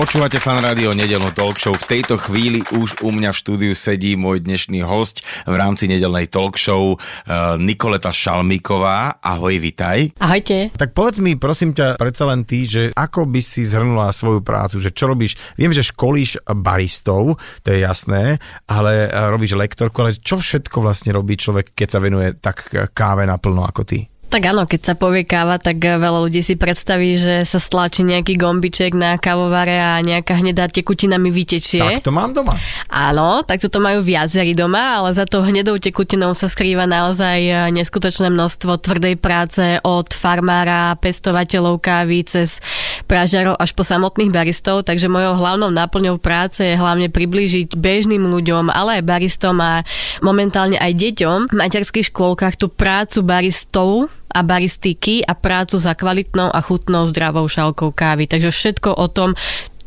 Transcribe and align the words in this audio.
Počúvate 0.00 0.40
fan 0.40 0.64
rádio 0.64 0.96
nedelnú 0.96 1.28
talk 1.36 1.60
show. 1.60 1.76
V 1.76 1.84
tejto 1.84 2.16
chvíli 2.16 2.64
už 2.72 3.04
u 3.04 3.12
mňa 3.12 3.36
v 3.36 3.40
štúdiu 3.44 3.72
sedí 3.76 4.16
môj 4.16 4.40
dnešný 4.40 4.80
host 4.80 5.20
v 5.44 5.52
rámci 5.52 5.92
nedelnej 5.92 6.24
talk 6.32 6.56
show 6.56 6.96
uh, 6.96 7.60
Nikoleta 7.60 8.08
Šalmíková. 8.08 9.20
Ahoj, 9.20 9.60
vitaj. 9.60 10.16
Ahojte. 10.16 10.72
Tak 10.72 10.96
povedz 10.96 11.20
mi, 11.20 11.36
prosím 11.36 11.76
ťa, 11.76 12.00
predsa 12.00 12.24
len 12.32 12.48
ty, 12.48 12.64
že 12.64 12.96
ako 12.96 13.28
by 13.28 13.44
si 13.44 13.60
zhrnula 13.68 14.08
svoju 14.16 14.40
prácu, 14.40 14.80
že 14.80 14.88
čo 14.88 15.04
robíš? 15.04 15.36
Viem, 15.60 15.76
že 15.76 15.84
školíš 15.84 16.48
baristov, 16.48 17.36
to 17.60 17.68
je 17.68 17.84
jasné, 17.84 18.40
ale 18.72 19.04
eh, 19.04 19.12
robíš 19.28 19.52
lektorku, 19.52 20.00
ale 20.00 20.16
čo 20.16 20.40
všetko 20.40 20.80
vlastne 20.80 21.12
robí 21.12 21.36
človek, 21.36 21.76
keď 21.76 21.88
sa 21.92 22.00
venuje 22.00 22.40
tak 22.40 22.72
káve 22.96 23.28
naplno 23.28 23.68
ako 23.68 23.84
ty? 23.84 24.08
Tak 24.30 24.46
áno, 24.46 24.62
keď 24.62 24.80
sa 24.86 24.94
povie 24.94 25.26
káva, 25.26 25.58
tak 25.58 25.82
eh, 25.82 25.98
veľa 25.98 26.22
ľudí 26.22 26.38
si 26.38 26.54
predstaví, 26.54 27.18
že 27.18 27.42
sa 27.42 27.58
stlačí 27.58 28.06
nejaký 28.06 28.38
gombiček 28.38 28.94
na 28.94 29.18
kávovare 29.18 29.74
a 29.74 29.98
nejaká 30.06 30.38
hnedá 30.38 30.70
tekutina 30.70 31.18
mi 31.18 31.34
vytečie. 31.34 31.98
Tak 31.98 32.06
to 32.06 32.14
mám 32.14 32.30
doma. 32.30 32.54
Áno, 32.86 33.42
tak 33.42 33.58
toto 33.58 33.82
majú 33.82 34.06
viacerí 34.06 34.54
doma, 34.54 35.02
ale 35.02 35.18
za 35.18 35.26
to 35.26 35.42
hnedou 35.42 35.82
tekutinou 35.82 36.30
sa 36.38 36.46
skrýva 36.46 36.86
naozaj 36.86 37.38
eh, 37.42 37.58
neskutočné 37.74 38.30
množstvo 38.30 38.78
tvrdej 38.78 39.18
práce 39.18 39.82
od 39.82 40.06
farmára, 40.14 40.94
pestovateľov 41.02 41.82
kávy 41.82 42.22
cez 42.22 42.62
pražarov 43.10 43.58
až 43.58 43.74
po 43.74 43.82
samotných 43.82 44.30
baristov, 44.30 44.86
takže 44.86 45.10
mojou 45.10 45.34
hlavnou 45.42 45.74
náplňou 45.74 46.22
práce 46.22 46.62
je 46.62 46.78
hlavne 46.78 47.10
priblížiť 47.10 47.74
bežným 47.74 48.22
ľuďom, 48.30 48.70
ale 48.70 49.02
aj 49.02 49.10
baristom 49.10 49.58
a 49.58 49.82
momentálne 50.22 50.78
aj 50.78 50.94
deťom 50.94 51.38
v 51.50 51.58
materských 51.58 52.14
škôlkach 52.14 52.54
tú 52.54 52.70
prácu 52.70 53.26
baristov 53.26 54.19
a 54.34 54.40
baristiky 54.42 55.26
a 55.26 55.34
prácu 55.34 55.78
za 55.78 55.94
kvalitnou 55.94 56.50
a 56.54 56.60
chutnou 56.60 57.06
zdravou 57.06 57.48
šálkou 57.48 57.90
kávy. 57.90 58.26
Takže 58.26 58.50
všetko 58.50 58.94
o 58.94 59.06
tom, 59.08 59.34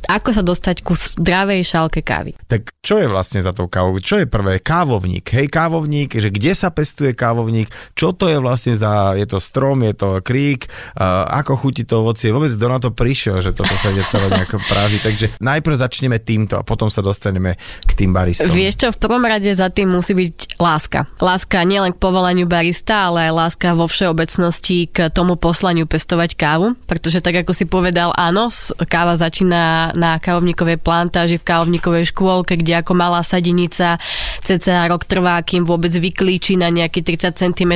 ako 0.08 0.30
sa 0.36 0.44
dostať 0.44 0.84
ku 0.84 0.94
zdravej 0.94 1.62
šálke 1.64 2.02
kávy. 2.04 2.36
Tak 2.48 2.76
čo 2.84 3.00
je 3.00 3.08
vlastne 3.08 3.40
za 3.40 3.56
tou 3.56 3.72
kávou? 3.72 3.96
Čo 4.00 4.20
je 4.20 4.28
prvé? 4.28 4.60
Kávovník. 4.60 5.32
Hej, 5.32 5.48
kávovník, 5.48 6.20
že 6.20 6.30
kde 6.30 6.52
sa 6.52 6.70
pestuje 6.70 7.16
kávovník? 7.16 7.72
Čo 7.96 8.12
to 8.12 8.28
je 8.28 8.38
vlastne 8.42 8.76
za, 8.76 9.16
je 9.16 9.24
to 9.24 9.40
strom, 9.40 9.82
je 9.88 9.94
to 9.96 10.20
krík, 10.20 10.68
uh, 11.00 11.28
ako 11.40 11.56
chutí 11.56 11.88
to 11.88 12.04
ovocie? 12.04 12.34
Vôbec 12.34 12.52
kto 12.52 12.68
na 12.68 12.80
to 12.84 12.90
prišiel, 12.92 13.40
že 13.40 13.56
toto 13.56 13.74
sa 13.80 13.90
ide 13.96 14.04
celé 14.12 14.28
nejako 14.28 14.60
práži. 14.68 15.00
Takže 15.00 15.40
najprv 15.40 15.76
začneme 15.80 16.18
týmto 16.20 16.60
a 16.60 16.68
potom 16.68 16.92
sa 16.92 17.00
dostaneme 17.00 17.56
k 17.88 17.92
tým 17.96 18.12
baristom. 18.12 18.52
Vieš 18.52 18.76
čo, 18.84 18.88
v 18.92 19.00
prvom 19.00 19.24
rade 19.24 19.50
za 19.54 19.72
tým 19.72 19.90
musí 19.90 20.12
byť 20.12 20.60
láska. 20.60 21.08
Láska 21.24 21.64
nielen 21.64 21.96
k 21.96 22.02
povolaniu 22.02 22.46
barista, 22.50 23.08
ale 23.08 23.32
aj 23.32 23.34
láska 23.34 23.68
vo 23.78 23.88
všeobecnosti 23.88 24.92
k 24.92 25.08
tomu 25.10 25.40
poslaniu 25.40 25.88
pestovať 25.88 26.36
kávu, 26.36 26.76
pretože 26.86 27.24
tak 27.24 27.46
ako 27.46 27.52
si 27.56 27.66
povedal, 27.70 28.12
áno, 28.18 28.52
káva 28.90 29.16
začína 29.16 29.93
na 29.94 30.22
kávovníkovej 30.22 30.78
plantáži 30.82 31.38
v 31.40 31.48
kávovníkovej 31.48 32.10
škôlke, 32.14 32.60
kde 32.60 32.82
ako 32.82 32.94
malá 32.94 33.22
sadenica 33.22 33.98
cca 34.44 34.90
rok 34.90 35.06
trvá, 35.08 35.42
kým 35.42 35.64
vôbec 35.64 35.94
vyklíči 35.94 36.60
na 36.60 36.70
nejaký 36.70 37.02
30 37.02 37.34
cm 37.34 37.74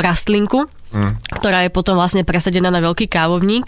rastlinku 0.00 0.66
ktorá 1.34 1.66
je 1.66 1.70
potom 1.74 1.98
vlastne 1.98 2.22
presadená 2.22 2.70
na 2.70 2.80
veľký 2.80 3.10
kávovník, 3.10 3.66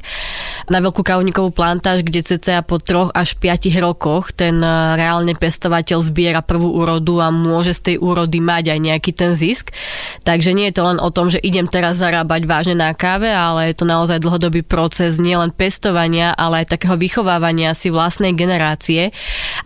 na 0.71 0.79
veľkú 0.79 1.03
kávovníkovú 1.03 1.51
plantáž, 1.51 2.07
kde 2.07 2.23
cca 2.23 2.63
po 2.63 2.79
troch 2.79 3.11
až 3.13 3.35
5 3.39 3.69
rokoch 3.83 4.31
ten 4.33 4.59
eh, 4.63 4.97
reálne 4.97 5.35
pestovateľ 5.35 5.99
zbiera 6.01 6.41
prvú 6.41 6.79
úrodu 6.79 7.27
a 7.27 7.29
môže 7.35 7.75
z 7.77 7.93
tej 7.93 7.97
úrody 7.99 8.39
mať 8.39 8.73
aj 8.73 8.79
nejaký 8.79 9.11
ten 9.13 9.35
zisk. 9.35 9.75
Takže 10.23 10.55
nie 10.55 10.71
je 10.71 10.77
to 10.78 10.83
len 10.87 10.99
o 11.03 11.11
tom, 11.11 11.28
že 11.28 11.43
idem 11.43 11.67
teraz 11.67 11.99
zarábať 11.99 12.47
vážne 12.47 12.77
na 12.78 12.95
káve, 12.95 13.29
ale 13.29 13.71
je 13.73 13.75
to 13.77 13.87
naozaj 13.89 14.23
dlhodobý 14.23 14.62
proces 14.62 15.19
nielen 15.19 15.50
pestovania, 15.50 16.33
ale 16.34 16.62
aj 16.62 16.79
takého 16.79 16.95
vychovávania 16.95 17.75
si 17.75 17.91
vlastnej 17.91 18.33
generácie 18.33 19.11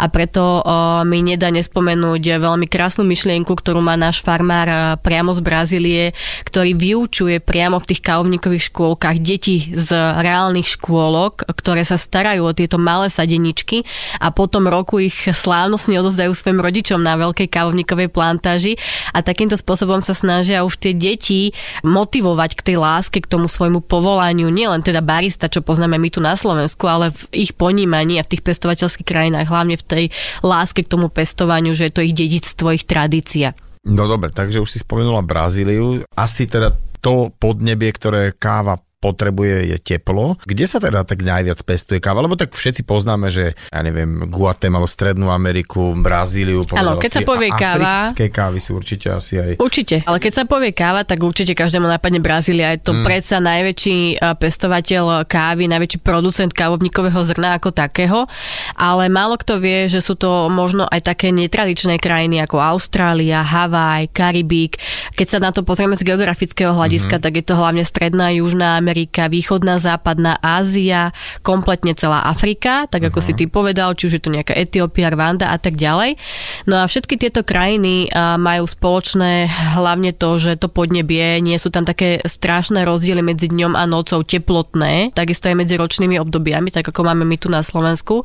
a 0.01 0.07
preto 0.09 0.43
o, 0.43 1.03
mi 1.05 1.21
nedá 1.21 1.53
nespomenúť 1.53 2.41
veľmi 2.41 2.67
krásnu 2.71 3.05
myšlienku, 3.05 3.53
ktorú 3.53 3.83
má 3.83 3.95
náš 3.99 4.23
farmár 4.25 4.69
eh, 4.69 4.79
priamo 5.01 5.35
z 5.37 5.41
Brazílie, 5.45 6.05
ktorý 6.47 6.77
vyučuje 6.77 7.43
priamo 7.51 7.83
v 7.83 7.89
tých 7.91 8.07
kávovníkových 8.07 8.71
škôlkach 8.71 9.19
deti 9.19 9.75
z 9.75 9.91
reálnych 9.99 10.79
škôlok, 10.79 11.51
ktoré 11.51 11.83
sa 11.83 11.99
starajú 11.99 12.47
o 12.47 12.55
tieto 12.55 12.79
malé 12.79 13.11
sadeničky 13.11 13.83
a 14.23 14.31
potom 14.31 14.71
roku 14.71 15.03
ich 15.03 15.27
slávnostne 15.27 15.99
odozdajú 15.99 16.31
svojim 16.31 16.63
rodičom 16.63 17.03
na 17.03 17.19
veľkej 17.19 17.51
kávovníkovej 17.51 18.07
plantáži 18.15 18.79
a 19.11 19.27
takýmto 19.27 19.59
spôsobom 19.59 19.99
sa 19.99 20.15
snažia 20.15 20.63
už 20.63 20.79
tie 20.79 20.95
deti 20.95 21.51
motivovať 21.83 22.55
k 22.55 22.63
tej 22.71 22.77
láske, 22.79 23.19
k 23.19 23.27
tomu 23.27 23.51
svojmu 23.51 23.83
povolaniu, 23.83 24.47
nielen 24.47 24.87
teda 24.87 25.03
barista, 25.03 25.51
čo 25.51 25.67
poznáme 25.67 25.99
my 25.99 26.07
tu 26.07 26.23
na 26.23 26.39
Slovensku, 26.39 26.87
ale 26.87 27.11
v 27.11 27.51
ich 27.51 27.53
ponímaní 27.59 28.23
a 28.23 28.27
v 28.27 28.39
tých 28.39 28.47
pestovateľských 28.47 29.09
krajinách, 29.11 29.51
hlavne 29.51 29.75
v 29.75 29.85
tej 29.85 30.05
láske 30.47 30.87
k 30.87 30.93
tomu 30.93 31.11
pestovaniu, 31.11 31.75
že 31.75 31.91
je 31.91 31.95
to 31.99 32.07
ich 32.07 32.15
dedictvo, 32.15 32.79
ich 32.79 32.87
tradícia. 32.87 33.59
No 33.81 34.05
dobre, 34.05 34.29
takže 34.29 34.61
už 34.61 34.69
si 34.69 34.79
spomenula 34.85 35.25
Brazíliu. 35.25 36.05
Asi 36.13 36.45
teda 36.45 36.77
to 37.01 37.33
podnebie, 37.35 37.91
ktoré 37.97 38.37
káva 38.37 38.79
potrebuje 39.01 39.73
je 39.73 39.79
teplo. 39.81 40.37
Kde 40.45 40.69
sa 40.69 40.77
teda 40.77 41.09
tak 41.09 41.25
najviac 41.25 41.57
pestuje 41.65 41.99
káva? 41.99 42.21
Lebo 42.21 42.37
tak 42.37 42.53
všetci 42.53 42.85
poznáme, 42.85 43.33
že 43.33 43.57
ja 43.57 43.81
neviem, 43.81 44.29
Guatemala, 44.29 44.85
Strednú 44.85 45.33
Ameriku, 45.33 45.97
Brazíliu. 45.97 46.69
Áno, 46.77 47.01
keď 47.01 47.11
si, 47.11 47.17
sa 47.17 47.21
povie 47.25 47.49
káva- 47.49 48.07
Africké 48.07 48.29
kávy 48.29 48.61
sú 48.61 48.77
určite 48.77 49.09
asi 49.09 49.41
aj... 49.41 49.51
Určite, 49.57 50.05
ale 50.05 50.21
keď 50.21 50.33
sa 50.37 50.45
povie 50.45 50.77
káva, 50.77 51.09
tak 51.09 51.25
určite 51.25 51.57
každému 51.57 51.89
napadne 51.89 52.21
Brazília. 52.21 52.77
Je 52.77 52.85
to 52.85 52.93
mm. 52.93 53.03
predsa 53.09 53.41
najväčší 53.41 54.21
eh, 54.21 54.37
pestovateľ 54.37 55.25
kávy, 55.25 55.65
najväčší 55.73 55.99
producent 56.05 56.53
kávovníkového 56.53 57.25
zrna 57.25 57.57
ako 57.57 57.73
takého, 57.73 58.29
ale 58.77 59.09
málo 59.09 59.41
kto 59.41 59.57
vie, 59.57 59.89
že 59.89 60.05
sú 60.05 60.13
to 60.13 60.53
možno 60.53 60.85
aj 60.85 61.09
také 61.09 61.33
netradičné 61.33 61.97
krajiny 61.97 62.45
ako 62.45 62.61
Austrália, 62.61 63.41
Havaj, 63.41 64.13
Karibík. 64.13 64.77
Keď 65.17 65.27
sa 65.27 65.39
na 65.41 65.57
to 65.57 65.65
pozrieme 65.65 65.97
z 65.97 66.05
geografického 66.05 66.77
hľadiska, 66.77 67.17
mm. 67.17 67.23
tak 67.25 67.33
je 67.41 67.45
to 67.49 67.57
hlavne 67.57 67.81
Stredná, 67.89 68.29
Južná 68.37 68.77
Amerika, 68.77 68.90
Východná, 68.95 69.79
Západná 69.79 70.39
Ázia, 70.41 71.15
kompletne 71.41 71.95
celá 71.95 72.27
Afrika, 72.27 72.87
tak 72.91 73.11
ako 73.11 73.23
si 73.23 73.33
ty 73.35 73.47
povedal, 73.47 73.95
či 73.95 74.11
už 74.11 74.19
je 74.19 74.23
to 74.23 74.35
nejaká 74.35 74.55
Etiópia, 74.57 75.11
Rwanda 75.13 75.51
a 75.51 75.59
tak 75.59 75.79
ďalej. 75.79 76.19
No 76.67 76.83
a 76.83 76.89
všetky 76.89 77.17
tieto 77.17 77.47
krajiny 77.47 78.11
majú 78.39 78.65
spoločné 78.67 79.51
hlavne 79.79 80.15
to, 80.15 80.37
že 80.41 80.59
to 80.61 80.69
podnebie, 80.69 81.39
nie 81.43 81.59
sú 81.59 81.71
tam 81.71 81.87
také 81.87 82.23
strašné 82.23 82.83
rozdiely 82.85 83.23
medzi 83.23 83.49
dňom 83.51 83.77
a 83.77 83.85
nocou 83.87 84.23
teplotné, 84.25 85.15
takisto 85.15 85.51
aj 85.51 85.57
medzi 85.59 85.75
ročnými 85.79 86.19
obdobiami, 86.21 86.71
tak 86.71 86.91
ako 86.91 87.07
máme 87.07 87.25
my 87.27 87.37
tu 87.39 87.49
na 87.49 87.63
Slovensku, 87.65 88.23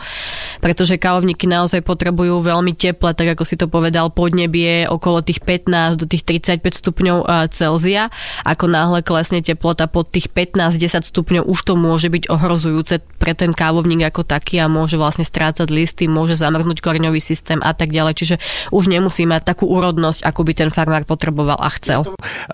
pretože 0.59 0.97
kávovníky 1.01 1.47
naozaj 1.49 1.81
potrebujú 1.83 2.41
veľmi 2.41 2.73
teple, 2.73 3.13
tak 3.13 3.37
ako 3.37 3.43
si 3.45 3.55
to 3.55 3.69
povedal, 3.69 4.09
podnebie 4.13 4.87
okolo 4.87 5.21
tých 5.21 5.41
15 5.43 6.01
do 6.01 6.05
tých 6.05 6.23
35 6.25 6.61
stupňov 6.61 7.17
Celzia. 7.51 8.09
Ako 8.43 8.67
náhle 8.69 9.01
klesne 9.05 9.41
teplota 9.41 9.85
pod 9.85 10.09
tých 10.09 10.31
15-10 10.55 11.03
stupňov, 11.11 11.43
už 11.51 11.59
to 11.67 11.73
môže 11.75 12.07
byť 12.07 12.31
ohrozujúce 12.31 13.03
pre 13.19 13.35
ten 13.35 13.51
kávovník 13.51 14.07
ako 14.07 14.23
taký 14.23 14.63
a 14.63 14.71
môže 14.71 14.95
vlastne 14.95 15.27
strácať 15.27 15.67
listy, 15.67 16.07
môže 16.07 16.39
zamrznúť 16.39 16.79
koreňový 16.79 17.19
systém 17.19 17.59
a 17.59 17.75
tak 17.75 17.91
ďalej. 17.91 18.13
Čiže 18.15 18.35
už 18.71 18.87
nemusí 18.87 19.27
mať 19.27 19.51
takú 19.51 19.67
úrodnosť, 19.67 20.23
ako 20.23 20.41
by 20.47 20.53
ten 20.55 20.69
farmár 20.71 21.03
potreboval 21.03 21.59
a 21.59 21.67
chcel. 21.75 22.07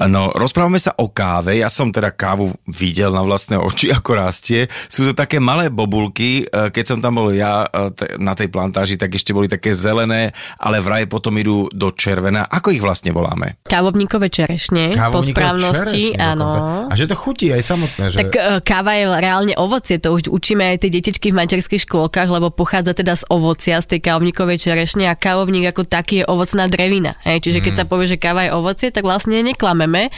No, 0.10 0.34
rozprávame 0.34 0.82
sa 0.82 0.98
o 0.98 1.14
káve. 1.14 1.62
Ja 1.62 1.70
som 1.70 1.94
teda 1.94 2.10
kávu 2.10 2.58
videl 2.66 3.14
na 3.14 3.22
vlastné 3.22 3.62
oči, 3.62 3.94
ako 3.98 4.12
rastie. 4.18 4.66
Sú 4.90 5.06
to 5.06 5.14
také 5.14 5.38
malé 5.38 5.70
bobulky. 5.70 6.50
E, 6.50 6.74
Keď 6.74 6.86
som 6.88 6.98
tam 6.98 7.22
bol 7.22 7.30
ja 7.30 7.70
e, 7.70 8.18
na 8.18 8.34
tej 8.34 8.50
plantáži, 8.50 8.98
tak 8.98 9.14
ešte 9.14 9.36
boli 9.36 9.46
také 9.46 9.78
zelené, 9.78 10.34
ale 10.58 10.82
vraj 10.82 11.06
potom 11.06 11.38
idú 11.38 11.70
do 11.70 11.94
červená. 11.94 12.50
Ako 12.50 12.74
ich 12.74 12.82
vlastne 12.82 13.14
voláme? 13.14 13.62
Kávovníkové 13.70 14.34
čerešne, 14.34 14.96
po 14.96 14.98
Kávovníkové 14.98 15.36
správnosti, 15.36 16.04
čerešne 16.16 16.24
áno. 16.24 16.40
dokonca. 16.48 16.62
A 16.90 16.94
že 16.98 17.06
to 17.06 17.16
chutí 17.20 17.52
aj 17.52 17.62
samotné. 17.62 17.91
Že... 17.98 18.18
Tak 18.18 18.30
e, 18.32 18.42
káva 18.64 18.94
je 18.96 19.06
reálne 19.10 19.54
ovocie, 19.58 19.98
to 19.98 20.16
už 20.16 20.32
učíme 20.32 20.64
aj 20.64 20.88
tie 20.88 20.90
detičky 20.92 21.34
v 21.34 21.40
materských 21.42 21.84
škôlkach, 21.84 22.30
lebo 22.30 22.54
pochádza 22.54 22.96
teda 22.96 23.18
z 23.18 23.24
ovocia, 23.28 23.82
z 23.82 23.98
tej 23.98 24.00
kávovníkovej 24.06 24.62
čerešne 24.62 25.10
a 25.10 25.18
kávovník 25.18 25.72
ako 25.72 25.84
taký 25.88 26.22
je 26.22 26.26
ovocná 26.30 26.70
drevina. 26.70 27.18
Hej? 27.26 27.50
Čiže 27.50 27.60
keď 27.66 27.74
sa 27.74 27.86
povie, 27.90 28.08
že 28.08 28.22
káva 28.22 28.46
je 28.48 28.52
ovocie, 28.54 28.94
tak 28.94 29.04
vlastne 29.04 29.42
neklameme. 29.42 30.14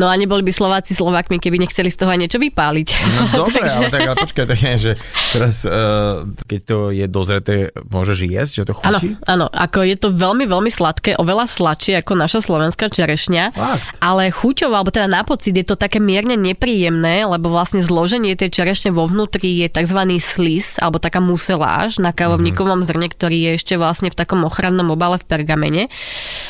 No 0.00 0.08
a 0.08 0.14
neboli 0.16 0.40
by 0.40 0.52
Slováci 0.54 0.96
Slovakmi, 0.96 1.36
keby 1.36 1.60
nechceli 1.60 1.92
z 1.92 2.00
toho 2.00 2.10
aj 2.10 2.18
niečo 2.24 2.38
vypáliť. 2.40 2.88
No 3.14 3.20
dobre, 3.44 3.68
ale 3.68 3.92
tak 3.92 4.00
ale 4.08 4.16
počkaj, 4.16 4.44
tak 4.48 4.58
je, 4.58 4.74
že 4.80 4.92
teraz, 5.36 5.62
uh, 5.68 6.24
keď 6.48 6.60
to 6.64 6.76
je 6.90 7.06
dozreté, 7.06 7.54
môžeš 7.92 8.18
jesť, 8.24 8.52
že 8.62 8.64
to 8.64 8.72
Áno, 8.80 8.98
chutí? 8.98 9.14
áno, 9.28 9.46
ako 9.52 9.78
je 9.84 9.96
to 10.00 10.08
veľmi, 10.14 10.44
veľmi 10.48 10.70
sladké, 10.72 11.20
oveľa 11.20 11.44
sladšie 11.46 12.00
ako 12.00 12.12
naša 12.16 12.40
slovenská 12.40 12.88
čerešňa, 12.88 13.44
Fakt? 13.52 14.00
ale 14.00 14.32
chuťovo, 14.32 14.72
alebo 14.72 14.90
teda 14.94 15.06
na 15.10 15.22
pocit 15.22 15.52
je 15.52 15.66
to 15.66 15.76
také 15.76 16.00
mierne 16.00 16.34
nepríjemné 16.40 17.03
komplikované, 17.04 17.28
lebo 17.28 17.52
vlastne 17.52 17.84
zloženie 17.84 18.36
tej 18.36 18.50
čerešne 18.50 18.90
vo 18.94 19.04
vnútri 19.04 19.64
je 19.64 19.68
tzv. 19.68 20.00
slis, 20.20 20.80
alebo 20.80 20.98
taká 20.98 21.20
museláž 21.20 22.00
na 22.00 22.12
kávovníkovom 22.16 22.84
zrne, 22.84 23.08
ktorý 23.12 23.50
je 23.50 23.50
ešte 23.60 23.74
vlastne 23.76 24.08
v 24.08 24.16
takom 24.16 24.40
ochrannom 24.44 24.88
obale 24.90 25.20
v 25.20 25.28
pergamene. 25.28 25.82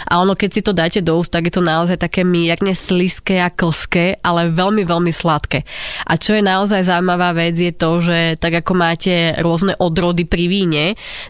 A 0.06 0.22
ono, 0.22 0.38
keď 0.38 0.50
si 0.50 0.60
to 0.62 0.72
dáte 0.72 1.02
do 1.02 1.18
úst, 1.18 1.34
tak 1.34 1.50
je 1.50 1.54
to 1.58 1.62
naozaj 1.64 1.98
také 1.98 2.22
mierne 2.22 2.72
sliské 2.74 3.42
a 3.42 3.50
klské, 3.50 4.22
ale 4.22 4.54
veľmi, 4.54 4.86
veľmi 4.86 5.10
sladké. 5.10 5.66
A 6.06 6.14
čo 6.16 6.38
je 6.38 6.42
naozaj 6.44 6.86
zaujímavá 6.86 7.34
vec 7.34 7.58
je 7.58 7.72
to, 7.74 7.98
že 7.98 8.18
tak 8.38 8.62
ako 8.62 8.72
máte 8.78 9.34
rôzne 9.42 9.74
odrody 9.78 10.24
pri 10.28 10.46
víne, 10.46 10.84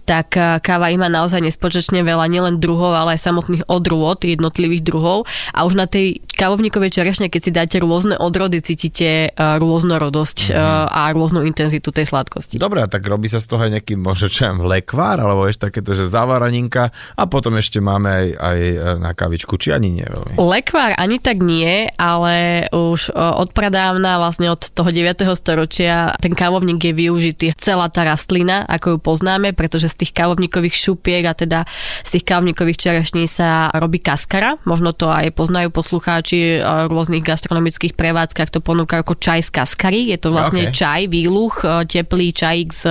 tak 0.04 0.36
eh, 0.36 0.60
káva 0.60 0.92
ima 0.92 1.08
naozaj 1.08 1.40
nespočetne 1.40 2.04
veľa 2.04 2.26
nielen 2.28 2.60
druhov, 2.60 2.92
ale 2.92 3.16
aj 3.16 3.24
samotných 3.24 3.64
odrôd 3.70 4.20
jednotlivých 4.24 4.82
druhov. 4.84 5.24
A 5.54 5.64
už 5.64 5.78
na 5.78 5.86
tej 5.86 6.20
kávovníkovej 6.34 6.90
čerešne, 6.90 7.30
keď 7.30 7.40
si 7.40 7.52
dáte 7.54 7.76
rôzne 7.78 8.18
odrody, 8.18 8.58
cítite 8.60 9.13
uh, 9.30 9.56
rôznorodosť 9.58 10.38
mm. 10.50 10.54
uh, 10.54 10.86
a 10.90 11.02
rôznu 11.14 11.42
intenzitu 11.46 11.90
tej 11.90 12.06
sladkosti. 12.10 12.56
Dobre, 12.60 12.84
a 12.84 12.88
tak 12.90 13.06
robí 13.06 13.26
sa 13.30 13.38
z 13.38 13.46
toho 13.48 13.60
aj 13.64 13.80
nejaký 13.80 13.94
možno 13.98 14.26
čo 14.30 14.50
viem, 14.50 14.62
lekvár, 14.64 15.18
alebo 15.18 15.46
ešte 15.48 15.70
takéto, 15.70 15.96
že 15.96 16.06
zavaraninka 16.06 16.90
a 17.18 17.22
potom 17.26 17.56
ešte 17.58 17.78
máme 17.82 18.08
aj, 18.08 18.26
aj 18.38 18.58
e, 18.60 18.76
na 19.00 19.10
kavičku, 19.12 19.58
či 19.58 19.74
ani 19.74 19.90
nie 19.90 20.06
veľmi. 20.06 20.38
Lekvár 20.38 20.94
ani 20.98 21.18
tak 21.18 21.40
nie, 21.40 21.88
ale 21.98 22.66
už 22.70 23.10
uh, 23.10 23.40
od 23.40 23.50
pradávna, 23.56 24.20
vlastne 24.20 24.50
od 24.52 24.60
toho 24.60 24.90
9. 24.90 25.24
storočia, 25.34 26.14
ten 26.20 26.34
kávovník 26.34 26.80
je 26.80 26.92
využitý 26.94 27.46
celá 27.58 27.88
tá 27.88 28.04
rastlina, 28.04 28.66
ako 28.68 28.96
ju 28.96 28.98
poznáme, 29.00 29.56
pretože 29.56 29.90
z 29.90 30.06
tých 30.06 30.12
kávovníkových 30.14 30.74
šupiek 30.74 31.24
a 31.26 31.34
teda 31.34 31.66
z 32.06 32.20
tých 32.20 32.24
kávovníkových 32.26 32.78
čerešní 32.78 33.26
sa 33.26 33.70
robí 33.74 33.98
kaskara. 33.98 34.60
Možno 34.68 34.94
to 34.94 35.10
aj 35.10 35.32
poznajú 35.34 35.72
poslucháči 35.74 36.60
v 36.62 36.90
rôznych 36.92 37.24
gastronomických 37.24 37.96
prevádzkach, 37.96 38.52
to 38.52 38.60
ponúka 38.60 38.93
ako 39.00 39.18
čaj 39.18 39.40
z 39.46 39.50
kaskary. 39.50 40.00
Je 40.12 40.18
to 40.20 40.30
vlastne 40.30 40.70
okay. 40.70 40.74
čaj, 40.74 41.00
výluch, 41.08 41.64
e, 41.64 41.88
teplý 41.88 42.30
čajík 42.30 42.68
z 42.70 42.82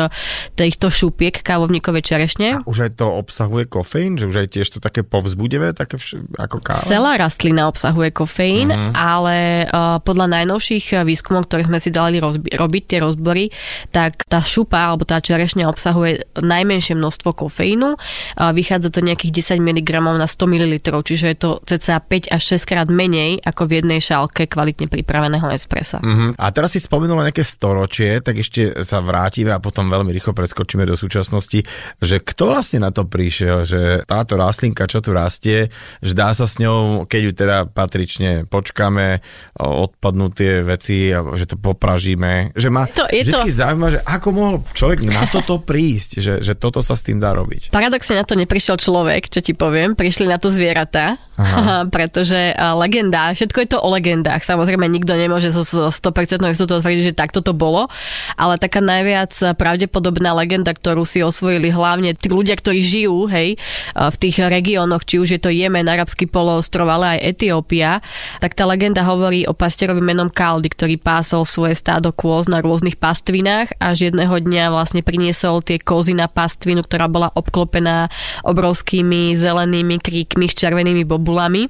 týchto 0.57 0.89
šupiek 0.89 1.39
kávovníkovej 1.39 2.03
čerešne. 2.03 2.47
A 2.59 2.65
už 2.65 2.89
aj 2.89 2.91
to 2.97 3.07
obsahuje 3.07 3.69
kofeín, 3.69 4.17
že 4.17 4.25
už 4.25 4.43
aj 4.43 4.47
tiež 4.57 4.67
to 4.73 4.79
také 4.81 5.05
povzbudivé, 5.05 5.77
také 5.77 6.01
vš- 6.01 6.25
ako 6.39 6.57
káva? 6.59 6.81
Celá 6.81 7.15
rastlina 7.19 7.69
obsahuje 7.69 8.09
kofeín, 8.09 8.73
mm-hmm. 8.73 8.93
ale 8.97 9.69
uh, 9.69 10.01
podľa 10.01 10.41
najnovších 10.41 11.05
výskumov, 11.05 11.51
ktoré 11.51 11.67
sme 11.67 11.77
si 11.77 11.93
dali 11.93 12.17
rozbi- 12.17 12.49
robiť, 12.49 12.83
tie 12.89 12.99
rozbory, 13.03 13.53
tak 13.93 14.25
tá 14.25 14.41
šupa 14.41 14.89
alebo 14.89 15.05
tá 15.05 15.21
čerešňa 15.21 15.69
obsahuje 15.69 16.25
najmenšie 16.39 16.97
množstvo 16.97 17.37
kofeínu. 17.37 17.93
Uh, 17.93 18.51
vychádza 18.55 18.89
to 18.89 19.05
nejakých 19.05 19.53
10 19.53 19.61
mg 19.61 19.89
na 20.17 20.25
100 20.25 20.49
ml, 20.49 20.73
čiže 21.05 21.25
je 21.33 21.37
to 21.37 21.49
cca 21.69 22.01
5 22.01 22.33
až 22.33 22.41
6 22.57 22.65
krát 22.65 22.89
menej 22.89 23.43
ako 23.45 23.69
v 23.69 23.83
jednej 23.83 23.99
šálke 24.01 24.49
kvalitne 24.49 24.89
pripraveného 24.89 25.45
espressa. 25.53 25.92
Uh-huh. 25.99 26.31
A 26.39 26.45
teraz 26.49 26.73
si 26.73 26.79
spomenula 26.79 27.27
nejaké 27.27 27.43
storočie, 27.43 28.23
tak 28.23 28.39
ešte 28.39 28.85
sa 28.87 29.03
vrátime 29.03 29.51
a 29.53 29.61
potom 29.61 29.91
veľmi 29.91 30.09
rýchlo 30.15 30.33
preskočíme 30.33 30.87
do 30.87 30.95
súčasnosti, 30.97 31.65
že 31.99 32.17
kto 32.23 32.55
vlastne 32.55 32.87
na 32.87 32.91
to 32.95 33.05
prišiel, 33.05 33.67
že 33.67 34.07
táto 34.07 34.39
rastlinka, 34.39 34.89
čo 34.89 35.03
tu 35.03 35.11
rastie, 35.11 35.69
že 35.99 36.13
dá 36.15 36.31
sa 36.33 36.47
s 36.49 36.57
ňou, 36.61 37.05
keď 37.05 37.21
ju 37.21 37.31
teda 37.35 37.57
patrične 37.67 38.45
počkáme, 38.47 39.19
odpadnú 39.59 40.31
tie 40.33 40.63
veci 40.63 41.11
že 41.11 41.45
to 41.49 41.55
popražíme. 41.57 42.53
Že 42.53 42.69
ma 42.69 42.87
to, 42.87 43.05
je 43.09 43.25
vždy 43.25 43.51
to... 43.51 43.59
zaujíma, 43.59 43.87
že 43.93 43.99
ako 44.03 44.27
mohol 44.31 44.55
človek 44.71 45.05
na 45.07 45.25
toto 45.27 45.59
prísť, 45.59 46.09
že, 46.21 46.33
že 46.43 46.53
toto 46.55 46.79
sa 46.85 46.95
s 46.95 47.05
tým 47.05 47.17
dá 47.17 47.33
robiť. 47.33 47.73
Paradoxne 47.73 48.19
na 48.19 48.25
to 48.25 48.37
neprišiel 48.37 48.77
človek, 48.77 49.27
čo 49.29 49.39
ti 49.41 49.53
poviem, 49.57 49.97
prišli 49.97 50.29
na 50.29 50.37
to 50.37 50.53
zvieratá, 50.53 51.17
pretože 51.95 52.53
legenda, 52.77 53.33
všetko 53.33 53.57
je 53.63 53.69
to 53.73 53.79
o 53.81 53.89
legendách, 53.89 54.45
samozrejme 54.45 54.85
nikto 54.87 55.17
nemôže 55.17 55.49
so, 55.49 55.65
so 55.83 55.91
100% 55.91 56.39
istotou 56.47 56.79
tvrdiť, 56.79 57.11
že 57.11 57.13
takto 57.15 57.43
to 57.43 57.51
bolo, 57.51 57.91
ale 58.39 58.55
taká 58.55 58.79
najviac 58.79 59.35
pravdepodobná 59.59 60.31
legenda, 60.31 60.71
ktorú 60.71 61.03
si 61.03 61.19
osvojili 61.19 61.73
hlavne 61.73 62.15
tí 62.15 62.31
ľudia, 62.31 62.55
ktorí 62.55 62.79
žijú, 62.79 63.27
hej, 63.27 63.59
v 63.93 64.15
tých 64.19 64.39
regiónoch, 64.39 65.03
či 65.03 65.19
už 65.19 65.35
je 65.35 65.39
to 65.41 65.51
Jemen, 65.51 65.87
Arabský 65.87 66.29
poloostrov, 66.29 66.87
ale 66.87 67.19
aj 67.19 67.35
Etiópia, 67.35 67.99
tak 68.39 68.55
tá 68.55 68.63
legenda 68.63 69.03
hovorí 69.03 69.43
o 69.43 69.53
pastierovi 69.55 69.99
menom 69.99 70.31
Kaldy, 70.31 70.71
ktorý 70.71 70.95
pásol 70.95 71.43
svoje 71.43 71.75
stádo 71.75 72.15
kôz 72.15 72.47
na 72.47 72.63
rôznych 72.63 72.95
pastvinách, 72.95 73.75
až 73.81 74.11
jedného 74.11 74.33
dňa 74.39 74.71
vlastne 74.71 75.01
priniesol 75.03 75.59
tie 75.65 75.81
kozy 75.81 76.15
na 76.15 76.31
pastvinu, 76.31 76.85
ktorá 76.85 77.11
bola 77.11 77.29
obklopená 77.33 78.07
obrovskými 78.47 79.35
zelenými 79.35 79.99
kríkmi 79.99 80.45
s 80.47 80.55
červenými 80.55 81.03
bobulami. 81.03 81.67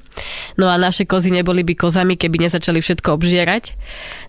No 0.59 0.69
a 0.69 0.77
naše 0.77 1.07
kozy 1.07 1.33
neboli 1.33 1.65
by 1.65 1.73
kozami, 1.73 2.19
keby 2.19 2.45
nezačali 2.47 2.83
všetko 2.83 3.15
obžierať. 3.17 3.73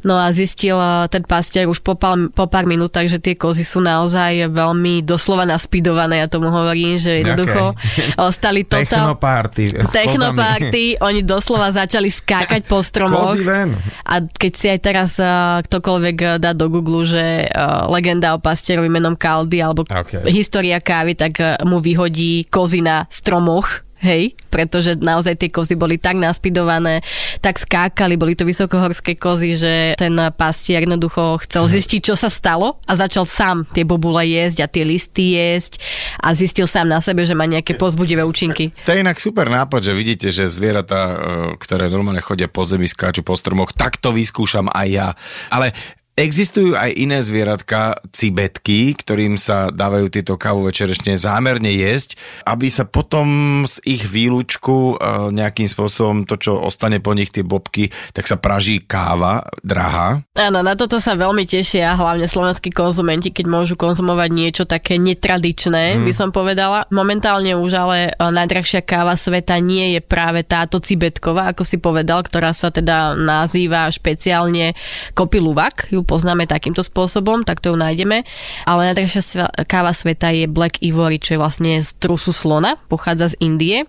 No 0.04 0.20
a 0.20 0.28
zistil 0.30 0.76
eh, 0.76 1.08
ten 1.08 1.24
pastier 1.24 1.64
už 1.64 1.80
po 1.80 1.96
pár, 1.96 2.28
po 2.30 2.44
pár 2.44 2.68
minútach, 2.68 3.08
že 3.08 3.16
tie 3.16 3.32
kozy 3.38 3.64
sú 3.64 3.80
naozaj 3.80 4.52
veľmi 4.52 5.00
doslova 5.00 5.48
naspidované, 5.48 6.20
ja 6.20 6.28
tomu 6.28 6.52
hovorím, 6.52 7.00
že 7.00 7.24
jednoducho 7.24 7.72
okay. 7.76 8.32
stali 8.34 8.68
total... 8.68 9.14
Technoparty. 9.14 9.64
Technoparty, 9.88 10.84
oni 11.00 11.20
doslova 11.24 11.72
začali 11.72 12.12
skákať 12.12 12.68
po 12.68 12.84
stromoch. 12.84 13.32
A 14.04 14.14
keď 14.24 14.52
si 14.52 14.66
aj 14.68 14.80
teraz 14.84 15.10
uh, 15.16 15.60
ktokoľvek 15.64 16.16
eh, 16.20 16.30
dá 16.36 16.52
do 16.52 16.68
Google, 16.68 17.06
že 17.06 17.48
uh, 17.48 17.88
legenda 17.88 18.36
o 18.36 18.42
pastierovi 18.42 18.92
menom 18.92 19.16
Kaldy 19.16 19.62
alebo 19.64 19.88
okay. 19.88 20.20
história 20.28 20.82
kávy, 20.82 21.16
tak 21.16 21.40
mu 21.64 21.78
vyhodí 21.78 22.44
kozy 22.50 22.84
na 22.84 23.06
stromoch 23.08 23.83
hej, 24.04 24.36
pretože 24.52 24.94
naozaj 25.00 25.40
tie 25.40 25.50
kozy 25.50 25.74
boli 25.74 25.96
tak 25.96 26.20
naspidované, 26.20 27.00
tak 27.40 27.56
skákali, 27.56 28.20
boli 28.20 28.36
to 28.36 28.44
vysokohorské 28.44 29.16
kozy, 29.16 29.56
že 29.56 29.72
ten 29.96 30.14
pastier 30.36 30.84
jednoducho 30.84 31.40
chcel 31.48 31.66
zistiť, 31.66 32.12
čo 32.12 32.14
sa 32.14 32.28
stalo 32.28 32.78
a 32.84 32.92
začal 32.94 33.24
sám 33.24 33.64
tie 33.72 33.82
bobule 33.82 34.22
jesť 34.28 34.58
a 34.62 34.70
tie 34.70 34.84
listy 34.84 35.34
jesť 35.34 35.80
a 36.20 36.36
zistil 36.36 36.68
sám 36.68 36.92
na 36.92 37.00
sebe, 37.00 37.24
že 37.24 37.32
má 37.32 37.48
nejaké 37.48 37.74
pozbudivé 37.74 38.22
účinky. 38.22 38.70
To 38.84 38.92
je 38.92 39.00
inak 39.00 39.18
super 39.18 39.48
nápad, 39.48 39.80
že 39.80 39.96
vidíte, 39.96 40.28
že 40.28 40.46
zvieratá, 40.46 41.00
e, 41.00 41.16
ktoré 41.56 41.88
normálne 41.88 42.20
chodia 42.20 42.46
po 42.46 42.62
zemi, 42.68 42.84
skáču 42.84 43.24
po 43.24 43.34
stromoch, 43.34 43.72
tak 43.72 43.96
to 43.98 44.12
vyskúšam 44.12 44.68
aj 44.68 44.88
ja. 44.92 45.08
Ale 45.48 45.72
Existujú 46.14 46.78
aj 46.78 46.94
iné 46.94 47.18
zvieratka, 47.26 47.98
cibetky, 48.14 48.94
ktorým 48.94 49.34
sa 49.34 49.74
dávajú 49.74 50.06
tieto 50.14 50.38
kávové 50.38 50.70
čerešne 50.70 51.18
zámerne 51.18 51.66
jesť, 51.74 52.14
aby 52.46 52.70
sa 52.70 52.86
potom 52.86 53.26
z 53.66 53.82
ich 53.82 54.06
výlučku 54.06 54.94
e, 54.94 55.34
nejakým 55.34 55.66
spôsobom 55.66 56.22
to, 56.22 56.38
čo 56.38 56.54
ostane 56.54 57.02
po 57.02 57.18
nich, 57.18 57.34
tie 57.34 57.42
bobky, 57.42 57.90
tak 58.14 58.30
sa 58.30 58.38
praží 58.38 58.86
káva 58.86 59.42
drahá. 59.66 60.22
Áno, 60.38 60.62
na 60.62 60.78
toto 60.78 61.02
sa 61.02 61.18
veľmi 61.18 61.50
tešia, 61.50 61.98
hlavne 61.98 62.30
slovenskí 62.30 62.70
konzumenti, 62.70 63.34
keď 63.34 63.50
môžu 63.50 63.74
konzumovať 63.74 64.30
niečo 64.30 64.64
také 64.70 65.02
netradičné, 65.02 65.98
hmm. 65.98 66.06
by 66.06 66.12
som 66.14 66.30
povedala. 66.30 66.86
Momentálne 66.94 67.58
už 67.58 67.74
ale 67.74 68.14
e, 68.14 68.22
najdrahšia 68.22 68.86
káva 68.86 69.18
sveta 69.18 69.58
nie 69.58 69.98
je 69.98 70.00
práve 70.00 70.46
táto 70.46 70.78
cibetková, 70.78 71.50
ako 71.50 71.66
si 71.66 71.82
povedal, 71.82 72.22
ktorá 72.22 72.54
sa 72.54 72.70
teda 72.70 73.18
nazýva 73.18 73.90
špeciálne 73.90 74.78
kopiluvak, 75.18 75.90
ju 75.90 76.03
poznáme 76.04 76.46
takýmto 76.46 76.84
spôsobom, 76.84 77.42
tak 77.42 77.64
to 77.64 77.72
ju 77.72 77.76
nájdeme. 77.76 78.22
Ale 78.68 78.92
najdrahšia 78.92 79.66
káva 79.66 79.90
sveta 79.90 80.30
je 80.30 80.46
Black 80.46 80.84
Ivory, 80.84 81.18
čo 81.18 81.36
je 81.36 81.42
vlastne 81.42 81.72
z 81.80 81.90
trusu 81.98 82.30
slona, 82.30 82.78
pochádza 82.86 83.34
z 83.34 83.40
Indie. 83.42 83.88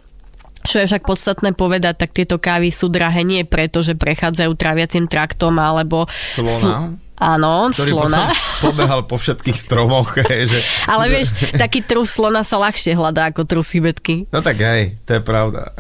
Čo 0.66 0.82
je 0.82 0.90
však 0.90 1.06
podstatné 1.06 1.54
povedať, 1.54 1.94
tak 2.02 2.18
tieto 2.18 2.42
kávy 2.42 2.74
sú 2.74 2.90
drahé 2.90 3.22
nie 3.22 3.46
preto, 3.46 3.86
že 3.86 3.94
prechádzajú 3.94 4.52
traviacim 4.58 5.06
traktom 5.06 5.62
alebo... 5.62 6.10
Slona? 6.10 7.05
Áno, 7.16 7.72
ktorý 7.72 7.92
slona. 7.96 8.28
pobehal 8.60 9.08
po 9.08 9.16
všetkých 9.16 9.56
stromoch. 9.56 10.20
Že... 10.52 10.60
Ale 10.92 11.08
vieš, 11.08 11.32
taký 11.56 11.80
trus 11.80 12.12
slona 12.12 12.44
sa 12.44 12.60
ľahšie 12.60 12.92
hľadá 12.92 13.32
ako 13.32 13.48
trusy 13.48 13.80
betky. 13.80 14.28
No 14.36 14.44
tak 14.44 14.60
hej, 14.60 15.00
to 15.08 15.20
je 15.20 15.22
pravda. 15.24 15.72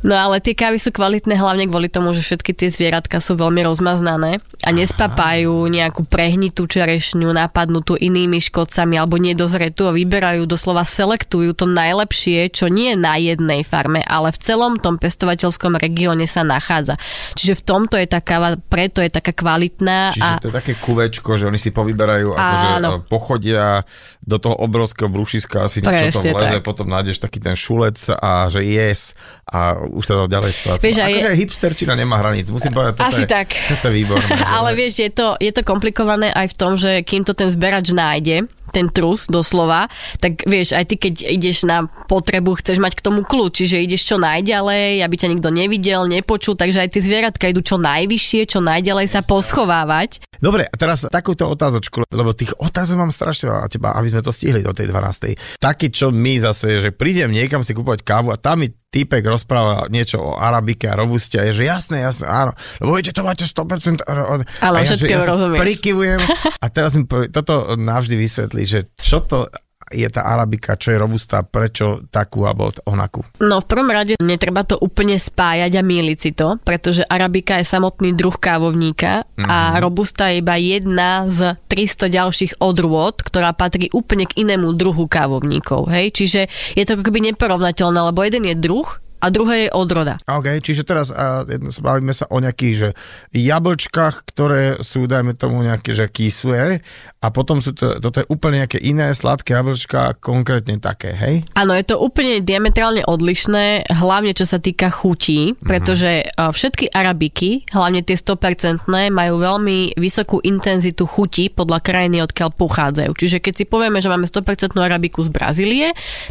No 0.00 0.16
ale 0.16 0.40
tie 0.40 0.56
kávy 0.56 0.80
sú 0.80 0.88
kvalitné 0.88 1.36
hlavne 1.36 1.68
kvôli 1.68 1.92
tomu, 1.92 2.16
že 2.16 2.24
všetky 2.24 2.56
tie 2.56 2.72
zvieratka 2.72 3.20
sú 3.20 3.36
veľmi 3.36 3.68
rozmaznané 3.68 4.40
a 4.64 4.68
nespapájú 4.72 5.68
nejakú 5.68 6.08
prehnitú 6.08 6.64
čerešňu, 6.64 7.36
napadnutú 7.36 8.00
inými 8.00 8.40
škodcami 8.40 8.96
alebo 8.96 9.20
nedozretú 9.20 9.90
a 9.90 9.92
vyberajú, 9.92 10.48
doslova 10.48 10.88
selektujú 10.88 11.52
to 11.52 11.68
najlepšie, 11.68 12.48
čo 12.48 12.72
nie 12.72 12.94
je 12.94 12.96
na 12.96 13.20
jednej 13.20 13.60
farme, 13.60 14.00
ale 14.08 14.32
v 14.32 14.38
celom 14.40 14.80
tom 14.80 14.96
pestovateľskom 14.96 15.76
regióne 15.76 16.24
sa 16.24 16.46
nachádza. 16.46 16.96
Čiže 17.36 17.60
v 17.60 17.62
tomto 17.66 17.94
je 18.00 18.06
tá 18.08 18.24
káva, 18.24 18.56
preto 18.56 19.04
je 19.04 19.12
taká 19.12 19.36
kvalitná. 19.36 20.16
Čiže 20.16 20.24
a... 20.24 20.40
to 20.40 20.48
je 20.48 20.56
také 20.56 20.77
kuvečko, 20.80 21.38
že 21.38 21.50
oni 21.50 21.60
si 21.60 21.70
povyberajú, 21.74 22.34
akože 22.34 22.68
e, 22.78 22.88
pochodia 23.06 23.82
do 24.22 24.36
toho 24.36 24.56
obrovského 24.58 25.08
brúšiska, 25.08 25.66
asi 25.66 25.80
Presne, 25.80 26.12
čo 26.12 26.20
tam 26.20 26.36
leze, 26.36 26.58
tak. 26.60 26.66
potom 26.66 26.86
nájdeš 26.88 27.18
taký 27.22 27.38
ten 27.40 27.56
šulec 27.56 27.96
a 28.18 28.52
že 28.52 28.60
yes 28.66 29.16
a 29.48 29.78
už 29.78 30.04
sa 30.04 30.14
to 30.20 30.24
ďalej 30.28 30.52
spráca. 30.52 30.82
Vieš, 30.84 31.00
akože 31.00 31.30
je... 31.32 31.38
hipsterčina 31.40 31.94
nemá 31.96 32.20
hraníc, 32.20 32.52
musím 32.52 32.74
povedať, 32.74 33.00
toto 33.00 33.08
asi 33.08 33.24
je, 33.24 33.28
tak. 33.28 33.48
Toto 33.56 33.88
je 33.88 33.94
výborné. 33.94 34.30
Ale 34.58 34.76
vieš, 34.76 35.00
je 35.00 35.10
to, 35.10 35.38
je 35.40 35.52
to 35.54 35.62
komplikované 35.64 36.28
aj 36.34 36.52
v 36.52 36.54
tom, 36.54 36.76
že 36.76 37.06
kým 37.06 37.24
to 37.24 37.32
ten 37.32 37.48
zberač 37.48 37.94
nájde, 37.94 38.50
ten 38.78 38.86
trus 38.86 39.26
doslova, 39.26 39.90
tak 40.22 40.46
vieš, 40.46 40.78
aj 40.78 40.84
ty 40.86 40.94
keď 40.94 41.14
ideš 41.26 41.66
na 41.66 41.90
potrebu, 42.06 42.54
chceš 42.62 42.78
mať 42.78 42.94
k 42.94 43.04
tomu 43.04 43.26
kľúč, 43.26 43.66
čiže 43.66 43.82
ideš 43.82 44.14
čo 44.14 44.16
najďalej, 44.22 45.02
aby 45.02 45.14
ťa 45.18 45.32
nikto 45.34 45.50
nevidel, 45.50 46.06
nepočul, 46.06 46.54
takže 46.54 46.86
aj 46.86 46.94
tie 46.94 47.02
zvieratka 47.02 47.50
idú 47.50 47.66
čo 47.66 47.76
najvyššie, 47.82 48.40
čo 48.46 48.62
najďalej 48.62 49.06
sa 49.10 49.26
poschovávať. 49.26 50.22
Dobre, 50.38 50.70
a 50.70 50.74
teraz 50.78 51.02
takúto 51.10 51.50
otázočku, 51.50 52.06
lebo 52.14 52.30
tých 52.30 52.54
otázok 52.54 52.94
mám 52.94 53.10
strašne 53.10 53.50
veľa 53.50 53.66
na 53.66 53.70
teba, 53.70 53.88
aby 53.98 54.08
sme 54.14 54.22
to 54.22 54.30
stihli 54.30 54.62
do 54.62 54.70
tej 54.70 54.86
12. 54.94 55.58
Taký, 55.58 55.90
čo 55.90 56.14
my 56.14 56.38
zase, 56.38 56.78
že 56.78 56.94
prídem 56.94 57.34
niekam 57.34 57.66
si 57.66 57.74
kúpovať 57.74 58.06
kávu 58.06 58.30
a 58.30 58.38
tam 58.38 58.62
mi 58.62 58.70
týpek 58.88 59.20
rozpráva 59.20 59.84
niečo 59.92 60.16
o 60.16 60.30
arabike 60.40 60.88
a 60.88 60.96
robuste 60.96 61.36
a 61.36 61.44
je, 61.44 61.60
že 61.60 61.68
jasné, 61.68 62.00
jasné, 62.00 62.24
áno, 62.24 62.56
lebo 62.80 62.96
viete, 62.96 63.12
to 63.12 63.20
máte 63.20 63.44
100%. 63.44 64.00
Ale 64.08 64.40
a 64.64 64.80
ja, 64.80 64.96
že, 64.96 65.12
ja 65.12 65.28
rozumieš. 65.28 65.60
prikyvujem 65.60 66.20
a 66.64 66.66
teraz 66.72 66.96
mi 66.96 67.04
toto 67.28 67.76
navždy 67.76 68.16
vysvetlí, 68.16 68.62
že 68.68 68.92
čo 69.00 69.24
to 69.24 69.48
je 69.88 70.04
tá 70.12 70.20
arabika, 70.20 70.76
čo 70.76 70.92
je 70.92 71.00
robustá, 71.00 71.40
prečo 71.40 72.04
takú 72.12 72.44
alebo 72.44 72.68
onakú? 72.84 73.24
No 73.40 73.64
v 73.64 73.68
prvom 73.72 73.88
rade 73.88 74.20
netreba 74.20 74.60
to 74.60 74.76
úplne 74.76 75.16
spájať 75.16 75.72
a 75.72 75.82
míliť 75.82 76.18
si 76.20 76.36
to, 76.36 76.60
pretože 76.60 77.08
arabika 77.08 77.56
je 77.56 77.64
samotný 77.64 78.12
druh 78.12 78.36
kávovníka 78.36 79.24
mm-hmm. 79.24 79.48
a 79.48 79.56
Mhm. 79.72 79.80
robusta 79.80 80.28
je 80.28 80.44
iba 80.44 80.60
jedna 80.60 81.24
z 81.32 81.56
300 81.72 82.12
ďalších 82.12 82.52
odrôd, 82.60 83.16
ktorá 83.24 83.56
patrí 83.56 83.88
úplne 83.96 84.28
k 84.28 84.44
inému 84.44 84.76
druhu 84.76 85.08
kávovníkov. 85.08 85.88
Hej? 85.88 86.12
Čiže 86.12 86.40
je 86.76 86.84
to 86.84 86.92
ako 86.92 87.08
keby 87.08 87.32
neporovnateľné, 87.32 88.12
lebo 88.12 88.20
jeden 88.20 88.44
je 88.44 88.60
druh 88.60 88.84
a 89.18 89.26
druhé 89.34 89.66
je 89.66 89.74
odroda. 89.74 90.16
OK, 90.26 90.62
čiže 90.62 90.86
teraz 90.86 91.10
a, 91.10 91.42
bavíme 91.82 92.14
sa 92.14 92.26
o 92.30 92.38
nejakých 92.38 92.74
že 92.78 92.88
jablčkách, 93.34 94.22
ktoré 94.30 94.78
sú, 94.80 95.10
dajme 95.10 95.34
tomu 95.34 95.66
nejaké, 95.66 95.92
že 95.92 96.06
kyslé 96.06 96.80
a 97.18 97.26
potom 97.34 97.58
sú 97.58 97.74
to, 97.74 97.98
toto 97.98 98.22
je 98.22 98.30
úplne 98.30 98.62
nejaké 98.62 98.78
iné 98.78 99.10
sladké 99.10 99.58
jablčká, 99.58 100.22
konkrétne 100.22 100.78
také, 100.78 101.10
hej? 101.10 101.42
Áno, 101.58 101.74
je 101.74 101.82
to 101.82 101.98
úplne 101.98 102.38
diametrálne 102.38 103.02
odlišné, 103.02 103.90
hlavne 103.90 104.30
čo 104.38 104.46
sa 104.46 104.62
týka 104.62 104.86
chutí, 104.86 105.58
pretože 105.58 106.30
uh, 106.38 106.54
všetky 106.54 106.94
arabiky, 106.94 107.66
hlavne 107.74 108.06
tie 108.06 108.14
100%, 108.14 108.86
majú 109.10 109.34
veľmi 109.42 109.98
vysokú 109.98 110.38
intenzitu 110.46 111.10
chutí 111.10 111.50
podľa 111.50 111.82
krajiny, 111.82 112.22
odkiaľ 112.22 112.54
pochádzajú. 112.54 113.10
Čiže 113.18 113.42
keď 113.42 113.54
si 113.58 113.64
povieme, 113.66 113.98
že 113.98 114.06
máme 114.06 114.30
100% 114.30 114.78
arabiku 114.78 115.18
z 115.26 115.30
Brazílie, 115.34 115.86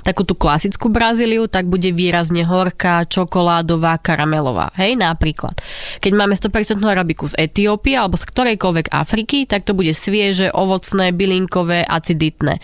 takú 0.08 0.24
tú 0.24 0.40
klasickú 0.40 0.88
Brazíliu, 0.88 1.52
tak 1.52 1.68
bude 1.68 1.92
výrazne 1.92 2.48
horká, 2.48 2.77
čokoládová, 3.10 3.98
karamelová. 4.00 4.72
Hej, 4.78 4.96
napríklad. 5.02 5.58
Keď 6.00 6.12
máme 6.14 6.38
100% 6.38 6.80
arabiku 6.86 7.26
z 7.28 7.36
Etiópie 7.50 7.98
alebo 7.98 8.16
z 8.16 8.30
ktorejkoľvek 8.30 8.94
Afriky, 8.94 9.50
tak 9.50 9.66
to 9.66 9.74
bude 9.74 9.92
svieže, 9.92 10.54
ovocné, 10.54 11.12
bylinkové, 11.12 11.84
aciditné. 11.84 12.62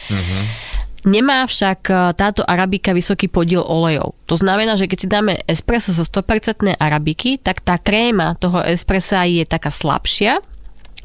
Nemá 1.04 1.44
však 1.44 1.80
e, 1.92 1.94
táto 2.16 2.48
arabika 2.48 2.96
vysoký 2.96 3.28
podiel 3.28 3.60
olejov. 3.60 4.16
To 4.32 4.40
znamená, 4.40 4.80
že 4.80 4.88
keď 4.88 4.98
si 5.04 5.08
dáme 5.12 5.34
espresso 5.52 5.92
zo 5.92 6.08
100% 6.08 6.80
arabiky, 6.80 7.44
tak 7.44 7.60
tá 7.60 7.76
kréma 7.76 8.40
toho 8.40 8.64
espressa 8.64 9.28
je 9.28 9.44
taká 9.44 9.68
slabšia, 9.68 10.40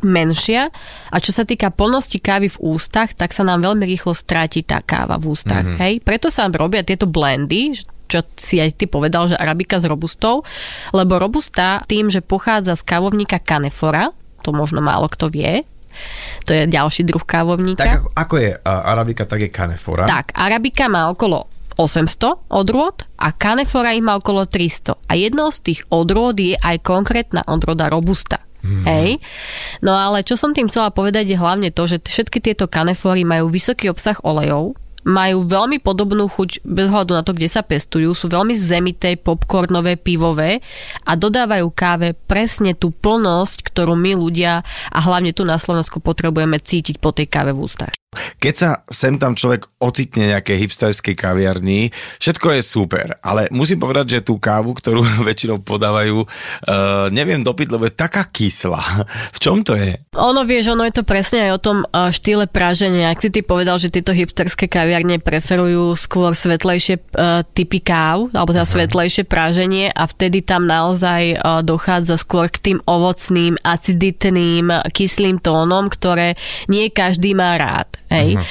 menšia 0.03 0.71
a 1.11 1.17
čo 1.19 1.35
sa 1.35 1.43
týka 1.43 1.75
plnosti 1.75 2.23
kávy 2.23 2.47
v 2.47 2.59
ústach, 2.63 3.15
tak 3.19 3.35
sa 3.35 3.43
nám 3.43 3.67
veľmi 3.67 3.83
rýchlo 3.83 4.15
stráti 4.15 4.63
tá 4.63 4.79
káva 4.79 5.19
v 5.19 5.35
ústach. 5.35 5.67
Mm-hmm. 5.67 5.81
Hej? 5.83 5.95
Preto 6.07 6.31
sa 6.31 6.47
robia 6.47 6.87
tieto 6.87 7.11
blendy, 7.11 7.75
čo 8.09 8.25
si 8.35 8.59
aj 8.59 8.81
ty 8.81 8.89
povedal, 8.89 9.29
že 9.29 9.37
arabika 9.37 9.77
s 9.77 9.85
robustou, 9.85 10.43
lebo 10.97 11.21
robusta 11.21 11.85
tým, 11.85 12.09
že 12.09 12.25
pochádza 12.25 12.75
z 12.75 12.83
kávovníka 12.83 13.39
kanefora, 13.39 14.11
to 14.43 14.57
možno 14.57 14.81
málo 14.81 15.07
kto 15.13 15.29
vie, 15.29 15.63
to 16.47 16.55
je 16.55 16.71
ďalší 16.71 17.05
druh 17.05 17.23
kávovníka. 17.23 17.85
Tak 17.85 17.95
ako, 18.01 18.09
ako 18.15 18.35
je 18.39 18.51
arabika, 18.65 19.23
tak 19.27 19.41
je 19.45 19.51
kanefora. 19.51 20.07
Tak, 20.07 20.33
arabika 20.35 20.87
má 20.89 21.11
okolo 21.11 21.51
800 21.79 22.51
odrôd 22.51 23.07
a 23.19 23.31
kanefora 23.31 23.95
ich 23.95 24.03
má 24.03 24.19
okolo 24.19 24.47
300. 24.51 24.99
A 24.99 25.13
jednou 25.15 25.55
z 25.55 25.59
tých 25.63 25.81
odrôd 25.95 26.35
je 26.35 26.59
aj 26.59 26.83
konkrétna 26.83 27.47
odroda 27.47 27.87
robusta. 27.87 28.43
Mm. 28.67 28.83
Hej. 28.83 29.11
No 29.87 29.95
ale 29.95 30.27
čo 30.27 30.35
som 30.35 30.51
tým 30.51 30.67
chcela 30.67 30.91
povedať 30.91 31.31
je 31.31 31.39
hlavne 31.39 31.71
to, 31.71 31.87
že 31.87 32.03
všetky 32.03 32.43
tieto 32.43 32.67
kanefory 32.67 33.23
majú 33.23 33.47
vysoký 33.47 33.87
obsah 33.95 34.19
olejov, 34.27 34.75
majú 35.07 35.47
veľmi 35.47 35.79
podobnú 35.79 36.27
chuť 36.27 36.65
bez 36.67 36.91
hľadu 36.91 37.13
na 37.15 37.23
to, 37.23 37.37
kde 37.37 37.49
sa 37.51 37.63
pestujú, 37.63 38.11
sú 38.17 38.27
veľmi 38.27 38.55
zemité, 38.57 39.15
popcornové, 39.15 39.95
pivové 40.01 40.65
a 41.07 41.15
dodávajú 41.15 41.67
káve 41.75 42.17
presne 42.27 42.75
tú 42.75 42.91
plnosť, 42.91 43.63
ktorú 43.69 43.95
my 43.95 44.19
ľudia 44.19 44.65
a 44.91 44.99
hlavne 44.99 45.31
tu 45.31 45.47
na 45.47 45.61
Slovensku 45.61 46.03
potrebujeme 46.03 46.59
cítiť 46.59 46.99
po 46.99 47.15
tej 47.15 47.31
káve 47.31 47.55
v 47.55 47.63
ústach. 47.63 47.93
Keď 48.17 48.55
sa 48.57 48.81
sem 48.89 49.21
tam 49.21 49.37
človek 49.37 49.69
ocitne 49.85 50.33
nejakej 50.33 50.65
hipsterskej 50.65 51.13
kaviarni, 51.13 51.93
všetko 52.17 52.57
je 52.57 52.63
super, 52.65 53.13
ale 53.21 53.53
musím 53.53 53.77
povedať, 53.77 54.07
že 54.17 54.25
tú 54.25 54.41
kávu, 54.41 54.73
ktorú 54.73 55.05
väčšinou 55.29 55.61
podávajú, 55.61 56.25
uh, 56.25 57.13
neviem 57.13 57.45
dopiť, 57.45 57.69
lebo 57.69 57.85
je 57.85 57.93
taká 57.93 58.25
kyslá. 58.25 58.81
V 59.37 59.39
čom 59.45 59.61
to 59.61 59.77
je? 59.77 60.01
Ono 60.17 60.41
vieš, 60.49 60.73
ono 60.73 60.89
je 60.89 60.97
to 60.97 61.05
presne 61.05 61.53
aj 61.53 61.53
o 61.53 61.61
tom 61.61 61.79
uh, 61.85 62.09
štýle 62.09 62.49
praženia. 62.49 63.13
Ak 63.13 63.21
si 63.21 63.29
ty 63.29 63.45
povedal, 63.45 63.77
že 63.77 63.93
tieto 63.93 64.17
hipsterské 64.17 64.73
kaviarne 64.73 65.21
preferujú 65.21 65.93
skôr 66.01 66.33
svetlejšie 66.33 66.97
uh, 67.13 67.45
typy 67.45 67.85
káv, 67.85 68.33
alebo 68.33 68.57
teda 68.57 68.65
svetlejšie 68.65 69.29
praženie 69.29 69.93
a 69.93 70.09
vtedy 70.09 70.41
tam 70.41 70.65
naozaj 70.65 71.37
uh, 71.37 71.61
dochádza 71.61 72.17
skôr 72.17 72.49
k 72.49 72.73
tým 72.73 72.79
ovocným, 72.89 73.61
aciditným, 73.61 74.73
kyslým 74.97 75.45
tónom, 75.45 75.93
ktoré 75.93 76.41
nie 76.73 76.89
každý 76.89 77.37
má 77.37 77.61
rád. 77.61 77.98
Hej. 78.09 78.41
Uh-huh. 78.41 78.45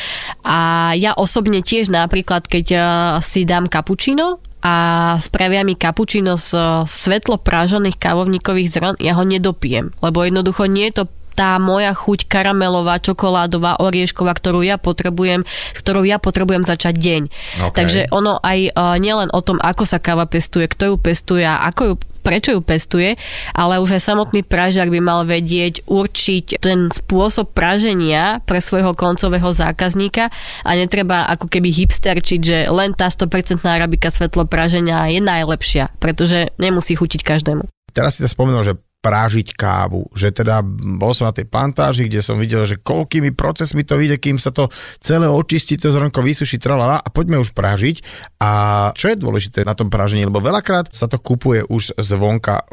A 0.46 0.58
ja 0.94 1.18
osobne 1.18 1.66
tiež 1.66 1.90
napríklad, 1.90 2.46
keď 2.46 2.66
uh, 2.74 2.82
si 3.22 3.44
dám 3.44 3.66
kapučino, 3.70 4.42
a 4.58 4.74
spravia 5.22 5.62
mi 5.62 5.78
kapučino 5.78 6.36
z 6.36 6.58
svetlo 6.90 7.38
prážaných 7.38 8.02
kávovníkových 8.02 8.74
zrn, 8.74 8.96
ja 8.98 9.14
ho 9.14 9.24
nedopijem, 9.24 9.94
lebo 10.02 10.26
jednoducho 10.26 10.66
nie 10.66 10.90
je 10.90 11.04
to 11.04 11.06
tá 11.38 11.62
moja 11.62 11.94
chuť 11.94 12.26
karamelová, 12.26 12.98
čokoládová, 12.98 13.78
oriešková, 13.78 14.34
ktorú 14.34 14.66
ja 14.66 14.82
potrebujem, 14.82 15.46
s 15.46 15.80
ktorou 15.86 16.02
ja 16.02 16.18
potrebujem 16.18 16.66
začať 16.66 16.98
deň. 16.98 17.22
Okay. 17.70 17.76
Takže 17.78 18.00
ono 18.10 18.42
aj 18.42 18.74
uh, 18.74 18.98
nielen 18.98 19.30
o 19.30 19.46
tom, 19.46 19.62
ako 19.62 19.86
sa 19.86 20.02
káva 20.02 20.26
pestuje, 20.26 20.66
kto 20.66 20.90
ju 20.90 20.96
pestuje 20.98 21.46
a 21.46 21.62
ako 21.70 21.94
ju 21.94 21.96
prečo 22.28 22.52
ju 22.52 22.60
pestuje, 22.60 23.16
ale 23.56 23.80
už 23.80 23.96
aj 23.96 24.04
samotný 24.04 24.44
pražiak 24.44 24.92
by 24.92 25.00
mal 25.00 25.24
vedieť 25.24 25.88
určiť 25.88 26.60
ten 26.60 26.92
spôsob 26.92 27.56
praženia 27.56 28.44
pre 28.44 28.60
svojho 28.60 28.92
koncového 28.92 29.48
zákazníka 29.56 30.28
a 30.68 30.70
netreba 30.76 31.32
ako 31.32 31.48
keby 31.48 31.72
hipsterčiť, 31.72 32.40
že 32.44 32.58
len 32.68 32.92
tá 32.92 33.08
100% 33.08 33.64
arabika 33.64 34.12
svetlo 34.12 34.44
praženia 34.44 35.08
je 35.08 35.24
najlepšia, 35.24 35.96
pretože 36.04 36.52
nemusí 36.60 37.00
chutiť 37.00 37.24
každému. 37.24 37.64
Teraz 37.96 38.20
si 38.20 38.22
to 38.22 38.30
spomenul, 38.30 38.62
že 38.62 38.76
prážiť 39.02 39.54
kávu. 39.56 40.10
Že 40.14 40.44
teda 40.44 40.62
bol 41.00 41.14
som 41.14 41.30
na 41.30 41.36
tej 41.36 41.48
plantáži, 41.48 42.10
kde 42.10 42.20
som 42.20 42.36
videl, 42.36 42.66
že 42.68 42.82
koľkými 42.82 43.32
procesmi 43.34 43.86
to 43.88 43.96
vyjde, 43.96 44.18
kým 44.20 44.38
sa 44.42 44.52
to 44.52 44.68
celé 45.00 45.30
očistí, 45.30 45.80
to 45.80 45.94
zrnko 45.94 46.20
vysuší, 46.20 46.60
tralala 46.60 47.00
a 47.00 47.08
poďme 47.08 47.40
už 47.40 47.56
prážiť. 47.56 48.04
A 48.42 48.52
čo 48.98 49.14
je 49.14 49.22
dôležité 49.22 49.64
na 49.64 49.78
tom 49.78 49.88
prážení, 49.88 50.28
lebo 50.28 50.44
veľakrát 50.44 50.92
sa 50.92 51.08
to 51.08 51.22
kupuje 51.22 51.64
už 51.68 51.96
zvonka 51.98 52.66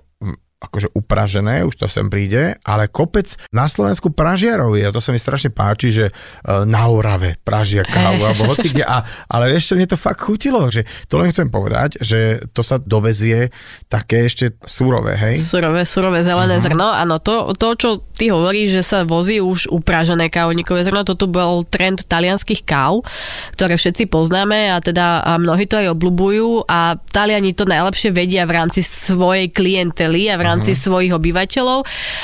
akože 0.62 0.96
upražené, 0.96 1.66
už 1.66 1.76
to 1.76 1.86
sem 1.90 2.08
príde, 2.08 2.56
ale 2.64 2.88
kopec 2.88 3.36
na 3.52 3.68
Slovensku 3.68 4.10
pražiarov 4.14 4.74
je, 4.78 4.84
a 4.88 4.94
to 4.94 5.02
sa 5.02 5.12
mi 5.12 5.20
strašne 5.20 5.52
páči, 5.52 5.92
že 5.92 6.06
uh, 6.10 6.64
na 6.64 6.88
Orave 6.88 7.36
pražia 7.44 7.84
kávu, 7.84 8.24
alebo 8.24 8.48
hoci 8.52 8.72
kde, 8.72 8.84
a, 8.86 9.04
ale 9.28 9.52
čo, 9.60 9.76
mne 9.76 9.90
to 9.90 10.00
fakt 10.00 10.24
chutilo, 10.24 10.64
že 10.72 10.88
to 11.10 11.20
len 11.20 11.28
chcem 11.28 11.52
povedať, 11.52 12.00
že 12.00 12.40
to 12.56 12.64
sa 12.64 12.80
dovezie 12.80 13.52
také 13.92 14.24
ešte 14.24 14.56
súrové, 14.64 15.20
hej? 15.20 15.36
Surové, 15.36 15.84
surové 15.84 16.24
zelené 16.24 16.56
uh-huh. 16.56 16.64
zrno, 16.64 16.88
áno, 16.88 17.20
to, 17.20 17.52
to, 17.54 17.68
čo 17.76 17.90
ty 18.16 18.32
hovoríš, 18.32 18.80
že 18.80 18.82
sa 18.82 18.98
vozí 19.04 19.44
už 19.44 19.68
upražené 19.68 20.32
kávovníkové 20.32 20.86
zrno, 20.86 21.04
toto 21.04 21.28
bol 21.28 21.68
trend 21.68 22.08
talianských 22.08 22.64
káv, 22.64 23.04
ktoré 23.52 23.76
všetci 23.76 24.08
poznáme 24.08 24.72
a 24.72 24.80
teda 24.80 25.24
a 25.24 25.36
mnohí 25.36 25.68
to 25.68 25.80
aj 25.80 25.92
obľúbujú 25.92 26.68
a 26.68 26.96
Taliani 26.96 27.52
to 27.52 27.66
najlepšie 27.66 28.10
vedia 28.14 28.46
v 28.48 28.56
rámci 28.56 28.80
svojej 28.84 29.50
klientely 29.50 30.30
a 30.30 30.38
v 30.38 30.43
rámci 30.44 30.76
uh-huh. 30.76 30.84
svojich 30.84 31.12
obyvateľov 31.16 31.80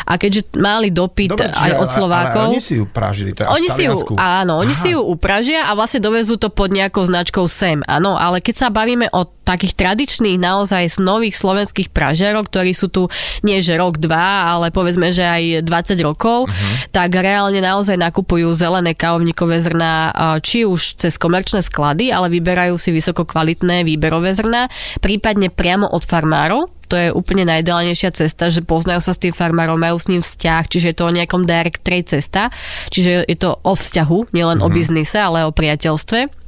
a 0.07 0.13
keďže 0.21 0.55
mali 0.61 0.93
dopyt 0.93 1.35
Dobre, 1.35 1.49
aj 1.49 1.73
od 1.81 1.89
Slovákov. 1.89 2.43
Ale, 2.45 2.53
ale 2.53 2.55
oni 2.57 2.63
si 2.63 2.75
ju 2.77 2.85
pražili, 2.85 3.31
to 3.33 3.41
je 3.43 3.49
oni 3.49 3.69
si 3.73 3.83
ju, 3.89 3.93
áno, 4.21 4.61
oni 4.61 4.75
Aha. 4.77 4.83
si 4.85 4.89
ju 4.93 5.01
upražia 5.01 5.67
a 5.67 5.75
vlastne 5.75 6.05
dovezú 6.05 6.37
to 6.37 6.53
pod 6.53 6.71
nejakou 6.71 7.03
značkou 7.09 7.49
SEM, 7.49 7.81
áno, 7.89 8.15
ale 8.15 8.45
keď 8.45 8.55
sa 8.55 8.69
bavíme 8.69 9.09
o 9.11 9.25
takých 9.51 9.75
tradičných 9.75 10.39
naozaj 10.39 10.95
z 10.95 10.99
nových 11.03 11.35
slovenských 11.35 11.91
pražiarov, 11.91 12.47
ktorí 12.47 12.71
sú 12.71 12.87
tu 12.87 13.11
nie 13.43 13.59
že 13.59 13.75
rok, 13.75 13.99
dva, 13.99 14.55
ale 14.55 14.71
povedzme, 14.71 15.11
že 15.11 15.27
aj 15.27 15.67
20 15.67 16.07
rokov, 16.07 16.47
uh-huh. 16.47 16.75
tak 16.95 17.11
reálne 17.19 17.59
naozaj 17.59 17.99
nakupujú 17.99 18.55
zelené 18.55 18.95
kávovníkové 18.95 19.59
zrná, 19.61 20.15
či 20.41 20.63
už 20.63 21.03
cez 21.03 21.19
komerčné 21.19 21.61
sklady, 21.61 22.15
ale 22.15 22.31
vyberajú 22.31 22.79
si 22.79 22.95
vysoko 22.95 23.27
kvalitné 23.27 23.83
výberové 23.83 24.33
zrná, 24.39 24.71
prípadne 25.03 25.51
priamo 25.51 25.91
od 25.91 26.07
farmárov, 26.07 26.71
to 26.91 26.99
je 26.99 27.09
úplne 27.15 27.47
najideálnejšia 27.47 28.11
cesta, 28.11 28.51
že 28.51 28.67
poznajú 28.67 28.99
sa 28.99 29.15
s 29.15 29.23
tým 29.23 29.31
farmárom, 29.31 29.79
majú 29.79 30.03
s 30.03 30.11
ním 30.11 30.27
vzťah, 30.27 30.63
čiže 30.67 30.91
je 30.91 30.97
to 30.99 31.07
o 31.07 31.15
nejakom 31.15 31.47
direct 31.47 31.87
trade 31.87 32.11
cesta, 32.11 32.51
čiže 32.91 33.31
je 33.31 33.37
to 33.39 33.55
o 33.63 33.73
vzťahu, 33.79 34.35
nielen 34.35 34.59
mm-hmm. 34.59 34.67
o 34.67 34.69
mhm. 34.69 34.75
biznise, 34.75 35.19
ale 35.23 35.47
o 35.47 35.55
priateľstve. 35.55 36.40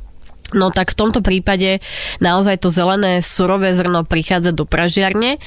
No 0.52 0.68
tak 0.68 0.92
v 0.92 0.98
tomto 0.98 1.20
prípade 1.24 1.80
naozaj 2.20 2.60
to 2.60 2.68
zelené 2.68 3.24
surové 3.24 3.72
zrno 3.72 4.04
prichádza 4.04 4.52
do 4.52 4.68
pražiarne 4.68 5.40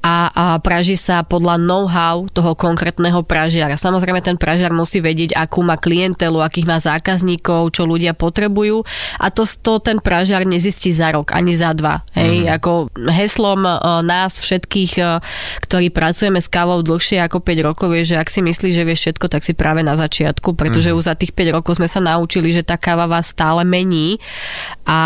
a, 0.00 0.30
a 0.32 0.44
praží 0.60 0.96
sa 0.96 1.22
podľa 1.22 1.60
know-how 1.60 2.24
toho 2.32 2.56
konkrétneho 2.56 3.20
pražiara. 3.22 3.76
Samozrejme 3.76 4.24
ten 4.24 4.40
pražiar 4.40 4.72
musí 4.72 5.00
vedieť, 5.04 5.36
akú 5.36 5.60
má 5.60 5.76
klientelu, 5.76 6.40
akých 6.40 6.66
má 6.68 6.78
zákazníkov, 6.80 7.74
čo 7.76 7.84
ľudia 7.84 8.16
potrebujú 8.16 8.82
a 9.20 9.26
to, 9.28 9.44
to 9.44 9.78
ten 9.80 10.00
pražiar 10.00 10.48
nezistí 10.48 10.90
za 10.90 11.12
rok, 11.12 11.36
ani 11.36 11.52
za 11.52 11.76
dva. 11.76 12.02
Hej? 12.16 12.48
Mm. 12.48 12.56
Ako 12.56 12.72
heslom 13.12 13.62
uh, 13.64 14.00
nás 14.00 14.40
všetkých, 14.40 14.92
uh, 15.00 15.20
ktorí 15.64 15.92
pracujeme 15.92 16.40
s 16.40 16.48
kávou 16.48 16.80
dlhšie 16.80 17.20
ako 17.20 17.44
5 17.44 17.66
rokov 17.66 17.88
je, 17.96 18.14
že 18.14 18.16
ak 18.16 18.28
si 18.32 18.40
myslíš, 18.40 18.72
že 18.72 18.86
vieš 18.86 19.00
všetko, 19.06 19.26
tak 19.28 19.42
si 19.44 19.52
práve 19.52 19.84
na 19.84 19.98
začiatku, 19.98 20.56
pretože 20.56 20.90
mm. 20.92 20.96
už 20.96 21.02
za 21.06 21.14
tých 21.18 21.32
5 21.34 21.56
rokov 21.56 21.76
sme 21.76 21.88
sa 21.90 22.00
naučili, 22.00 22.54
že 22.54 22.64
tá 22.64 22.80
káva 22.80 23.10
vás 23.10 23.32
stále 23.34 23.66
mení 23.66 24.16
a 24.86 24.98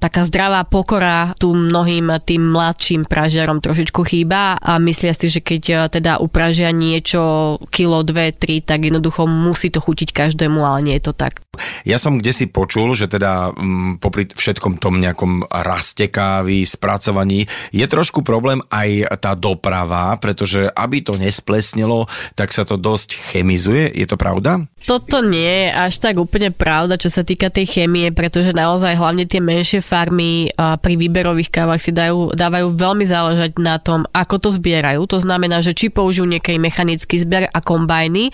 taká 0.00 0.24
zdravá 0.24 0.64
pokora 0.64 1.36
tu 1.36 1.52
mnohým 1.52 2.16
tým 2.24 2.48
mladším 2.52 3.04
pražiarom 3.04 3.60
trošičku 3.60 4.00
chýba 4.08 4.56
a 4.56 4.80
myslia 4.80 5.12
si, 5.12 5.28
že 5.28 5.44
keď 5.44 5.62
e, 5.68 5.76
teda 6.00 6.22
upražia 6.24 6.72
niečo 6.72 7.56
kilo, 7.68 8.00
dve, 8.06 8.32
tri, 8.32 8.64
tak 8.64 8.88
jednoducho 8.88 9.28
musí 9.28 9.68
to 9.68 9.84
chutiť 9.84 10.16
každému, 10.16 10.64
ale 10.64 10.78
nie 10.80 10.94
je 10.96 11.12
to 11.12 11.14
tak. 11.16 11.44
Ja 11.82 11.98
som 11.98 12.22
kde 12.22 12.30
si 12.30 12.46
počul, 12.46 12.94
že 12.94 13.10
teda 13.10 13.52
m, 13.52 13.98
popri 13.98 14.30
všetkom 14.30 14.78
tom 14.78 15.02
nejakom 15.02 15.44
raste 15.50 16.06
kávy, 16.08 16.64
spracovaní, 16.64 17.44
je 17.74 17.86
trošku 17.86 18.22
problém 18.22 18.62
aj 18.70 19.18
tá 19.18 19.34
doprava, 19.34 20.14
pretože 20.22 20.70
aby 20.72 21.02
to 21.02 21.18
nesplesnilo, 21.18 22.06
tak 22.38 22.54
sa 22.54 22.62
to 22.62 22.78
dosť 22.78 23.18
chemizuje. 23.34 23.90
Je 23.92 24.06
to 24.06 24.14
pravda? 24.14 24.64
Toto 24.86 25.20
nie 25.20 25.68
je 25.68 25.74
až 25.74 25.94
tak 25.98 26.16
úplne 26.16 26.54
pravda, 26.54 26.94
čo 26.96 27.10
sa 27.10 27.26
týka 27.26 27.50
tej 27.50 27.66
chémie, 27.66 28.14
pretože 28.14 28.54
naozaj 28.68 29.00
hlavne 29.00 29.24
tie 29.24 29.40
menšie 29.40 29.80
farmy 29.80 30.52
pri 30.52 30.94
výberových 31.00 31.48
kávach 31.48 31.80
si 31.80 31.88
dajú, 31.88 32.36
dávajú 32.36 32.76
veľmi 32.76 33.04
záležať 33.08 33.56
na 33.56 33.80
tom, 33.80 34.04
ako 34.12 34.36
to 34.36 34.48
zbierajú. 34.52 35.08
To 35.08 35.16
znamená, 35.24 35.64
že 35.64 35.72
či 35.72 35.88
použijú 35.88 36.28
nejaký 36.28 36.60
mechanický 36.60 37.16
zber 37.16 37.48
a 37.48 37.58
kombajny, 37.64 38.28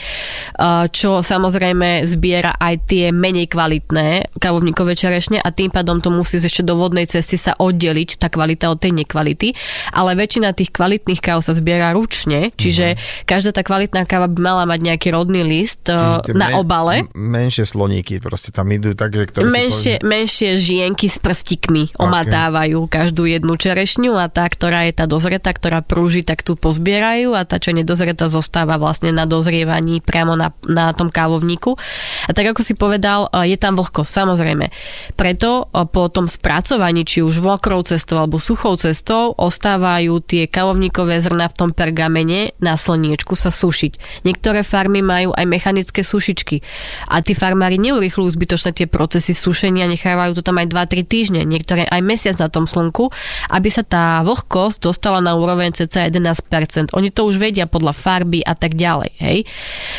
čo 0.90 1.22
samozrejme 1.22 2.02
zbiera 2.02 2.58
aj 2.58 2.90
tie 2.90 3.14
menej 3.14 3.46
kvalitné 3.46 4.34
kávovníkové 4.42 4.98
čerešne 4.98 5.38
a 5.38 5.54
tým 5.54 5.70
pádom 5.70 6.02
to 6.02 6.10
musí 6.10 6.42
ešte 6.42 6.66
do 6.66 6.74
vodnej 6.74 7.06
cesty 7.06 7.38
sa 7.38 7.54
oddeliť 7.54 8.18
tá 8.18 8.26
kvalita 8.26 8.74
od 8.74 8.82
tej 8.82 8.90
nekvality. 8.90 9.54
Ale 9.94 10.18
väčšina 10.18 10.50
tých 10.50 10.74
kvalitných 10.74 11.22
káv 11.22 11.46
sa 11.46 11.54
zbiera 11.54 11.94
ručne, 11.94 12.50
čiže 12.58 12.98
mm-hmm. 12.98 13.22
každá 13.22 13.54
tá 13.54 13.62
kvalitná 13.62 14.02
káva 14.02 14.26
by 14.26 14.40
mala 14.42 14.64
mať 14.66 14.80
nejaký 14.82 15.14
rodný 15.14 15.46
list 15.46 15.86
na 15.86 16.24
men, 16.26 16.58
obale. 16.58 17.06
Menšie 17.14 17.70
sloníky, 17.70 18.18
proste 18.18 18.50
tam 18.50 18.66
idú 18.74 18.96
tak, 18.98 19.14
že 19.14 19.30
ktoré 19.30 19.46
menšie, 19.46 20.02
poviem... 20.02 20.23
menšie 20.24 20.56
žienky 20.56 21.12
s 21.12 21.20
prstikmi 21.20 21.92
omatávajú 22.00 22.88
okay. 22.88 23.04
každú 23.04 23.28
jednu 23.28 23.60
čerešňu 23.60 24.16
a 24.16 24.32
tá, 24.32 24.48
ktorá 24.48 24.88
je 24.88 24.96
tá 24.96 25.04
dozretá, 25.04 25.52
ktorá 25.52 25.84
prúži, 25.84 26.24
tak 26.24 26.40
tu 26.40 26.56
pozbierajú 26.56 27.36
a 27.36 27.44
tá, 27.44 27.60
čo 27.60 27.76
nedozretá, 27.76 28.32
zostáva 28.32 28.80
vlastne 28.80 29.12
na 29.12 29.28
dozrievaní 29.28 30.00
priamo 30.00 30.32
na, 30.32 30.56
na 30.64 30.96
tom 30.96 31.12
kávovníku. 31.12 31.76
A 32.24 32.32
tak 32.32 32.56
ako 32.56 32.64
si 32.64 32.72
povedal, 32.72 33.28
je 33.44 33.52
tam 33.60 33.76
vlhkosť, 33.76 34.24
samozrejme. 34.24 34.72
Preto 35.12 35.68
po 35.92 36.08
tom 36.08 36.24
spracovaní, 36.24 37.04
či 37.04 37.20
už 37.20 37.44
mokrou 37.44 37.84
cestou 37.84 38.16
alebo 38.16 38.40
suchou 38.40 38.80
cestou, 38.80 39.36
ostávajú 39.36 40.24
tie 40.24 40.48
kávovníkové 40.48 41.20
zrna 41.20 41.52
v 41.52 41.56
tom 41.60 41.70
pergamene 41.76 42.56
na 42.64 42.80
slniečku 42.80 43.36
sa 43.36 43.52
sušiť. 43.52 44.24
Niektoré 44.24 44.64
farmy 44.64 45.04
majú 45.04 45.36
aj 45.36 45.44
mechanické 45.44 46.00
sušičky. 46.00 46.64
A 47.12 47.20
tí 47.20 47.36
farmári 47.36 47.76
neurychľujú 47.76 48.30
zbytočne 48.32 48.72
tie 48.72 48.88
procesy 48.88 49.36
sušenia, 49.36 49.84
nechávajú 50.14 50.38
to 50.38 50.46
tam 50.46 50.62
aj 50.62 50.70
2-3 50.70 51.02
týždne, 51.02 51.40
niektoré 51.42 51.90
aj 51.90 51.98
mesiac 52.06 52.38
na 52.38 52.46
tom 52.46 52.70
slnku, 52.70 53.10
aby 53.50 53.66
sa 53.66 53.82
tá 53.82 54.22
vlhkosť 54.22 54.78
dostala 54.86 55.18
na 55.18 55.34
úroveň 55.34 55.74
cca 55.74 56.06
11%. 56.06 56.94
Oni 56.94 57.10
to 57.10 57.26
už 57.26 57.42
vedia 57.42 57.66
podľa 57.66 57.90
farby 57.90 58.38
a 58.46 58.54
tak 58.54 58.78
ďalej. 58.78 59.10
Hej? 59.18 59.38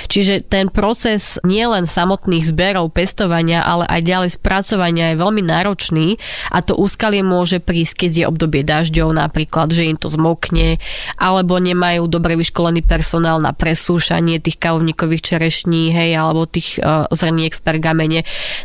Čiže 0.08 0.48
ten 0.48 0.72
proces 0.72 1.36
nielen 1.44 1.84
samotných 1.84 2.48
zberov, 2.48 2.96
pestovania, 2.96 3.60
ale 3.68 3.84
aj 3.92 4.02
ďalej 4.08 4.30
spracovania 4.40 5.12
je 5.12 5.20
veľmi 5.20 5.44
náročný 5.44 6.16
a 6.56 6.64
to 6.64 6.80
úskalie 6.80 7.20
môže 7.20 7.60
prísť, 7.60 8.08
keď 8.08 8.12
je 8.16 8.26
obdobie 8.32 8.64
dažďov 8.64 9.12
napríklad, 9.12 9.68
že 9.76 9.92
im 9.92 10.00
to 10.00 10.08
zmokne, 10.08 10.80
alebo 11.20 11.60
nemajú 11.60 12.08
dobre 12.08 12.40
vyškolený 12.40 12.88
personál 12.88 13.44
na 13.44 13.52
presúšanie 13.52 14.40
tých 14.40 14.64
kávovníkových 14.64 15.36
čerešní, 15.36 15.92
hej, 15.92 16.16
alebo 16.16 16.48
tých 16.48 16.80
uh, 16.80 17.04
zrniek 17.12 17.52
v 17.52 17.62
pergamene. 17.66 18.20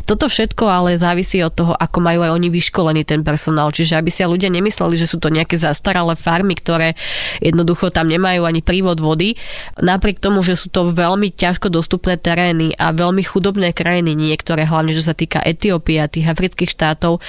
Toto 0.07 0.31
všetko 0.31 0.63
ale 0.69 1.01
závisí 1.01 1.40
od 1.45 1.53
toho, 1.53 1.73
ako 1.75 1.97
majú 2.01 2.25
aj 2.25 2.31
oni 2.33 2.47
vyškolený 2.49 3.01
ten 3.05 3.21
personál. 3.21 3.69
Čiže 3.69 3.97
aby 3.97 4.09
si 4.09 4.21
ľudia 4.23 4.49
nemysleli, 4.49 4.95
že 4.95 5.09
sú 5.09 5.17
to 5.17 5.33
nejaké 5.33 5.57
zastaralé 5.57 6.13
farmy, 6.17 6.55
ktoré 6.57 6.93
jednoducho 7.41 7.89
tam 7.89 8.07
nemajú 8.07 8.45
ani 8.45 8.61
prívod 8.61 9.01
vody. 9.01 9.35
Napriek 9.81 10.21
tomu, 10.21 10.41
že 10.41 10.55
sú 10.55 10.69
to 10.71 10.93
veľmi 10.93 11.33
ťažko 11.33 11.73
dostupné 11.73 12.15
terény 12.17 12.73
a 12.77 12.93
veľmi 12.95 13.21
chudobné 13.25 13.73
krajiny, 13.73 14.13
niektoré, 14.13 14.65
hlavne 14.65 14.93
čo 14.93 15.03
sa 15.03 15.17
týka 15.17 15.41
Etiópie 15.41 15.99
a 15.99 16.11
tých 16.11 16.29
afrických 16.29 16.71
štátov, 16.71 17.19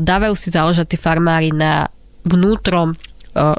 dávajú 0.00 0.34
si 0.38 0.48
záležať 0.54 0.94
tí 0.94 0.96
farmári 0.98 1.50
na 1.50 1.90
vnútrom 2.22 2.94
E, 2.94 3.11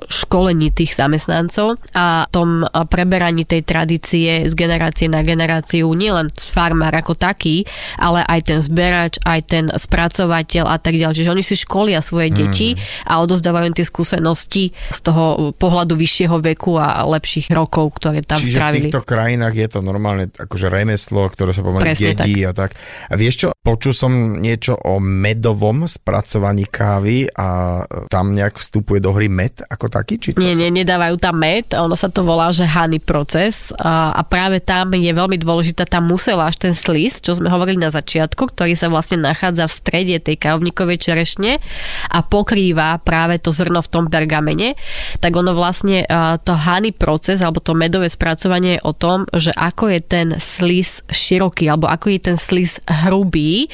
školení 0.08 0.70
tých 0.70 0.94
zamestnancov 0.94 1.82
a 1.98 2.30
tom 2.30 2.62
preberaní 2.88 3.44
tej 3.44 3.66
tradície 3.66 4.46
z 4.46 4.54
generácie 4.54 5.10
na 5.10 5.26
generáciu 5.26 5.90
nielen 5.98 6.30
farmár 6.38 6.94
ako 6.94 7.18
taký, 7.18 7.66
ale 7.98 8.22
aj 8.30 8.40
ten 8.46 8.60
zberač, 8.62 9.18
aj 9.26 9.40
ten 9.50 9.66
spracovateľ 9.74 10.66
a 10.70 10.78
tak 10.78 10.94
ďalej. 10.94 11.18
Čiže 11.18 11.34
oni 11.34 11.44
si 11.44 11.56
školia 11.58 12.06
svoje 12.06 12.30
mm. 12.30 12.36
deti 12.38 12.70
a 13.10 13.18
odozdávajú 13.26 13.74
tie 13.74 13.86
skúsenosti 13.86 14.70
z 14.74 15.00
toho 15.02 15.56
pohľadu 15.58 15.98
vyššieho 15.98 16.38
veku 16.54 16.78
a 16.78 17.02
lepších 17.10 17.50
rokov, 17.50 17.98
ktoré 17.98 18.22
tam 18.22 18.38
Čiže 18.38 18.54
strávili. 18.54 18.88
v 18.88 18.94
týchto 18.94 19.02
krajinách 19.02 19.56
je 19.58 19.68
to 19.74 19.80
normálne 19.82 20.30
akože 20.30 20.70
remeslo, 20.70 21.26
ktoré 21.34 21.50
sa 21.50 21.66
pomaly 21.66 21.98
dedí 21.98 22.46
tak. 22.46 22.50
a 22.50 22.52
tak. 22.54 22.72
A 23.10 23.14
vieš 23.18 23.36
čo, 23.42 23.48
počul 23.66 23.98
som 23.98 24.38
niečo 24.38 24.78
o 24.78 25.02
medovom 25.02 25.90
spracovaní 25.90 26.70
kávy 26.70 27.26
a 27.34 27.82
tam 28.12 28.38
nejak 28.38 28.62
vstupuje 28.62 29.02
do 29.02 29.16
hry 29.16 29.32
med 29.32 29.63
ako 29.68 29.88
taký? 29.88 30.20
Či 30.20 30.30
nie, 30.40 30.56
nie, 30.56 30.70
nedávajú 30.84 31.16
tam 31.20 31.40
med, 31.40 31.72
ono 31.74 31.96
sa 31.96 32.12
to 32.12 32.24
volá, 32.24 32.52
že 32.52 32.68
honey 32.68 33.00
proces 33.00 33.72
a, 33.80 34.14
a 34.14 34.22
práve 34.26 34.60
tam 34.60 34.92
je 34.94 35.12
veľmi 35.12 35.40
dôležitá 35.40 35.88
tá 35.88 36.04
museláž, 36.04 36.60
ten 36.60 36.76
slis, 36.76 37.20
čo 37.24 37.36
sme 37.38 37.52
hovorili 37.52 37.80
na 37.80 37.92
začiatku, 37.92 38.54
ktorý 38.54 38.76
sa 38.76 38.92
vlastne 38.92 39.24
nachádza 39.24 39.68
v 39.68 39.74
strede 39.74 40.16
tej 40.20 40.36
kávnikovej 40.40 40.98
čerešne 41.00 41.62
a 42.10 42.20
pokrýva 42.24 43.00
práve 43.02 43.40
to 43.40 43.52
zrno 43.54 43.84
v 43.84 43.92
tom 43.92 44.06
pergamene, 44.08 44.76
tak 45.20 45.36
ono 45.36 45.56
vlastne 45.56 46.04
to 46.44 46.54
honey 46.54 46.92
proces 46.96 47.42
alebo 47.42 47.60
to 47.60 47.76
medové 47.76 48.08
spracovanie 48.08 48.80
je 48.80 48.86
o 48.86 48.94
tom, 48.96 49.26
že 49.34 49.52
ako 49.54 49.92
je 49.92 50.00
ten 50.02 50.28
slis 50.40 51.04
široký 51.12 51.70
alebo 51.70 51.90
ako 51.90 52.14
je 52.14 52.20
ten 52.20 52.38
slis 52.40 52.80
hrubý 52.88 53.68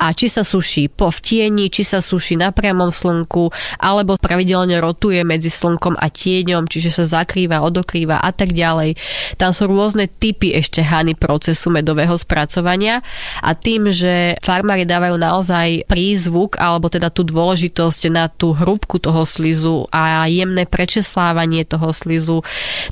a 0.00 0.12
či 0.16 0.30
sa 0.30 0.46
suší 0.46 0.88
po 0.92 1.10
vtieni, 1.10 1.68
či 1.68 1.82
sa 1.82 2.00
suší 2.00 2.38
na 2.40 2.54
priamom 2.54 2.90
slnku 2.94 3.50
alebo 3.80 4.16
pravidelne 4.16 4.78
rotuje 4.80 5.20
medzi 5.36 5.52
slnkom 5.52 6.00
a 6.00 6.08
tieňom, 6.08 6.64
čiže 6.64 6.88
sa 6.96 7.04
zakrýva, 7.20 7.60
odokrýva 7.60 8.24
a 8.24 8.32
tak 8.32 8.56
ďalej. 8.56 8.96
Tam 9.36 9.52
sú 9.52 9.68
rôzne 9.68 10.08
typy 10.08 10.56
ešte 10.56 10.80
hany 10.80 11.12
procesu 11.12 11.68
medového 11.68 12.16
spracovania 12.16 13.04
a 13.44 13.52
tým, 13.52 13.92
že 13.92 14.40
farmári 14.40 14.88
dávajú 14.88 15.20
naozaj 15.20 15.84
prízvuk 15.84 16.56
alebo 16.56 16.88
teda 16.88 17.12
tú 17.12 17.20
dôležitosť 17.28 18.08
na 18.08 18.32
tú 18.32 18.56
hrúbku 18.56 18.96
toho 18.96 19.28
slizu 19.28 19.84
a 19.92 20.24
jemné 20.24 20.64
prečeslávanie 20.64 21.68
toho 21.68 21.92
slizu, 21.92 22.40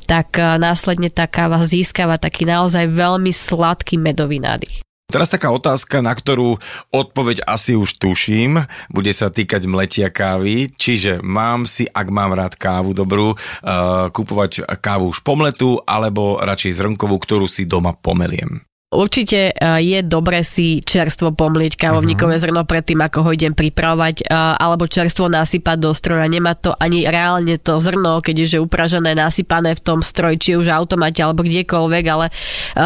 tak 0.05 0.37
eh, 0.37 0.61
následne 0.61 1.09
tá 1.09 1.25
káva 1.25 1.65
získava 1.65 2.21
taký 2.21 2.45
naozaj 2.45 2.85
veľmi 2.93 3.33
sladký 3.33 3.97
medový 3.97 4.37
nádych. 4.37 4.84
Teraz 5.05 5.29
taká 5.29 5.53
otázka, 5.53 6.01
na 6.01 6.11
ktorú 6.11 6.57
odpoveď 6.89 7.45
asi 7.45 7.77
už 7.77 8.01
tuším, 8.01 8.65
bude 8.89 9.13
sa 9.13 9.29
týkať 9.29 9.63
mletia 9.69 10.09
kávy, 10.09 10.73
čiže 10.75 11.21
mám 11.21 11.69
si, 11.69 11.85
ak 11.87 12.07
mám 12.09 12.33
rád 12.33 12.57
kávu 12.57 12.91
dobrú, 12.97 13.31
uh, 13.31 14.09
kupovať 14.09 14.65
kávu 14.81 15.13
už 15.13 15.21
pomletú, 15.21 15.77
alebo 15.85 16.41
radšej 16.41 16.81
zrnkovú, 16.81 17.21
ktorú 17.21 17.45
si 17.45 17.69
doma 17.69 17.93
pomeliem. 17.93 18.65
Určite 18.95 19.51
e, 19.51 19.53
je 19.83 19.99
dobre 20.01 20.41
si 20.47 20.79
čerstvo 20.79 21.35
pomlieť 21.35 21.75
kávovníkové 21.75 22.39
uh-huh. 22.39 22.45
zrno 22.47 22.61
predtým, 22.63 23.03
ako 23.03 23.27
ho 23.27 23.29
idem 23.35 23.51
pripravovať, 23.51 24.23
e, 24.23 24.31
alebo 24.33 24.87
čerstvo 24.87 25.27
nasypať 25.27 25.77
do 25.77 25.91
stroja. 25.91 26.25
Nemá 26.31 26.55
to 26.55 26.71
ani 26.79 27.03
reálne 27.03 27.59
to 27.59 27.77
zrno, 27.83 28.23
keď 28.23 28.35
je 28.41 28.47
že 28.55 28.63
upražené, 28.63 29.11
nasypané 29.13 29.75
v 29.75 29.81
tom 29.83 29.99
stroji, 29.99 30.39
či 30.39 30.51
už 30.55 30.71
automate 30.71 31.19
alebo 31.19 31.43
kdekoľvek, 31.43 32.05
ale 32.07 32.31
e, 32.31 32.33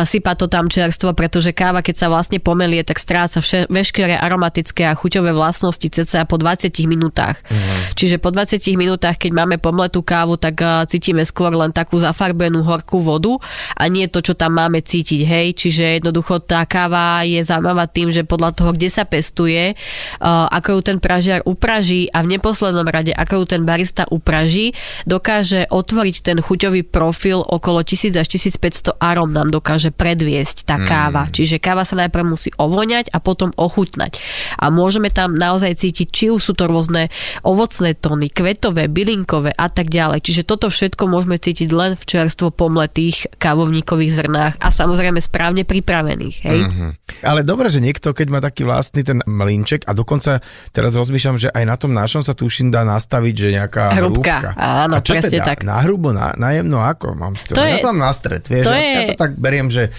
sypať 0.03 0.35
to 0.41 0.47
tam 0.49 0.65
čerstvo, 0.65 1.13
pretože 1.13 1.53
káva, 1.53 1.85
keď 1.85 1.95
sa 1.95 2.07
vlastne 2.09 2.41
pomelie, 2.41 2.81
tak 2.81 2.97
stráca 2.97 3.39
vše, 3.39 3.69
veškeré 3.69 4.17
aromatické 4.17 4.89
a 4.89 4.97
chuťové 4.97 5.29
vlastnosti 5.29 5.85
cca 5.85 6.25
po 6.25 6.41
20 6.41 6.73
minútach. 6.89 7.37
Uh-huh. 7.45 7.93
Čiže 7.93 8.17
po 8.17 8.33
20 8.33 8.57
minútach, 8.73 9.21
keď 9.21 9.31
máme 9.45 9.61
pomletú 9.61 10.01
kávu, 10.01 10.41
tak 10.41 10.59
cítime 10.89 11.21
skôr 11.21 11.53
len 11.53 11.69
takú 11.69 12.01
zafarbenú 12.01 12.65
horkú 12.65 12.97
vodu 12.97 13.37
a 13.77 13.85
nie 13.85 14.09
to, 14.09 14.25
čo 14.25 14.33
tam 14.33 14.57
máme 14.57 14.81
cítiť, 14.81 15.21
hej. 15.21 15.47
Čiže 15.53 15.98
jednoducho 15.99 16.39
tá 16.41 16.63
káva 16.63 17.21
je 17.27 17.43
zaujímavá 17.43 17.85
tým, 17.91 18.09
že 18.09 18.23
podľa 18.23 18.55
toho, 18.55 18.71
kde 18.73 18.89
sa 18.89 19.03
pestuje, 19.03 19.75
ako 20.23 20.79
ju 20.79 20.81
ten 20.81 20.97
pražiar 20.97 21.43
upraží 21.43 22.07
a 22.09 22.23
v 22.23 22.39
neposlednom 22.39 22.87
rade, 22.87 23.11
ako 23.13 23.43
ju 23.43 23.45
ten 23.55 23.61
barista 23.67 24.07
upraží, 24.09 24.71
dokáže 25.05 25.67
otvoriť 25.69 26.15
ten 26.23 26.37
chuťový 26.39 26.87
profil 26.87 27.43
okolo 27.43 27.83
1000 27.83 28.15
až 28.19 28.27
1500 28.27 28.97
arom 28.97 29.29
nám 29.29 29.51
dokáže 29.51 29.91
predviesť 29.93 30.65
tá 30.65 30.79
káva. 30.79 31.27
Mm. 31.27 31.31
Čiže 31.35 31.55
káva 31.61 31.83
sa 31.83 31.99
najprv 31.99 32.25
musí 32.25 32.49
ovoňať 32.55 33.11
a 33.11 33.19
potom 33.19 33.51
ochutnať. 33.55 34.21
A 34.57 34.71
môžeme 34.71 35.11
tam 35.11 35.35
naozaj 35.35 35.75
cítiť, 35.79 36.07
či 36.09 36.25
už 36.31 36.41
sú 36.41 36.53
to 36.55 36.65
rôzne 36.69 37.11
ovocné 37.43 37.93
tóny, 37.97 38.31
kvetové, 38.31 38.87
bylinkové 38.87 39.51
a 39.53 39.67
tak 39.67 39.91
ďalej. 39.91 40.23
Čiže 40.23 40.47
toto 40.47 40.71
všetko 40.71 41.09
môžeme 41.09 41.35
cítiť 41.35 41.69
len 41.73 41.97
v 41.99 42.03
čerstvo 42.05 42.53
pomletých 42.53 43.35
kávovníkových 43.41 44.15
zrnách 44.15 44.53
a 44.61 44.67
samozrejme 44.69 45.19
správne 45.19 45.65
pripravených. 45.79 46.35
Hej? 46.43 46.59
Mm-hmm. 46.67 46.91
Ale 47.23 47.47
dobre, 47.47 47.71
že 47.71 47.79
niekto, 47.79 48.11
keď 48.11 48.27
má 48.27 48.39
taký 48.43 48.67
vlastný 48.67 49.01
ten 49.07 49.23
mlinček 49.23 49.87
a 49.87 49.95
dokonca 49.95 50.43
teraz 50.75 50.91
rozmýšľam, 50.93 51.39
že 51.39 51.47
aj 51.49 51.63
na 51.63 51.75
tom 51.79 51.95
našom 51.95 52.19
sa 52.19 52.35
tuším 52.35 52.67
dá 52.67 52.83
nastaviť, 52.83 53.33
že 53.33 53.47
nejaká 53.55 53.95
hrúbka. 53.95 54.37
hrúbka. 54.43 54.51
Áno, 54.59 54.99
a 54.99 55.01
čo 55.01 55.15
presne 55.15 55.39
teda? 55.39 55.47
tak. 55.47 55.57
Na 55.63 55.79
hrubo, 55.79 56.11
na, 56.11 56.35
na 56.35 56.51
jemno, 56.51 56.83
ako 56.83 57.15
mám 57.15 57.39
si 57.39 57.47
to? 57.47 57.57
to 57.57 57.63
ja 57.63 57.79
je, 57.79 57.87
tam 57.87 57.95
na 57.95 58.11
stred, 58.11 58.43
vieš, 58.43 58.67
to 58.67 58.75
ja, 58.75 58.83
je... 58.83 58.91
ja 58.91 59.01
to 59.09 59.15
tak 59.15 59.31
beriem, 59.39 59.67
že 59.71 59.89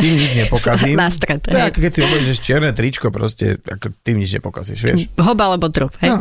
tým 0.00 0.14
nič 0.16 0.32
nepokazím. 0.40 0.96
na 1.04 1.08
stred, 1.12 1.40
to 1.44 1.52
je 1.52 1.62
ako 1.62 1.78
keď 1.84 1.92
si 1.92 2.00
že 2.02 2.34
čierne 2.40 2.70
tričko, 2.72 3.12
proste 3.12 3.60
ako 3.60 3.92
tým 4.00 4.16
nič 4.24 4.40
nepokazíš, 4.40 4.80
vieš. 4.80 5.00
Hob 5.20 5.38
alebo 5.38 5.68
trup, 5.68 5.92
hej? 6.00 6.16
No. 6.16 6.18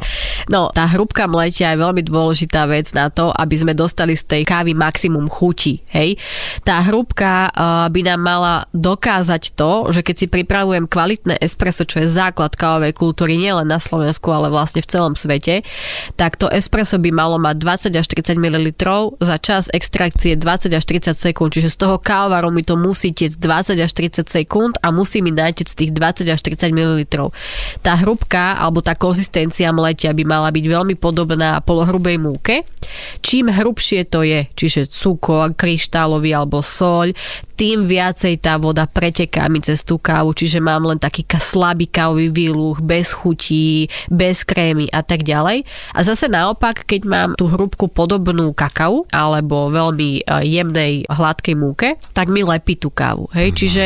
no, 0.51 0.61
tá 0.75 0.83
hrúbka 0.91 1.25
mletia 1.31 1.71
je 1.71 1.79
veľmi 1.79 2.03
dôležitá 2.03 2.67
vec 2.67 2.91
na 2.91 3.07
to, 3.07 3.31
aby 3.31 3.55
sme 3.55 3.71
dostali 3.71 4.13
z 4.19 4.27
tej 4.27 4.41
kávy 4.43 4.75
maximum 4.75 5.31
chuti, 5.31 5.79
hej? 5.95 6.19
Tá 6.67 6.83
hrúbka 6.83 7.49
uh, 7.49 7.87
by 7.87 8.01
nám 8.03 8.21
mala 8.21 8.53
dokázať 8.73 9.04
to, 9.53 9.93
že 9.93 10.01
keď 10.01 10.15
si 10.17 10.27
pripravujem 10.27 10.89
kvalitné 10.89 11.37
espresso, 11.37 11.85
čo 11.85 12.01
je 12.01 12.09
základ 12.09 12.57
kávovej 12.57 12.97
kultúry 12.97 13.37
nielen 13.37 13.69
na 13.69 13.77
Slovensku, 13.77 14.33
ale 14.33 14.49
vlastne 14.49 14.81
v 14.81 14.89
celom 14.89 15.13
svete, 15.13 15.61
tak 16.17 16.41
to 16.41 16.49
espresso 16.49 16.97
by 16.97 17.13
malo 17.13 17.37
mať 17.37 17.55
20 17.91 18.01
až 18.01 18.05
30 18.09 18.41
ml 18.41 18.73
za 19.21 19.37
čas 19.37 19.69
extrakcie 19.69 20.33
20 20.33 20.73
až 20.73 20.83
30 20.89 21.13
sekúnd, 21.21 21.53
čiže 21.53 21.69
z 21.69 21.85
toho 21.85 22.01
kávaru 22.01 22.49
mi 22.49 22.65
to 22.65 22.73
musí 22.73 23.13
tiec 23.13 23.37
20 23.37 23.77
až 23.77 23.91
30 23.93 24.25
sekúnd 24.25 24.73
a 24.81 24.89
musí 24.89 25.21
mi 25.21 25.31
z 25.35 25.75
tých 25.77 25.91
20 25.93 26.25
až 26.25 26.39
30 26.41 26.73
ml. 26.73 27.05
Tá 27.85 27.93
hrubka 27.99 28.57
alebo 28.57 28.81
tá 28.81 28.97
konzistencia 28.97 29.69
mletia 29.69 30.15
by 30.15 30.23
mala 30.25 30.49
byť 30.49 30.65
veľmi 30.65 30.95
podobná 30.97 31.61
polohrubej 31.61 32.17
múke. 32.17 32.65
Čím 33.21 33.53
hrubšie 33.53 34.07
to 34.09 34.25
je, 34.25 34.49
čiže 34.57 34.89
cukor, 34.89 35.53
kryštálový 35.53 36.33
alebo 36.33 36.63
soľ, 36.65 37.13
tým 37.55 37.87
viacej 37.87 38.43
tá 38.43 38.59
voda 38.59 38.83
preteká 38.85 39.47
mi 39.47 39.63
cez 39.63 39.81
tú 39.81 39.95
kávu, 39.95 40.35
čiže 40.35 40.59
mám 40.59 40.83
len 40.83 40.99
taký 40.99 41.23
slabý 41.39 41.87
kávový 41.87 42.29
výluch, 42.29 42.83
bez 42.83 43.15
chutí, 43.15 43.87
bez 44.11 44.43
krémy 44.43 44.91
a 44.91 45.01
tak 45.01 45.23
ďalej. 45.23 45.63
A 45.95 45.99
zase 46.03 46.27
naopak, 46.27 46.83
keď 46.83 47.01
mám 47.07 47.29
tú 47.39 47.47
hrúbku 47.47 47.87
podobnú 47.87 48.51
kakau 48.51 49.07
alebo 49.09 49.71
veľmi 49.71 50.21
e, 50.21 50.43
jemnej 50.45 51.07
hladkej 51.07 51.55
múke, 51.55 51.95
tak 52.11 52.27
mi 52.27 52.43
lepí 52.43 52.75
tú 52.75 52.91
kávu. 52.91 53.31
Hej? 53.31 53.51
Mm. 53.51 53.55
Čiže 53.55 53.83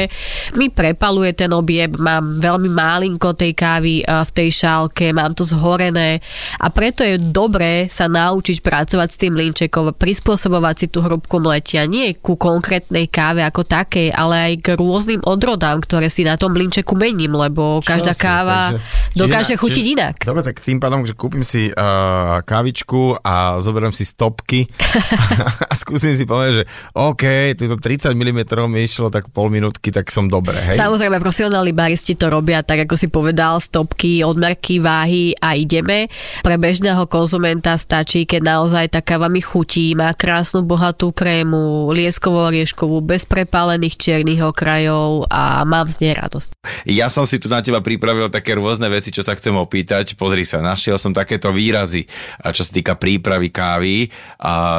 mi 0.57 0.67
prepaluje 0.73 1.37
ten 1.37 1.53
objem, 1.53 1.93
mám 2.01 2.41
veľmi 2.41 2.69
málinko 2.73 3.37
tej 3.37 3.53
kávy 3.53 3.93
e, 4.01 4.03
v 4.05 4.31
tej 4.33 4.49
šálke, 4.49 5.13
mám 5.13 5.37
to 5.37 5.45
zhorené 5.45 6.19
a 6.57 6.67
preto 6.73 7.05
je 7.05 7.21
dobré 7.21 7.85
sa 7.87 8.09
naučiť 8.09 8.59
pracovať 8.65 9.09
s 9.13 9.19
tým 9.21 9.33
linčekom, 9.37 9.93
prispôsobovať 9.93 10.75
si 10.75 10.87
tú 10.89 11.05
hrúbku 11.05 11.37
mletia, 11.37 11.85
nie 11.85 12.15
ku 12.17 12.39
konkrétnej 12.39 13.05
káve 13.11 13.45
ako 13.45 13.58
takej, 13.63 14.11
ale 14.13 14.35
aj 14.35 14.53
k 14.63 14.67
rôznym 14.75 15.21
odrodám, 15.23 15.79
ktoré 15.83 16.11
si 16.11 16.25
na 16.25 16.35
tom 16.35 16.55
mlinčeku 16.55 16.95
mením, 16.95 17.35
lebo 17.35 17.79
každá 17.83 18.13
Čo 18.13 18.21
káva 18.21 18.59
takže, 18.75 19.17
dokáže 19.17 19.55
čiže, 19.55 19.61
chutiť 19.61 19.85
čiže, 19.85 19.93
inak. 19.95 20.15
Dobre, 20.23 20.43
tak 20.45 20.61
tým 20.61 20.79
pádom, 20.81 21.07
že 21.07 21.13
kúpim 21.15 21.43
si 21.43 21.71
uh, 21.71 22.41
kávičku 22.43 23.21
a 23.23 23.59
zoberiem 23.63 23.93
si 23.95 24.03
stopky 24.05 24.69
a 25.71 25.73
skúsim 25.75 26.13
si 26.13 26.23
povedať, 26.25 26.63
že 26.63 26.63
OK, 26.95 27.23
túto 27.57 27.75
30 27.77 28.13
mm 28.13 28.41
mi 28.69 28.85
išlo 28.85 29.09
tak 29.09 29.29
pol 29.33 29.49
minútky, 29.49 29.89
tak 29.89 30.09
som 30.13 30.29
dobre, 30.29 30.57
hej? 30.59 30.77
Samozrejme, 30.77 31.21
profesionálni 31.21 31.73
baristi 31.73 32.13
to 32.13 32.29
robia 32.29 32.61
tak, 32.61 32.85
ako 32.85 32.95
si 32.95 33.07
povedal, 33.09 33.57
stopky, 33.61 34.21
odmerky, 34.21 34.77
váhy 34.77 35.33
a 35.39 35.57
ideme. 35.57 36.11
Pre 36.45 36.55
bežného 36.55 37.05
konzumenta 37.09 37.75
stačí, 37.75 38.29
keď 38.29 38.41
naozaj 38.57 38.85
tá 38.93 38.99
káva 39.01 39.31
mi 39.31 39.41
chutí, 39.41 39.93
má 39.97 40.13
krásnu 40.13 40.61
bohatú 40.65 41.09
krému, 41.09 41.89
lieskovo 41.93 42.49
rieškovú, 42.49 43.01
bez 43.01 43.25
pre 43.25 43.48
prepálených 43.49 43.97
čiernych 43.97 44.45
okrajov 44.45 45.25
a 45.25 45.65
mám 45.65 45.89
z 45.89 46.05
nej 46.05 46.13
radosť. 46.13 46.53
Ja 46.85 47.09
som 47.09 47.25
si 47.25 47.41
tu 47.41 47.49
na 47.49 47.65
teba 47.65 47.81
pripravil 47.81 48.29
také 48.29 48.53
rôzne 48.53 48.85
veci, 48.93 49.09
čo 49.09 49.25
sa 49.25 49.33
chcem 49.33 49.57
opýtať. 49.57 50.13
Pozri 50.13 50.45
sa, 50.45 50.61
našiel 50.61 51.01
som 51.01 51.17
takéto 51.17 51.49
výrazy, 51.49 52.05
čo 52.53 52.61
sa 52.61 52.69
týka 52.69 52.93
prípravy 52.93 53.49
kávy. 53.49 54.05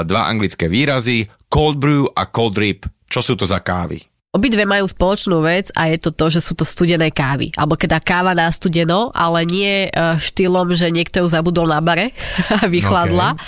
Dva 0.06 0.22
anglické 0.30 0.70
výrazy, 0.70 1.26
cold 1.50 1.82
brew 1.82 2.06
a 2.14 2.30
cold 2.30 2.54
drip. 2.54 2.86
Čo 3.10 3.26
sú 3.26 3.34
to 3.34 3.42
za 3.42 3.58
kávy? 3.58 3.98
Obidve 4.30 4.62
majú 4.62 4.86
spoločnú 4.86 5.42
vec 5.42 5.74
a 5.74 5.90
je 5.90 5.98
to 5.98 6.14
to, 6.14 6.30
že 6.30 6.38
sú 6.38 6.54
to 6.54 6.62
studené 6.62 7.10
kávy. 7.10 7.50
Alebo 7.58 7.74
keď 7.74 7.98
káva 7.98 8.30
na 8.30 8.46
studeno, 8.54 9.10
ale 9.10 9.42
nie 9.42 9.90
e, 9.90 10.14
štýlom, 10.22 10.70
že 10.70 10.86
niekto 10.94 11.18
ju 11.18 11.26
zabudol 11.26 11.66
na 11.66 11.82
bare 11.82 12.14
a 12.62 12.70
vychladla. 12.70 13.34
Okay. 13.34 13.42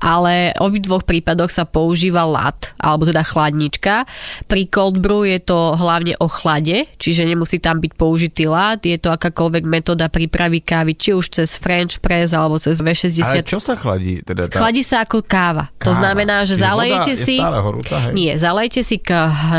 Ale 0.00 0.56
v 0.56 0.60
obidvoch 0.64 1.04
prípadoch 1.04 1.52
sa 1.52 1.68
používa 1.68 2.24
lat, 2.24 2.72
alebo 2.80 3.04
teda 3.04 3.20
chladnička. 3.20 4.08
Pri 4.48 4.64
cold 4.72 4.96
brew 4.96 5.28
je 5.28 5.44
to 5.44 5.76
hlavne 5.76 6.16
o 6.16 6.24
chlade, 6.32 6.88
čiže 6.96 7.28
nemusí 7.28 7.60
tam 7.60 7.84
byť 7.84 7.92
použitý 7.92 8.48
lat. 8.48 8.80
Je 8.80 8.96
to 8.96 9.12
akákoľvek 9.12 9.68
metóda 9.68 10.08
prípravy 10.08 10.64
kávy, 10.64 10.96
či 10.96 11.12
už 11.12 11.36
cez 11.36 11.60
French 11.60 12.00
press 12.00 12.32
alebo 12.32 12.56
cez 12.56 12.80
V60. 12.80 13.28
Ale 13.28 13.44
čo 13.44 13.60
sa 13.60 13.76
chladí? 13.76 14.24
Teda 14.24 14.48
tá... 14.48 14.56
Chladí 14.56 14.88
sa 14.88 15.04
ako 15.04 15.20
káva. 15.20 15.68
káva. 15.76 15.84
To 15.84 15.92
znamená, 15.92 16.48
že 16.48 16.56
zalejete 16.56 17.12
si... 17.12 17.36
horúca, 17.44 18.08
hej? 18.08 18.16
Nie, 18.16 18.32
zalejete 18.40 18.80
si 18.80 18.96
k 19.04 19.12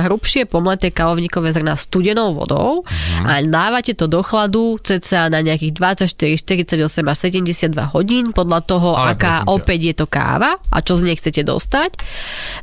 hrubšie 0.09 0.54
pomleté 0.55 0.87
kávovníkové 0.95 1.51
zrna 1.51 1.75
studenou 1.75 2.31
vodou 2.31 2.87
uh-huh. 2.87 3.27
a 3.27 3.43
dávate 3.43 3.91
to 3.91 4.07
do 4.07 4.23
chladu 4.23 4.79
cca 4.79 5.27
na 5.27 5.43
nejakých 5.43 5.75
24, 5.75 6.79
48 6.79 7.11
až 7.11 7.17
72 7.27 7.75
hodín 7.91 8.31
podľa 8.31 8.63
toho, 8.63 8.95
Ale 8.95 9.19
aká 9.19 9.43
opäť 9.51 9.79
je 9.91 9.95
to 9.99 10.05
káva 10.07 10.55
a 10.71 10.77
čo 10.79 10.95
z 10.95 11.11
nej 11.11 11.19
chcete 11.19 11.43
dostať. 11.43 11.99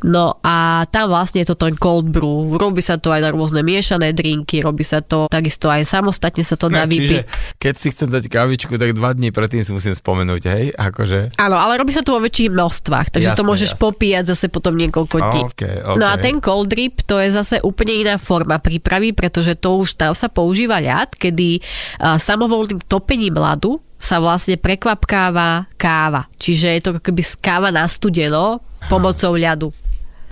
No 0.09 0.41
a 0.41 0.89
tam 0.89 1.13
vlastne 1.13 1.45
je 1.45 1.53
to 1.53 1.57
ten 1.61 1.77
cold 1.77 2.09
brew. 2.09 2.57
Robí 2.57 2.81
sa 2.81 2.97
to 2.97 3.13
aj 3.13 3.21
na 3.21 3.31
rôzne 3.35 3.61
miešané 3.61 4.17
drinky, 4.17 4.65
robí 4.65 4.87
sa 4.87 5.05
to 5.05 5.29
takisto 5.29 5.69
aj 5.69 5.85
samostatne 5.85 6.47
sa 6.47 6.57
to 6.57 6.73
dá 6.73 6.89
vypiť. 6.89 7.29
keď 7.61 7.75
si 7.75 7.93
chcem 7.93 8.09
dať 8.09 8.31
kávičku, 8.31 8.73
tak 8.79 8.95
dva 8.97 9.13
dní 9.13 9.35
predtým 9.35 9.67
si 9.67 9.75
musím 9.75 9.93
spomenúť, 9.93 10.43
hej? 10.49 10.65
Akože... 10.73 11.35
Áno, 11.37 11.59
ale 11.59 11.77
robí 11.77 11.91
sa 11.91 12.07
to 12.07 12.15
vo 12.17 12.21
väčších 12.23 12.55
množstvách, 12.55 13.19
takže 13.19 13.35
jasne, 13.35 13.41
to 13.43 13.45
môžeš 13.45 13.75
jasne. 13.75 13.83
popíjať 13.83 14.25
zase 14.33 14.47
potom 14.49 14.79
niekoľko 14.79 15.17
dní. 15.19 15.43
Okay, 15.51 15.77
okay. 15.83 15.99
No 15.99 16.07
a 16.07 16.15
ten 16.23 16.39
cold 16.39 16.71
drip, 16.71 17.03
to 17.03 17.19
je 17.19 17.35
zase 17.35 17.59
úplne 17.67 17.82
úplne 17.83 18.07
iná 18.07 18.15
forma 18.15 18.63
prípravy, 18.63 19.11
pretože 19.11 19.59
to 19.59 19.83
už 19.83 19.99
tam 19.99 20.15
sa 20.15 20.31
používa 20.31 20.79
ľad, 20.79 21.19
kedy 21.19 21.59
samovolným 21.99 22.79
topením 22.87 23.35
ľadu 23.35 23.83
sa 23.99 24.23
vlastne 24.23 24.55
prekvapkáva 24.55 25.67
káva. 25.75 26.31
Čiže 26.39 26.79
je 26.79 26.81
to 26.87 26.91
ako 26.95 27.03
keby 27.11 27.23
káva 27.43 27.75
na 27.75 27.91
studeno 27.91 28.63
pomocou 28.87 29.35
ľadu. 29.35 29.75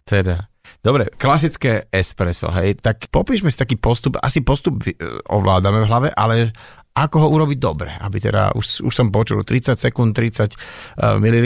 Teda. 0.06 0.46
Dobre, 0.80 1.12
klasické 1.12 1.92
espresso, 1.92 2.48
hej, 2.56 2.80
tak 2.80 3.12
popíšme 3.12 3.52
si 3.52 3.60
taký 3.60 3.76
postup, 3.76 4.16
asi 4.16 4.40
postup 4.40 4.80
e, 4.88 4.96
ovládame 5.28 5.84
v 5.84 5.88
hlave, 5.92 6.08
ale 6.16 6.56
ako 6.96 7.16
ho 7.20 7.28
urobiť 7.36 7.58
dobre, 7.60 7.92
aby 8.00 8.16
teda, 8.16 8.56
už, 8.56 8.88
už 8.88 8.92
som 8.92 9.12
počul, 9.12 9.44
30 9.44 9.78
sekúnd, 9.78 10.10
30 10.10 10.50
uh, 10.50 11.20
ml, 11.22 11.36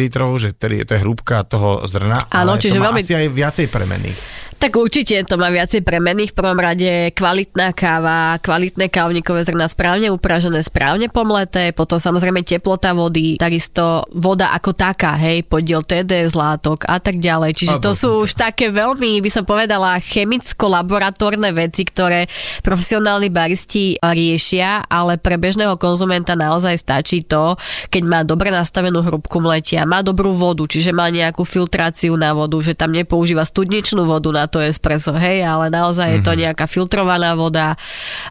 že 0.40 0.56
tedy, 0.56 0.86
to 0.88 0.96
je 0.96 1.02
hrúbka 1.04 1.44
toho 1.44 1.84
zrna, 1.84 2.30
Áno, 2.32 2.56
ale 2.56 2.62
čiže 2.62 2.78
to 2.78 2.82
má 2.82 2.94
veľmi... 2.94 3.02
asi 3.04 3.12
aj 3.12 3.28
viacej 3.28 3.66
premených. 3.68 4.20
Tak 4.58 4.80
určite 4.80 5.20
to 5.28 5.36
má 5.36 5.52
viacej 5.52 5.84
premeny. 5.84 6.30
V 6.30 6.36
prvom 6.36 6.56
rade 6.56 7.12
kvalitná 7.12 7.76
káva, 7.76 8.40
kvalitné 8.40 8.88
kávnikové 8.88 9.44
zrna 9.44 9.68
správne 9.68 10.08
upražené, 10.08 10.64
správne 10.64 11.12
pomleté, 11.12 11.76
potom 11.76 12.00
samozrejme 12.00 12.40
teplota 12.40 12.96
vody, 12.96 13.36
takisto 13.36 14.08
voda 14.16 14.56
ako 14.56 14.72
taká, 14.72 15.20
hej, 15.20 15.44
podiel 15.44 15.84
TD, 15.84 16.32
zlátok 16.32 16.88
a 16.88 16.96
tak 16.96 17.20
ďalej. 17.20 17.52
Čiže 17.56 17.76
to 17.82 17.92
sú 17.92 18.24
už 18.24 18.40
také 18.40 18.72
veľmi, 18.72 19.20
by 19.20 19.30
som 19.30 19.44
povedala, 19.44 20.00
chemicko-laboratórne 20.00 21.52
veci, 21.52 21.84
ktoré 21.84 22.30
profesionálni 22.64 23.28
baristi 23.28 24.00
riešia, 24.00 24.88
ale 24.88 25.20
pre 25.20 25.36
bežného 25.36 25.76
konzumenta 25.76 26.32
naozaj 26.38 26.80
stačí 26.80 27.20
to, 27.26 27.58
keď 27.92 28.02
má 28.06 28.20
dobre 28.24 28.48
nastavenú 28.48 29.04
hrubku 29.04 29.44
mletia, 29.44 29.84
má 29.84 30.00
dobrú 30.00 30.32
vodu, 30.32 30.64
čiže 30.64 30.94
má 30.96 31.12
nejakú 31.12 31.44
filtráciu 31.44 32.16
na 32.16 32.32
vodu, 32.32 32.56
že 32.64 32.72
tam 32.72 32.96
nepoužíva 32.96 33.44
studničnú 33.44 34.08
vodu 34.08 34.32
na 34.32 34.43
to 34.46 34.62
espresso, 34.62 35.14
hej, 35.16 35.42
ale 35.44 35.68
naozaj 35.70 36.06
mm-hmm. 36.06 36.22
je 36.22 36.26
to 36.26 36.32
mhm. 36.32 36.40
nejaká 36.48 36.64
filtrovaná 36.68 37.32
voda. 37.34 37.76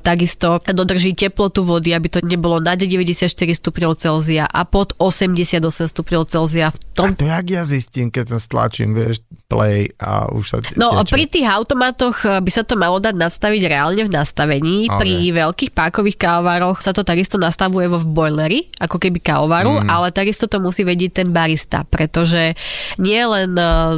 Takisto 0.01 0.61
dodrží 0.65 1.13
teplotu 1.13 1.63
vody, 1.63 1.93
aby 1.95 2.07
to 2.09 2.19
nebolo 2.23 2.59
nad 2.59 2.79
94 2.79 3.29
stupňov 3.29 3.91
Celzia 3.97 4.45
a 4.49 4.61
pod 4.67 4.95
88 4.97 5.61
stupňov 5.89 6.21
Celzia. 6.27 6.71
V 6.71 6.77
tom... 6.93 7.07
A 7.09 7.17
to 7.17 7.25
jak 7.25 7.47
ja 7.49 7.63
zistím, 7.63 8.09
keď 8.13 8.35
to 8.35 8.37
stlačím, 8.37 8.93
vieš, 8.93 9.23
play 9.53 9.85
a 10.01 10.25
už 10.33 10.45
sa 10.49 10.57
t- 10.65 10.73
No 10.73 11.05
teče. 11.05 11.13
pri 11.13 11.23
tých 11.29 11.47
automatoch 11.47 12.17
eh, 12.25 12.41
by 12.41 12.51
sa 12.51 12.65
to 12.65 12.73
malo 12.73 12.97
dať 12.97 13.13
nastaviť 13.13 13.61
reálne 13.69 14.01
v 14.05 14.11
nastavení. 14.11 14.89
Okay. 14.89 14.97
Pri 14.97 15.13
veľkých 15.29 15.71
pákových 15.77 16.17
kávovaroch 16.17 16.81
sa 16.81 16.89
to 16.89 17.05
takisto 17.05 17.37
nastavuje 17.37 17.85
vo 17.85 18.01
boileri, 18.01 18.73
ako 18.81 18.97
keby 18.97 19.21
kávovaru, 19.21 19.85
mm. 19.85 19.89
ale 19.89 20.09
takisto 20.09 20.49
to 20.49 20.57
musí 20.57 20.81
vedieť 20.81 21.23
ten 21.23 21.29
barista, 21.29 21.85
pretože 21.85 22.57
nie 22.97 23.21
len 23.21 23.53
eh, 23.53 23.97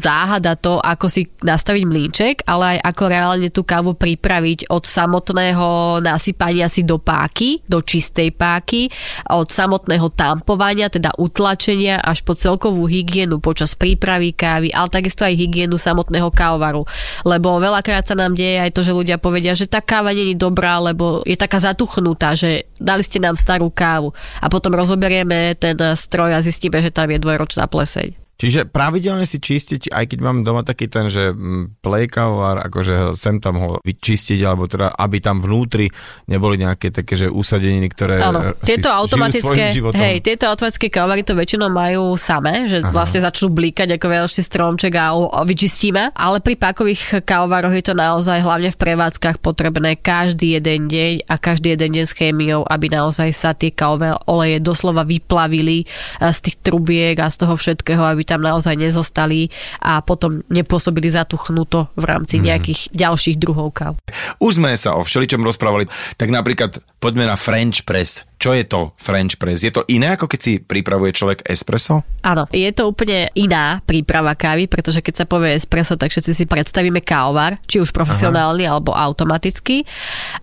záhada 0.00 0.56
to, 0.56 0.80
ako 0.80 1.06
si 1.12 1.28
nastaviť 1.46 1.84
mlínček, 1.86 2.34
ale 2.50 2.76
aj 2.76 2.78
ako 2.90 3.02
reálne 3.06 3.48
tú 3.54 3.62
kávu 3.62 3.94
pripraviť 3.94 4.66
od 4.74 4.82
samotného 4.82 6.02
nasypania 6.02 6.66
si 6.66 6.82
do 6.82 6.98
páky, 6.98 7.62
do 7.70 7.78
čistej 7.78 8.34
páky, 8.34 8.90
od 9.30 9.46
samotného 9.46 10.10
tampovania, 10.10 10.90
teda 10.90 11.14
utlačenia 11.22 12.02
až 12.02 12.26
po 12.26 12.34
celkovú 12.34 12.90
hygienu 12.90 13.38
počas 13.38 13.78
prípravy 13.78 14.34
kávy, 14.34 14.74
ale 14.74 14.90
takisto 14.90 15.22
aj 15.22 15.38
hygienu 15.38 15.78
samotného 15.78 16.28
kávovaru. 16.34 16.82
Lebo 17.22 17.62
veľakrát 17.62 18.02
sa 18.02 18.18
nám 18.18 18.34
deje 18.34 18.58
aj 18.58 18.74
to, 18.74 18.82
že 18.82 18.96
ľudia 18.96 19.22
povedia, 19.22 19.54
že 19.54 19.70
tá 19.70 19.78
káva 19.78 20.10
není 20.10 20.34
dobrá, 20.34 20.82
lebo 20.82 21.22
je 21.22 21.38
taká 21.38 21.62
zatuchnutá, 21.62 22.34
že 22.34 22.66
dali 22.82 23.06
ste 23.06 23.22
nám 23.22 23.38
starú 23.38 23.70
kávu 23.70 24.10
a 24.42 24.50
potom 24.50 24.74
rozoberieme 24.74 25.54
ten 25.54 25.78
stroj 25.94 26.34
a 26.34 26.42
zistíme, 26.42 26.82
že 26.82 26.90
tam 26.90 27.06
je 27.06 27.22
dvojročná 27.22 27.70
pleseň. 27.70 28.25
Čiže 28.36 28.68
pravidelne 28.68 29.24
si 29.24 29.40
čistiť, 29.40 29.88
aj 29.88 30.04
keď 30.12 30.18
mám 30.20 30.44
doma 30.44 30.60
taký 30.60 30.92
ten, 30.92 31.08
že 31.08 31.32
mm, 31.32 31.80
plejkavar, 31.80 32.68
akože 32.68 33.16
sem 33.16 33.40
tam 33.40 33.64
ho 33.64 33.68
vyčistiť, 33.80 34.44
alebo 34.44 34.68
teda, 34.68 34.92
aby 34.92 35.24
tam 35.24 35.40
vnútri 35.40 35.88
neboli 36.28 36.60
nejaké 36.60 36.92
také, 36.92 37.16
že 37.16 37.32
usadeniny, 37.32 37.88
ktoré 37.88 38.20
Áno, 38.20 38.52
tieto 38.60 38.92
automatické, 38.92 39.72
hej, 39.72 40.20
tieto 40.20 40.52
automatické 40.52 40.92
kávary 40.92 41.24
to 41.24 41.32
väčšinou 41.32 41.72
majú 41.72 42.12
samé, 42.20 42.68
že 42.68 42.84
Aha. 42.84 42.92
vlastne 42.92 43.24
začnú 43.24 43.56
blíkať 43.56 43.96
ako 43.96 44.04
veľší 44.04 44.42
stromček 44.44 44.92
a, 45.00 45.16
a 45.16 45.40
vyčistíme, 45.48 46.12
ale 46.12 46.44
pri 46.44 46.60
pákových 46.60 47.24
kávaroch 47.24 47.72
je 47.72 47.88
to 47.88 47.96
naozaj 47.96 48.36
hlavne 48.44 48.68
v 48.68 48.76
prevádzkach 48.76 49.40
potrebné 49.40 49.96
každý 49.96 50.60
jeden 50.60 50.92
deň 50.92 51.24
a 51.24 51.40
každý 51.40 51.72
jeden 51.72 51.96
deň 51.96 52.04
s 52.04 52.12
chémiou, 52.12 52.68
aby 52.68 52.92
naozaj 52.92 53.32
sa 53.32 53.56
tie 53.56 53.72
kávové 53.72 54.12
oleje 54.28 54.60
doslova 54.60 55.08
vyplavili 55.08 55.88
eh, 55.88 56.28
z 56.28 56.38
tých 56.44 56.56
trubiek 56.60 57.16
a 57.16 57.32
z 57.32 57.36
toho 57.40 57.56
všetkého, 57.56 58.04
aby 58.04 58.25
tam 58.26 58.42
naozaj 58.42 58.74
nezostali 58.74 59.48
a 59.80 60.02
potom 60.02 60.42
nepôsobili 60.50 61.08
zatuchnuto 61.08 61.94
v 61.94 62.04
rámci 62.04 62.42
mhm. 62.42 62.44
nejakých 62.50 62.80
mm. 62.86 62.92
ďalších 62.98 63.36
druhov 63.38 63.70
káv. 63.72 63.94
Už 64.42 64.58
sme 64.58 64.74
sa 64.74 64.98
o 64.98 65.06
všeličom 65.06 65.46
rozprávali, 65.46 65.86
tak 66.18 66.34
napríklad 66.34 66.82
poďme 66.98 67.30
na 67.30 67.38
French 67.38 67.86
press. 67.86 68.26
Čo 68.36 68.52
je 68.52 68.68
to 68.68 68.92
French 69.00 69.40
press? 69.40 69.64
Je 69.64 69.72
to 69.72 69.88
iné, 69.88 70.12
ako 70.12 70.28
keď 70.28 70.40
si 70.40 70.52
pripravuje 70.60 71.16
človek 71.16 71.48
espresso? 71.48 72.04
Áno, 72.20 72.44
je 72.52 72.68
to 72.76 72.92
úplne 72.92 73.32
iná 73.32 73.80
príprava 73.80 74.36
kávy, 74.36 74.68
pretože 74.68 75.00
keď 75.00 75.24
sa 75.24 75.26
povie 75.26 75.56
espresso, 75.56 75.96
tak 75.96 76.12
všetci 76.12 76.32
si 76.36 76.44
predstavíme 76.44 77.00
kávovar, 77.00 77.56
či 77.64 77.80
už 77.80 77.96
profesionálny 77.96 78.68
Aha. 78.68 78.76
alebo 78.76 78.92
automatický. 78.92 79.88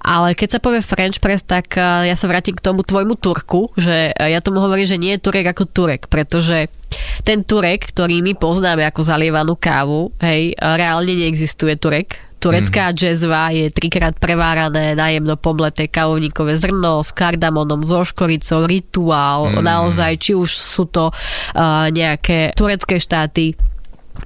Ale 0.01 0.33
keď 0.33 0.57
sa 0.57 0.59
povie 0.59 0.81
French 0.81 1.21
press, 1.21 1.45
tak 1.45 1.77
eh, 1.77 2.09
ja 2.09 2.15
sa 2.17 2.25
vrátim 2.25 2.57
k 2.57 2.65
tomu 2.65 2.81
tvojmu 2.81 3.13
turku, 3.21 3.69
že 3.77 4.09
eh, 4.09 4.33
ja 4.33 4.41
tomu 4.41 4.57
hovorím, 4.57 4.89
že 4.89 4.97
nie 4.97 5.13
je 5.13 5.23
turek 5.29 5.53
ako 5.53 5.69
turek, 5.69 6.09
pretože 6.09 6.73
ten 7.21 7.45
turek, 7.45 7.93
ktorý 7.93 8.25
my 8.25 8.33
poznáme 8.37 8.85
ako 8.85 9.01
zalievanú 9.01 9.57
kávu, 9.57 10.13
hej, 10.21 10.53
reálne 10.57 11.13
neexistuje 11.13 11.73
turek. 11.77 12.21
Turecká 12.43 12.91
mm. 12.91 12.95
džezva 12.99 13.55
je 13.55 13.71
trikrát 13.71 14.19
prevárané 14.19 14.99
najemno 14.99 15.39
pomleté 15.39 15.87
kávovníkové 15.87 16.59
zrno 16.59 16.99
s 16.99 17.15
kardamonom, 17.15 17.79
so 17.87 18.03
škoricou, 18.03 18.67
rituál, 18.67 19.47
mm. 19.47 19.63
naozaj, 19.63 20.19
či 20.19 20.35
už 20.35 20.51
sú 20.51 20.91
to 20.91 21.07
uh, 21.07 21.87
nejaké 21.87 22.51
turecké 22.51 22.99
štáty, 22.99 23.55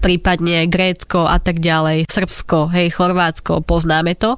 prípadne 0.02 0.68
Grécko 0.68 1.30
a 1.30 1.40
tak 1.40 1.62
ďalej, 1.64 2.12
Srbsko, 2.12 2.74
hej, 2.76 2.92
Chorvátsko, 2.92 3.64
poznáme 3.64 4.20
to. 4.20 4.36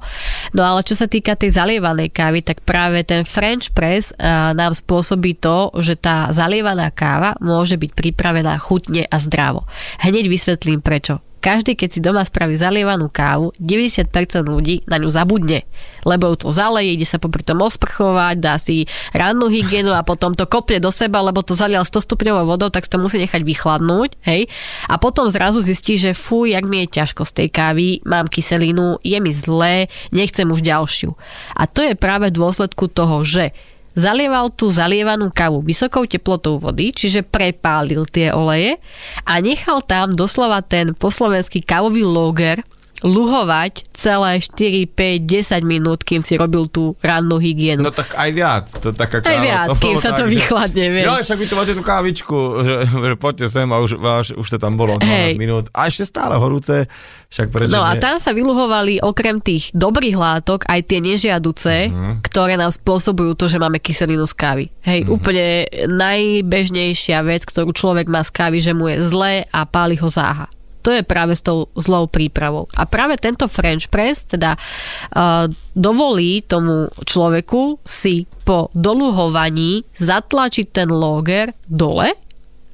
No 0.54 0.62
ale 0.62 0.86
čo 0.86 0.94
sa 0.94 1.10
týka 1.10 1.34
tej 1.34 1.56
zalievanej 1.56 2.12
kávy, 2.14 2.46
tak 2.46 2.62
práve 2.62 3.02
ten 3.02 3.26
French 3.26 3.74
press 3.74 4.14
nám 4.54 4.76
spôsobí 4.76 5.42
to, 5.42 5.74
že 5.82 5.98
tá 5.98 6.30
zalievaná 6.30 6.92
káva 6.94 7.34
môže 7.42 7.74
byť 7.80 7.90
pripravená 7.96 8.54
chutne 8.62 9.08
a 9.10 9.16
zdravo. 9.18 9.66
Hneď 10.04 10.30
vysvetlím 10.30 10.84
prečo 10.84 11.18
každý, 11.40 11.72
keď 11.74 11.88
si 11.88 12.00
doma 12.04 12.20
spraví 12.20 12.54
zalievanú 12.60 13.08
kávu, 13.08 13.56
90% 13.56 14.12
ľudí 14.44 14.84
na 14.84 15.00
ňu 15.00 15.08
zabudne, 15.08 15.64
lebo 16.04 16.28
ju 16.30 16.46
to 16.46 16.48
zaleje, 16.52 16.94
ide 16.94 17.08
sa 17.08 17.16
popri 17.16 17.40
tom 17.40 17.64
osprchovať, 17.64 18.36
dá 18.36 18.60
si 18.60 18.84
rannú 19.16 19.48
hygienu 19.48 19.96
a 19.96 20.04
potom 20.04 20.36
to 20.36 20.44
kopne 20.44 20.78
do 20.78 20.92
seba, 20.92 21.24
lebo 21.24 21.40
to 21.40 21.56
zalial 21.56 21.82
100 21.82 22.04
stupňovou 22.04 22.44
vodou, 22.44 22.68
tak 22.68 22.84
si 22.84 22.92
to 22.92 23.00
musí 23.00 23.16
nechať 23.16 23.40
vychladnúť, 23.40 24.20
hej. 24.28 24.46
A 24.86 25.00
potom 25.00 25.26
zrazu 25.32 25.64
zistí, 25.64 25.96
že 25.96 26.12
fú, 26.12 26.44
jak 26.44 26.68
mi 26.68 26.84
je 26.84 27.00
ťažko 27.00 27.24
z 27.24 27.32
tej 27.32 27.48
kávy, 27.48 27.86
mám 28.04 28.28
kyselinu, 28.28 29.00
je 29.00 29.16
mi 29.16 29.32
zlé, 29.32 29.88
nechcem 30.12 30.44
už 30.44 30.60
ďalšiu. 30.60 31.16
A 31.56 31.64
to 31.64 31.80
je 31.80 31.96
práve 31.96 32.28
v 32.28 32.36
dôsledku 32.36 32.92
toho, 32.92 33.24
že 33.24 33.56
zalieval 34.00 34.48
tú 34.56 34.72
zalievanú 34.72 35.28
kávu 35.28 35.60
vysokou 35.60 36.08
teplotou 36.08 36.56
vody, 36.56 36.90
čiže 36.90 37.20
prepálil 37.20 38.08
tie 38.08 38.32
oleje 38.32 38.80
a 39.28 39.38
nechal 39.44 39.84
tam 39.84 40.16
doslova 40.16 40.64
ten 40.64 40.96
poslovenský 40.96 41.60
kávový 41.60 42.02
loger 42.08 42.64
luhovať 43.00 43.92
celé 43.96 44.40
4, 44.40 44.88
5, 44.96 45.28
10 45.28 45.64
minút, 45.64 46.00
kým 46.04 46.24
si 46.24 46.36
robil 46.36 46.68
tú 46.68 46.96
rannú 47.04 47.36
hygienu. 47.36 47.84
No 47.84 47.92
tak 47.92 48.16
aj 48.16 48.30
viac. 48.32 48.64
To 48.80 48.92
taká 48.92 49.20
káva, 49.20 49.36
aj 49.36 49.38
viac, 49.40 49.66
to 49.68 49.74
kým 49.76 49.96
sa 50.00 50.10
to 50.16 50.24
že... 50.24 50.32
vychladne, 50.32 50.86
vieš. 50.88 51.06
Jo, 51.08 51.14
však 51.20 51.38
vy 51.40 51.46
tu 51.48 51.54
máte 51.56 51.72
tú 51.76 51.84
kávičku, 51.84 52.38
že, 52.64 52.74
že 52.88 53.14
poďte 53.20 53.46
sem 53.48 53.68
a 53.68 53.76
už, 53.80 54.00
už, 54.00 54.28
už 54.40 54.46
to 54.52 54.58
tam 54.60 54.76
bolo 54.80 54.96
12 55.00 55.04
Hej. 55.04 55.32
minút. 55.36 55.68
A 55.76 55.88
ešte 55.88 56.08
stále 56.08 56.36
horúce, 56.36 56.88
však 57.28 57.52
prečo 57.52 57.72
No 57.72 57.84
nie? 57.84 57.88
a 57.88 58.00
tam 58.00 58.16
sa 58.20 58.32
vyluhovali 58.32 59.04
okrem 59.04 59.40
tých 59.40 59.72
dobrých 59.76 60.16
látok 60.16 60.64
aj 60.68 60.80
tie 60.88 61.00
nežiaduce, 61.00 61.74
uh-huh. 61.88 62.24
ktoré 62.24 62.56
nám 62.56 62.72
spôsobujú 62.72 63.36
to, 63.36 63.48
že 63.48 63.60
máme 63.60 63.80
kyselinu 63.80 64.24
z 64.24 64.34
kávy. 64.36 64.64
Hej, 64.84 65.04
uh-huh. 65.04 65.16
úplne 65.16 65.68
najbežnejšia 65.88 67.20
vec, 67.24 67.44
ktorú 67.48 67.72
človek 67.72 68.08
má 68.08 68.20
z 68.24 68.30
kávy, 68.32 68.58
že 68.60 68.72
mu 68.76 68.88
je 68.88 69.04
zlé 69.08 69.44
a 69.52 69.64
páli 69.64 69.96
ho 70.00 70.08
záha 70.08 70.48
to 70.80 70.90
je 70.96 71.02
práve 71.04 71.36
s 71.36 71.44
tou 71.44 71.68
zlou 71.76 72.08
prípravou. 72.08 72.66
A 72.74 72.88
práve 72.88 73.20
tento 73.20 73.46
French 73.46 73.92
press 73.92 74.24
teda 74.24 74.56
uh, 74.56 75.46
dovolí 75.76 76.42
tomu 76.44 76.88
človeku 77.04 77.84
si 77.84 78.24
po 78.42 78.72
doluhovaní 78.72 79.84
zatlačiť 79.94 80.66
ten 80.72 80.88
loger 80.90 81.52
dole 81.68 82.10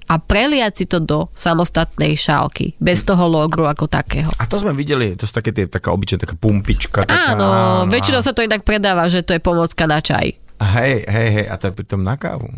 a 0.06 0.14
preliať 0.22 0.72
si 0.78 0.84
to 0.86 1.02
do 1.02 1.26
samostatnej 1.34 2.14
šálky, 2.14 2.78
bez 2.78 3.02
toho 3.02 3.26
logru 3.26 3.66
ako 3.66 3.90
takého. 3.90 4.30
A 4.38 4.46
to 4.46 4.62
sme 4.62 4.70
videli, 4.70 5.18
to 5.18 5.26
sú 5.26 5.34
také 5.34 5.50
tie, 5.50 5.66
taká 5.66 5.90
obyčajná 5.90 6.22
taká 6.22 6.36
pumpička. 6.38 7.02
Taká, 7.02 7.34
áno, 7.34 7.46
áno, 7.50 7.90
väčšinou 7.90 8.22
sa 8.22 8.30
to 8.30 8.46
inak 8.46 8.62
predáva, 8.62 9.10
že 9.10 9.26
to 9.26 9.34
je 9.34 9.42
pomocka 9.42 9.84
na 9.90 9.98
čaj. 9.98 10.38
Hej, 10.56 10.94
hej, 11.10 11.28
hej, 11.34 11.46
a 11.50 11.54
to 11.58 11.68
je 11.68 11.74
pritom 11.74 12.00
na 12.06 12.14
kávu. 12.14 12.48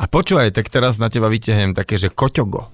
A 0.00 0.10
počúvaj, 0.10 0.50
tak 0.50 0.72
teraz 0.72 0.98
na 0.98 1.06
teba 1.06 1.30
vyťahnem 1.30 1.76
také, 1.76 2.00
že 2.00 2.10
koťogo. 2.10 2.66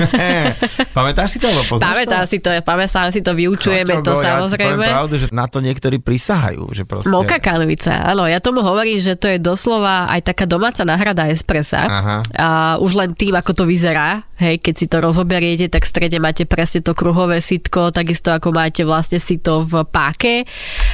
pamätáš 0.96 1.36
si 1.36 1.38
to? 1.38 1.48
Pamätám 1.78 2.24
si 2.28 2.38
to, 2.38 2.50
pamätám 2.64 3.08
si 3.12 3.20
to, 3.20 3.32
vyučujeme 3.36 4.00
Koťogo, 4.00 4.06
to 4.06 4.12
samozrejme. 4.22 4.84
Ja 4.86 4.96
pravdu, 5.02 5.14
že 5.18 5.26
na 5.32 5.46
to 5.50 5.58
niektorí 5.58 5.98
prisahajú. 5.98 6.70
Že 6.72 6.82
proste... 6.86 7.10
Moka 7.10 7.38
kanvica, 7.42 8.06
áno, 8.06 8.28
ja 8.28 8.38
tomu 8.38 8.62
hovorím, 8.62 8.98
že 8.98 9.18
to 9.18 9.28
je 9.28 9.38
doslova 9.42 10.08
aj 10.12 10.32
taká 10.32 10.44
domáca 10.46 10.86
náhrada 10.86 11.26
espressa. 11.28 11.82
Aha. 11.82 12.16
A 12.38 12.48
už 12.78 12.94
len 12.94 13.10
tým, 13.16 13.34
ako 13.34 13.52
to 13.52 13.64
vyzerá, 13.66 14.22
hej, 14.38 14.58
keď 14.58 14.74
si 14.74 14.86
to 14.86 14.98
rozoberiete, 15.02 15.66
tak 15.70 15.86
v 15.86 15.92
strede 15.92 16.18
máte 16.22 16.44
presne 16.46 16.82
to 16.82 16.94
kruhové 16.94 17.42
sitko, 17.42 17.94
takisto 17.94 18.34
ako 18.34 18.54
máte 18.54 18.86
vlastne 18.86 19.18
sito 19.18 19.66
v 19.66 19.82
páke. 19.86 20.46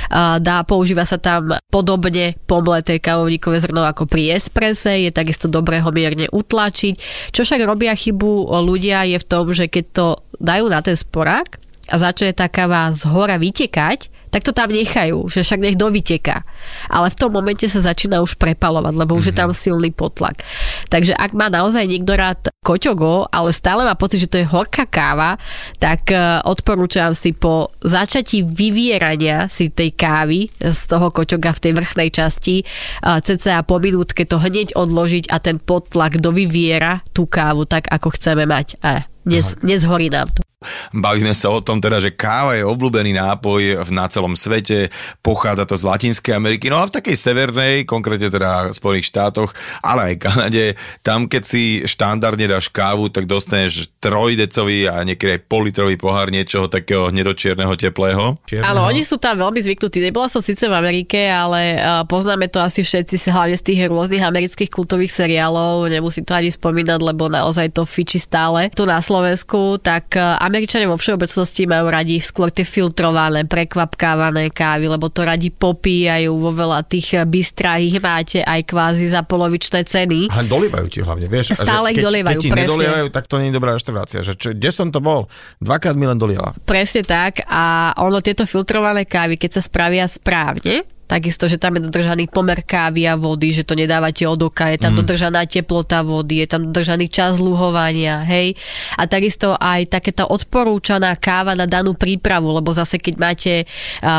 A 0.08 0.40
dá, 0.40 0.64
používa 0.64 1.04
sa 1.04 1.20
tam 1.20 1.56
podobne 1.68 2.37
pomleté 2.48 2.96
kávovníkové 3.00 3.61
zrno 3.61 3.84
ako 3.84 4.08
pri 4.08 4.37
esprese, 4.40 5.04
je 5.04 5.11
takisto 5.12 5.46
dobré 5.48 5.84
ho 5.84 5.90
mierne 5.92 6.28
utlačiť. 6.32 6.94
Čo 7.32 7.44
však 7.44 7.61
robia 7.68 7.92
chybu 7.92 8.48
ľudia 8.64 8.88
je 8.92 9.18
v 9.20 9.29
tom, 9.29 9.51
že 9.53 9.68
keď 9.68 9.85
to 9.92 10.07
dajú 10.38 10.66
na 10.70 10.81
ten 10.81 10.96
sporák, 10.96 11.68
a 11.88 11.94
začne 11.96 12.37
tá 12.37 12.53
káva 12.53 12.92
z 12.92 13.09
hora 13.09 13.40
vytekať, 13.40 14.12
tak 14.29 14.44
to 14.44 14.53
tam 14.53 14.68
nechajú, 14.68 15.24
že 15.33 15.40
však 15.40 15.61
nech 15.64 15.81
dovyteká. 15.81 16.44
Ale 16.92 17.09
v 17.09 17.16
tom 17.16 17.33
momente 17.33 17.64
sa 17.64 17.81
začína 17.81 18.20
už 18.20 18.37
prepalovať, 18.37 18.92
lebo 18.92 19.16
už 19.16 19.33
mm-hmm. 19.33 19.37
je 19.37 19.40
tam 19.40 19.51
silný 19.57 19.88
potlak. 19.88 20.44
Takže 20.92 21.16
ak 21.16 21.33
má 21.33 21.48
naozaj 21.48 21.88
niekto 21.88 22.12
rád 22.12 22.53
koťogo, 22.68 23.24
ale 23.33 23.57
stále 23.57 23.81
má 23.81 23.96
pocit, 23.96 24.20
že 24.20 24.28
to 24.28 24.37
je 24.37 24.44
horká 24.44 24.85
káva, 24.85 25.40
tak 25.81 26.12
e, 26.12 26.44
odporúčam 26.44 27.16
si 27.16 27.33
po 27.33 27.72
začatí 27.81 28.44
vyvierania 28.44 29.48
si 29.48 29.72
tej 29.72 29.96
kávy 29.96 30.52
z 30.61 30.81
toho 30.85 31.09
koťoga 31.09 31.57
v 31.57 31.62
tej 31.64 31.72
vrchnej 31.72 32.09
časti 32.12 32.61
e, 32.61 32.64
cca 33.00 33.64
po 33.64 33.81
minútke 33.81 34.28
to 34.28 34.37
hneď 34.37 34.76
odložiť 34.76 35.33
a 35.33 35.40
ten 35.40 35.57
potlak 35.57 36.20
dovyviera 36.20 37.00
tú 37.16 37.24
kávu 37.24 37.64
tak, 37.64 37.88
ako 37.88 38.12
chceme 38.12 38.44
mať. 38.44 38.76
A 38.85 39.09
Nez, 39.28 39.61
nezhorí 39.61 40.09
nám 40.09 40.33
to. 40.33 40.47
Bavíme 40.90 41.31
sa 41.38 41.55
o 41.55 41.62
tom 41.62 41.79
teda, 41.79 42.03
že 42.03 42.18
káva 42.18 42.59
je 42.59 42.66
obľúbený 42.66 43.14
nápoj 43.14 43.87
na 43.94 44.11
celom 44.11 44.35
svete, 44.35 44.90
pochádza 45.23 45.71
to 45.71 45.79
z 45.79 45.87
Latinskej 45.87 46.35
Ameriky, 46.35 46.66
no 46.66 46.83
a 46.83 46.90
v 46.90 46.99
takej 46.99 47.14
severnej, 47.14 47.87
konkrétne 47.87 48.27
teda 48.27 48.66
v 48.66 48.75
Spojených 48.75 49.07
štátoch, 49.07 49.55
ale 49.87 50.11
aj 50.11 50.14
Kanade, 50.18 50.75
tam 51.07 51.31
keď 51.31 51.42
si 51.47 51.87
štandardne 51.87 52.51
dáš 52.51 52.75
kávu, 52.75 53.07
tak 53.07 53.31
dostaneš 53.31 53.87
trojdecový 54.03 54.90
a 54.90 54.99
niekedy 55.07 55.38
aj 55.38 55.47
politrový 55.47 55.94
pohár 55.94 56.35
niečoho 56.35 56.66
takého 56.66 57.14
nedočierneho, 57.14 57.79
teplého. 57.79 58.42
Áno, 58.59 58.83
oni 58.83 59.07
sú 59.07 59.14
tam 59.23 59.38
veľmi 59.38 59.62
zvyknutí. 59.62 60.03
Nebola 60.03 60.27
som 60.27 60.42
síce 60.42 60.66
v 60.66 60.75
Amerike, 60.75 61.31
ale 61.31 61.79
poznáme 62.11 62.51
to 62.51 62.59
asi 62.59 62.83
všetci, 62.83 63.31
hlavne 63.31 63.55
z 63.55 63.62
tých 63.62 63.81
rôznych 63.87 64.27
amerických 64.27 64.75
kultových 64.75 65.14
seriálov, 65.14 65.87
nemusím 65.87 66.27
to 66.27 66.35
ani 66.35 66.51
spomínať, 66.51 66.99
lebo 66.99 67.31
naozaj 67.31 67.79
to 67.79 67.87
fiči 67.87 68.18
stále 68.18 68.75
tu 68.75 68.83
na 68.83 68.99
Slovensku, 68.99 69.79
tak 69.79 70.18
Američania 70.48 70.88
vo 70.88 70.96
všeobecnosti 70.96 71.68
majú 71.68 71.92
radi 71.92 72.16
skôr 72.24 72.48
tie 72.48 72.64
filtrované, 72.64 73.44
prekvapkávané 73.44 74.48
kávy, 74.48 74.88
lebo 74.88 75.12
to 75.12 75.28
radi 75.28 75.52
popíjajú 75.52 76.32
vo 76.32 76.50
veľa 76.56 76.88
tých 76.88 77.20
bistrách, 77.28 77.84
ich 77.84 78.00
máte 78.00 78.40
aj 78.40 78.64
kvázi 78.64 79.12
za 79.12 79.20
polovičné 79.28 79.84
ceny. 79.84 80.32
A 80.32 80.40
dolievajú 80.40 80.88
ti 80.88 81.04
hlavne, 81.04 81.28
vieš. 81.28 81.52
Stále 81.52 81.92
ich 81.92 82.00
dolievajú, 82.00 82.40
keď 82.40 82.48
ti 82.48 82.56
nedolievajú, 82.64 83.06
tak 83.12 83.28
to 83.28 83.37
nie 83.37 83.52
je 83.52 83.56
dobrá 83.61 83.76
reštaurácia. 83.76 84.24
Že 84.24 84.32
čo, 84.40 84.48
kde 84.56 84.70
som 84.72 84.88
to 84.88 85.04
bol? 85.04 85.28
Dvakrát 85.61 85.92
mi 85.92 86.08
len 86.08 86.16
doliela. 86.16 86.56
Presne 86.64 87.04
tak 87.04 87.44
a 87.44 87.92
ono 88.00 88.24
tieto 88.24 88.48
filtrované 88.48 89.04
kávy, 89.04 89.37
keď 89.37 89.61
sa 89.61 89.62
spravia 89.62 90.08
správne, 90.08 90.88
Takisto, 91.09 91.49
že 91.49 91.57
tam 91.57 91.81
je 91.81 91.88
dodržaný 91.88 92.29
pomer 92.29 92.61
kávy 92.61 93.09
a 93.09 93.16
vody, 93.16 93.49
že 93.49 93.64
to 93.64 93.73
nedávate 93.73 94.29
od 94.29 94.37
oka, 94.44 94.68
je 94.68 94.77
tam 94.77 94.92
mm. 94.92 94.99
dodržaná 95.01 95.49
teplota 95.49 96.05
vody, 96.05 96.44
je 96.44 96.49
tam 96.53 96.68
dodržaný 96.68 97.09
čas 97.09 97.40
luhovania, 97.40 98.29
hej. 98.29 98.53
A 99.01 99.09
takisto 99.09 99.57
aj 99.57 99.88
takéto 99.88 100.29
odporúčaná 100.29 101.16
káva 101.16 101.57
na 101.57 101.64
danú 101.64 101.97
prípravu, 101.97 102.53
lebo 102.53 102.68
zase 102.77 103.01
keď 103.01 103.14
máte, 103.16 103.64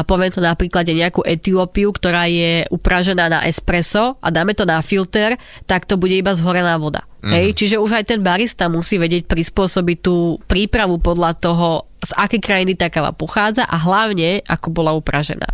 poviem 0.10 0.34
to 0.34 0.42
napríklad 0.42 0.90
nejakú 0.90 1.22
Etiópiu, 1.22 1.94
ktorá 1.94 2.26
je 2.26 2.66
upražená 2.74 3.30
na 3.30 3.46
espresso 3.46 4.18
a 4.18 4.34
dáme 4.34 4.58
to 4.58 4.66
na 4.66 4.82
filter, 4.82 5.38
tak 5.70 5.86
to 5.86 5.94
bude 5.94 6.18
iba 6.18 6.34
zhorená 6.34 6.82
voda. 6.82 7.06
Mm. 7.22 7.36
Hej, 7.36 7.48
čiže 7.54 7.76
už 7.78 8.02
aj 8.02 8.16
ten 8.16 8.24
barista 8.24 8.72
musí 8.72 8.98
vedieť 8.98 9.30
prispôsobiť 9.30 9.98
tú 10.02 10.42
prípravu 10.48 10.98
podľa 11.04 11.38
toho, 11.38 11.89
z 12.00 12.12
akej 12.16 12.42
krajiny 12.42 12.74
tá 12.80 12.88
káva 12.88 13.12
pochádza 13.12 13.68
a 13.68 13.76
hlavne 13.76 14.42
ako 14.48 14.72
bola 14.72 14.96
upražená. 14.96 15.48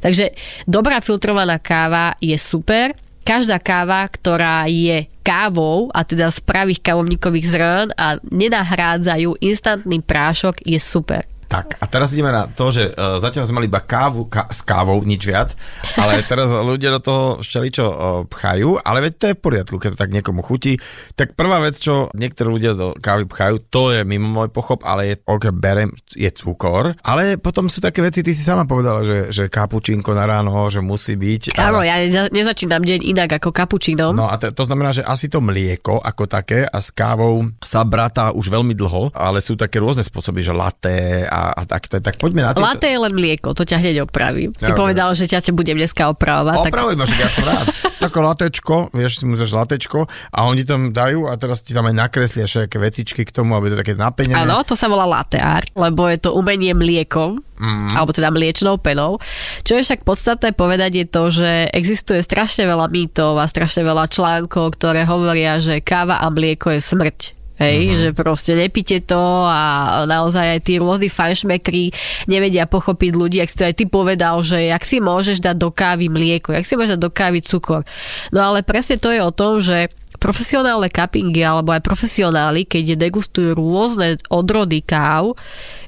Takže 0.00 0.32
dobrá 0.64 0.98
filtrovaná 1.04 1.60
káva 1.60 2.16
je 2.18 2.34
super. 2.40 2.96
Každá 3.20 3.60
káva, 3.60 4.08
ktorá 4.08 4.64
je 4.66 5.06
kávou 5.20 5.92
a 5.94 6.02
teda 6.02 6.32
z 6.34 6.40
pravých 6.42 6.82
kávovníkových 6.82 7.46
zrn 7.46 7.88
a 7.94 8.18
nenahrádzajú 8.26 9.38
instantný 9.38 10.02
prášok 10.02 10.64
je 10.66 10.80
super. 10.82 11.29
Tak, 11.50 11.82
a 11.82 11.84
teraz 11.90 12.14
ideme 12.14 12.30
na 12.30 12.46
to, 12.46 12.70
že 12.70 12.94
uh, 12.94 13.18
zatiaľ 13.18 13.50
sme 13.50 13.58
mali 13.58 13.66
iba 13.66 13.82
kávu 13.82 14.30
ká, 14.30 14.46
s 14.54 14.62
kávou, 14.62 15.02
nič 15.02 15.26
viac, 15.26 15.58
ale 15.98 16.22
teraz 16.30 16.46
ľudia 16.46 16.94
do 16.94 17.02
toho 17.02 17.22
šťaličo 17.42 17.84
uh, 17.90 18.22
pchajú, 18.30 18.78
ale 18.78 19.10
veď 19.10 19.12
to 19.18 19.24
je 19.26 19.34
v 19.34 19.42
poriadku, 19.42 19.76
keď 19.82 19.98
to 19.98 19.98
tak 19.98 20.14
niekomu 20.14 20.46
chutí. 20.46 20.78
Tak 21.18 21.34
prvá 21.34 21.58
vec, 21.58 21.74
čo 21.82 22.06
niektorí 22.14 22.54
ľudia 22.54 22.78
do 22.78 22.94
kávy 22.94 23.26
pchajú, 23.26 23.66
to 23.66 23.90
je 23.90 24.06
mimo 24.06 24.30
môj 24.30 24.54
pochop, 24.54 24.86
ale 24.86 25.10
je, 25.10 25.14
ok, 25.26 25.50
berem, 25.50 25.90
je 26.14 26.30
cukor, 26.30 26.94
ale 27.02 27.34
potom 27.34 27.66
sú 27.66 27.82
také 27.82 27.98
veci, 27.98 28.22
ty 28.22 28.30
si 28.30 28.46
sama 28.46 28.62
povedala, 28.62 29.02
že, 29.02 29.34
že 29.34 29.50
kapučínko 29.50 30.14
na 30.14 30.30
ráno, 30.30 30.70
že 30.70 30.78
musí 30.78 31.18
byť. 31.18 31.58
Áno, 31.58 31.82
ale... 31.82 32.06
ja 32.06 32.30
nezačínam 32.30 32.86
deň 32.86 33.10
inak 33.10 33.42
ako 33.42 33.50
kapučínom. 33.50 34.14
No 34.14 34.30
a 34.30 34.38
to, 34.38 34.54
to 34.54 34.62
znamená, 34.70 34.94
že 34.94 35.02
asi 35.02 35.26
to 35.26 35.42
mlieko 35.42 35.98
ako 35.98 36.30
také 36.30 36.62
a 36.62 36.78
s 36.78 36.94
kávou 36.94 37.42
sa 37.58 37.82
bratá 37.82 38.30
už 38.30 38.46
veľmi 38.54 38.78
dlho, 38.78 39.10
ale 39.18 39.42
sú 39.42 39.58
také 39.58 39.82
rôzne 39.82 40.06
spôsoby, 40.06 40.46
že 40.46 40.54
laté 40.54 41.26
a 41.26 41.39
a 41.48 41.62
tak, 41.64 41.88
tak, 41.88 42.04
tak 42.04 42.14
poďme 42.20 42.44
na 42.44 42.50
to. 42.52 42.60
Latte 42.60 42.86
je 42.86 42.98
len 43.00 43.12
mlieko, 43.16 43.56
to 43.56 43.64
ťa 43.64 43.80
hneď 43.80 44.04
opravím. 44.04 44.52
Si 44.60 44.68
ja, 44.68 44.76
povedal, 44.76 45.16
že 45.16 45.24
ťa 45.24 45.40
te 45.40 45.52
budem 45.56 45.80
dneska 45.80 46.12
opravovať. 46.12 46.68
Opravuj 46.68 46.94
tak... 46.94 47.00
ma, 47.00 47.04
že 47.08 47.16
ja 47.16 47.30
som 47.32 47.44
rád. 47.48 47.66
Tako 48.04 48.18
latečko, 48.24 48.74
vieš, 48.96 49.20
si 49.20 49.24
musíš 49.28 49.52
latečko 49.52 50.08
a 50.08 50.38
oni 50.48 50.64
tam 50.64 50.92
dajú 50.92 51.28
a 51.28 51.36
teraz 51.36 51.60
ti 51.60 51.76
tam 51.76 51.88
aj 51.88 51.94
nakreslia 51.96 52.48
všetké 52.48 52.76
vecičky 52.80 53.22
k 53.28 53.32
tomu, 53.32 53.52
aby 53.56 53.68
to 53.68 53.76
také 53.76 53.92
napenené. 53.92 54.40
Áno, 54.40 54.64
to 54.64 54.72
sa 54.72 54.88
volá 54.88 55.04
latte 55.04 55.36
art, 55.36 55.68
lebo 55.76 56.08
je 56.08 56.16
to 56.16 56.32
umenie 56.32 56.72
mliekom, 56.72 57.36
mm. 57.36 58.00
alebo 58.00 58.16
teda 58.16 58.32
mliečnou 58.32 58.80
penou. 58.80 59.20
Čo 59.68 59.76
je 59.76 59.84
však 59.84 60.08
podstatné 60.08 60.56
povedať 60.56 61.04
je 61.04 61.06
to, 61.12 61.22
že 61.28 61.50
existuje 61.76 62.24
strašne 62.24 62.64
veľa 62.64 62.88
mýtov 62.88 63.36
a 63.36 63.44
strašne 63.44 63.84
veľa 63.84 64.08
článkov, 64.08 64.80
ktoré 64.80 65.04
hovoria, 65.04 65.60
že 65.60 65.84
káva 65.84 66.24
a 66.24 66.26
mlieko 66.32 66.72
je 66.72 66.80
smrť. 66.80 67.39
Hej, 67.60 67.78
uh-huh. 67.84 68.00
že 68.00 68.08
proste 68.16 68.56
nepite 68.56 69.04
to 69.04 69.20
a 69.44 70.00
naozaj 70.08 70.56
aj 70.56 70.60
tí 70.64 70.80
rôzni 70.80 71.12
fajnšmekri 71.12 71.92
nevedia 72.24 72.64
pochopiť 72.64 73.12
ľudí, 73.12 73.36
ak 73.44 73.52
si 73.52 73.58
to 73.60 73.68
aj 73.68 73.76
ty 73.76 73.84
povedal, 73.84 74.40
že 74.40 74.72
jak 74.72 74.80
si 74.80 74.96
môžeš 74.96 75.44
dať 75.44 75.56
do 75.60 75.68
kávy 75.68 76.08
mlieko, 76.08 76.56
jak 76.56 76.64
si 76.64 76.80
môžeš 76.80 76.96
dať 76.96 77.02
do 77.04 77.12
kávy 77.12 77.44
cukor. 77.44 77.84
No 78.32 78.40
ale 78.40 78.64
presne 78.64 78.96
to 78.96 79.12
je 79.12 79.20
o 79.20 79.28
tom, 79.28 79.60
že 79.60 79.92
profesionálne 80.20 80.92
cuppingy 80.92 81.40
alebo 81.40 81.72
aj 81.72 81.80
profesionáli, 81.80 82.68
keď 82.68 83.00
degustujú 83.00 83.56
rôzne 83.56 84.20
odrody 84.28 84.84
káv, 84.84 85.32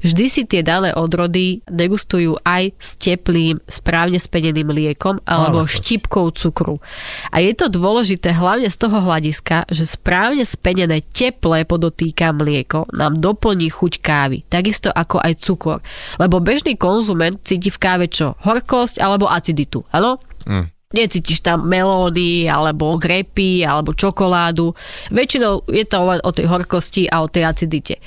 vždy 0.01 0.25
si 0.27 0.43
tie 0.49 0.65
dané 0.65 0.97
odrody 0.97 1.61
degustujú 1.69 2.41
aj 2.41 2.73
s 2.81 2.97
teplým, 2.97 3.61
správne 3.69 4.17
spedeným 4.17 4.73
mliekom 4.73 5.21
alebo 5.29 5.69
štipkou 5.69 6.33
cukru. 6.33 6.81
A 7.29 7.45
je 7.45 7.53
to 7.53 7.69
dôležité 7.69 8.33
hlavne 8.33 8.73
z 8.73 8.77
toho 8.81 9.05
hľadiska, 9.05 9.69
že 9.69 9.85
správne 9.85 10.49
spenené 10.49 11.05
teplé 11.05 11.69
podotýka 11.69 12.33
mlieko 12.33 12.89
nám 12.97 13.21
doplní 13.21 13.69
chuť 13.69 14.01
kávy, 14.01 14.49
takisto 14.49 14.89
ako 14.89 15.21
aj 15.21 15.39
cukor. 15.45 15.79
Lebo 16.17 16.41
bežný 16.41 16.81
konzument 16.81 17.37
cíti 17.45 17.69
v 17.69 17.79
káve 17.79 18.09
čo? 18.09 18.33
Horkosť 18.41 18.97
alebo 18.97 19.29
aciditu, 19.29 19.85
áno? 19.93 20.17
Mm 20.49 20.72
necítiš 20.95 21.43
tam 21.43 21.67
melódy, 21.69 22.47
alebo 22.49 22.97
grepy, 22.97 23.65
alebo 23.67 23.93
čokoládu. 23.93 24.73
Väčšinou 25.11 25.67
je 25.69 25.85
to 25.85 25.99
len 26.07 26.21
o 26.23 26.31
tej 26.31 26.47
horkosti 26.49 27.09
a 27.09 27.25
o 27.25 27.29
tej 27.29 27.49
acidite. 27.49 27.99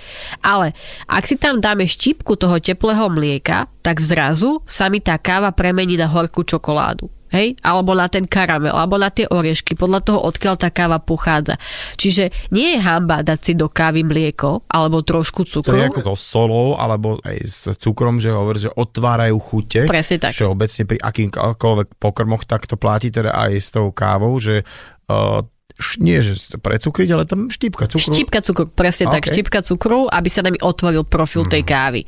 Ale 0.42 0.72
ak 1.10 1.24
si 1.26 1.36
tam 1.36 1.62
dáme 1.62 1.86
štipku 1.86 2.38
toho 2.40 2.58
teplého 2.62 3.12
mlieka, 3.12 3.68
tak 3.86 4.02
zrazu 4.02 4.66
sa 4.66 4.90
mi 4.90 4.98
tá 4.98 5.22
káva 5.22 5.54
premení 5.54 5.94
na 5.94 6.10
horkú 6.10 6.42
čokoládu 6.42 7.06
hej, 7.36 7.60
alebo 7.60 7.92
na 7.92 8.08
ten 8.08 8.24
karamel, 8.24 8.72
alebo 8.72 8.96
na 8.96 9.12
tie 9.12 9.28
oriešky, 9.28 9.76
podľa 9.76 10.00
toho, 10.08 10.20
odkiaľ 10.24 10.56
tá 10.56 10.72
káva 10.72 11.04
pochádza. 11.04 11.60
Čiže 12.00 12.32
nie 12.56 12.78
je 12.78 12.80
hamba 12.80 13.26
dať 13.26 13.40
si 13.44 13.54
do 13.60 13.68
kávy 13.68 14.08
mlieko, 14.08 14.64
alebo 14.72 15.04
trošku 15.04 15.44
cukru. 15.44 15.76
To 15.76 15.80
je 15.84 15.92
ako 15.92 16.02
to 16.06 16.16
solou, 16.16 16.80
alebo 16.80 17.20
aj 17.28 17.38
s 17.44 17.62
cukrom, 17.76 18.24
že 18.24 18.32
hovorí, 18.32 18.64
že 18.64 18.72
otvárajú 18.72 19.36
chute. 19.44 19.84
Presne 19.84 20.18
tak. 20.24 20.32
Všeobecne 20.32 20.84
pri 20.88 20.98
akýmkoľvek 21.04 21.88
pokrmoch, 22.00 22.48
tak 22.48 22.72
to 22.72 22.80
platí 22.80 23.12
teda 23.12 23.36
aj 23.36 23.52
s 23.60 23.70
tou 23.76 23.92
kávou, 23.92 24.32
že 24.40 24.64
uh, 24.64 25.44
nie 26.00 26.24
že 26.24 26.56
precukriť, 26.56 27.10
ale 27.12 27.28
tam 27.28 27.52
štipka 27.52 27.92
cukru. 27.92 28.16
Štipka 28.16 28.40
cukru, 28.40 28.64
presne 28.72 29.12
okay. 29.12 29.20
tak, 29.20 29.24
štipka 29.28 29.60
cukru, 29.60 30.08
aby 30.08 30.30
sa 30.32 30.40
nám 30.40 30.56
otvoril 30.64 31.04
profil 31.04 31.44
mm. 31.44 31.52
tej 31.52 31.64
mhm. 31.68 31.70
kávy. 31.70 32.02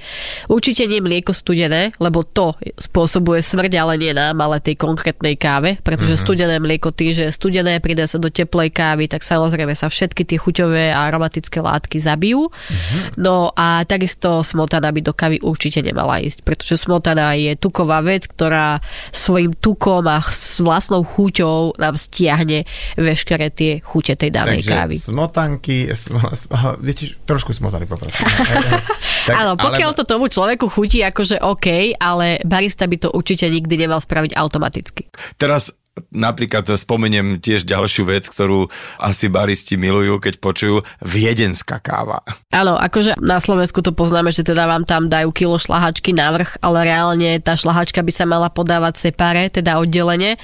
Určite 0.47 0.87
nie 0.87 1.03
mlieko 1.03 1.35
studené, 1.35 1.91
lebo 1.99 2.23
to 2.23 2.55
spôsobuje 2.79 3.43
smrť, 3.43 3.71
ale 3.75 3.99
nie 3.99 4.15
nám, 4.15 4.39
ale 4.39 4.63
tej 4.63 4.79
konkrétnej 4.79 5.35
káve, 5.35 5.83
pretože 5.83 6.15
mm. 6.15 6.21
studené 6.23 6.55
mlieko 6.63 6.95
tým, 6.95 7.11
že 7.11 7.25
studené 7.27 7.83
pridá 7.83 8.07
sa 8.07 8.15
do 8.15 8.31
teplej 8.31 8.71
kávy, 8.71 9.11
tak 9.11 9.27
samozrejme 9.27 9.75
sa 9.75 9.91
všetky 9.91 10.23
tie 10.23 10.39
chuťové 10.39 10.95
a 10.95 11.03
aromatické 11.11 11.59
látky 11.59 11.99
zabijú. 11.99 12.47
Mm. 12.47 13.19
No 13.19 13.51
a 13.51 13.83
takisto 13.83 14.47
smotana 14.47 14.95
by 14.95 15.03
do 15.03 15.11
kávy 15.11 15.43
určite 15.43 15.83
nemala 15.83 16.23
ísť, 16.23 16.47
pretože 16.47 16.79
smotana 16.79 17.35
je 17.35 17.59
tuková 17.59 17.99
vec, 17.99 18.31
ktorá 18.31 18.79
svojim 19.11 19.51
tukom 19.59 20.07
a 20.07 20.23
vlastnou 20.63 21.03
chuťou 21.03 21.75
nám 21.75 21.99
stiahne 21.99 22.63
veškeré 22.95 23.56
tie 23.57 23.81
chute 23.81 24.13
tej 24.13 24.29
danej 24.29 24.61
Takže 24.61 24.69
kávy. 24.69 24.95
smotanky, 25.01 25.89
sm, 25.89 26.21
sm, 26.29 26.53
viete, 26.77 27.17
trošku 27.25 27.57
smotany 27.57 27.89
poprosím. 27.89 28.29
tak, 29.27 29.33
Áno, 29.33 29.57
pokiaľ 29.57 29.91
ale... 29.91 29.97
to 29.97 30.03
tomu 30.05 30.29
človeku 30.29 30.69
chutí, 30.69 31.01
akože 31.01 31.41
OK, 31.41 31.97
ale 31.97 32.37
barista 32.45 32.85
by 32.85 32.97
to 33.01 33.09
určite 33.09 33.49
nikdy 33.49 33.73
nemal 33.81 33.97
spraviť 33.97 34.37
automaticky. 34.37 35.09
Teraz 35.41 35.73
napríklad 36.13 36.67
spomeniem 36.67 37.39
tiež 37.41 37.67
ďalšiu 37.67 38.03
vec, 38.07 38.25
ktorú 38.29 38.69
asi 39.01 39.27
baristi 39.27 39.75
milujú, 39.79 40.19
keď 40.21 40.33
počujú 40.41 40.75
viedenská 41.01 41.79
káva. 41.79 42.21
Áno, 42.51 42.75
akože 42.75 43.19
na 43.21 43.37
Slovensku 43.39 43.85
to 43.85 43.93
poznáme, 43.93 44.33
že 44.33 44.45
teda 44.45 44.67
vám 44.67 44.83
tam 44.83 45.07
dajú 45.11 45.29
kilo 45.31 45.57
šlahačky 45.59 46.15
navrh, 46.15 46.59
ale 46.59 46.89
reálne 46.89 47.37
tá 47.43 47.53
šlahačka 47.53 48.01
by 48.01 48.11
sa 48.11 48.25
mala 48.25 48.49
podávať 48.51 49.09
separe, 49.09 49.47
teda 49.53 49.77
oddelenie, 49.77 50.35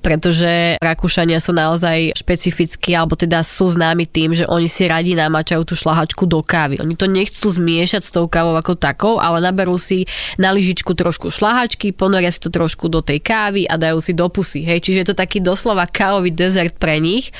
pretože 0.00 0.80
Rakúšania 0.80 1.38
sú 1.38 1.52
naozaj 1.52 2.16
špecifickí, 2.16 2.96
alebo 2.96 3.14
teda 3.14 3.44
sú 3.44 3.68
známi 3.68 4.08
tým, 4.08 4.32
že 4.32 4.48
oni 4.48 4.66
si 4.70 4.88
radi 4.88 5.12
namačajú 5.14 5.62
tú 5.68 5.74
šlahačku 5.76 6.24
do 6.24 6.40
kávy. 6.40 6.80
Oni 6.80 6.96
to 6.96 7.04
nechcú 7.04 7.52
zmiešať 7.52 8.02
s 8.02 8.14
tou 8.14 8.26
kávou 8.30 8.56
ako 8.56 8.78
takou, 8.78 9.20
ale 9.20 9.44
naberú 9.44 9.76
si 9.76 10.08
na 10.40 10.54
lyžičku 10.54 10.94
trošku 10.96 11.28
šlahačky, 11.28 11.92
ponoria 11.92 12.32
si 12.32 12.40
to 12.40 12.48
trošku 12.48 12.88
do 12.88 13.04
tej 13.04 13.20
kávy 13.20 13.68
a 13.68 13.76
dajú 13.76 13.98
si 14.00 14.16
do 14.16 14.26
pusy. 14.32 14.64
Hej, 14.64 14.88
čiže 14.88 14.97
je 14.98 15.06
to 15.08 15.14
taký 15.14 15.38
doslova 15.38 15.86
kávový 15.86 16.34
dezert 16.34 16.76
pre 16.76 16.98
nich. 16.98 17.30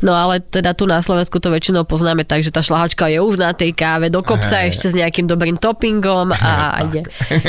No 0.00 0.14
ale 0.14 0.40
teda 0.40 0.72
tu 0.72 0.86
na 0.86 1.02
Slovensku 1.02 1.42
to 1.42 1.50
väčšinou 1.50 1.84
poznáme 1.84 2.22
tak, 2.24 2.46
že 2.46 2.54
tá 2.54 2.62
šlahačka 2.62 3.10
je 3.10 3.18
už 3.18 3.36
na 3.36 3.50
tej 3.52 3.74
káve, 3.74 4.08
do 4.08 4.22
kopca 4.22 4.62
hey. 4.64 4.70
ešte 4.70 4.90
s 4.90 4.94
nejakým 4.94 5.26
dobrým 5.26 5.58
toppingom 5.58 6.32
a 6.34 6.84
ide. 6.86 7.02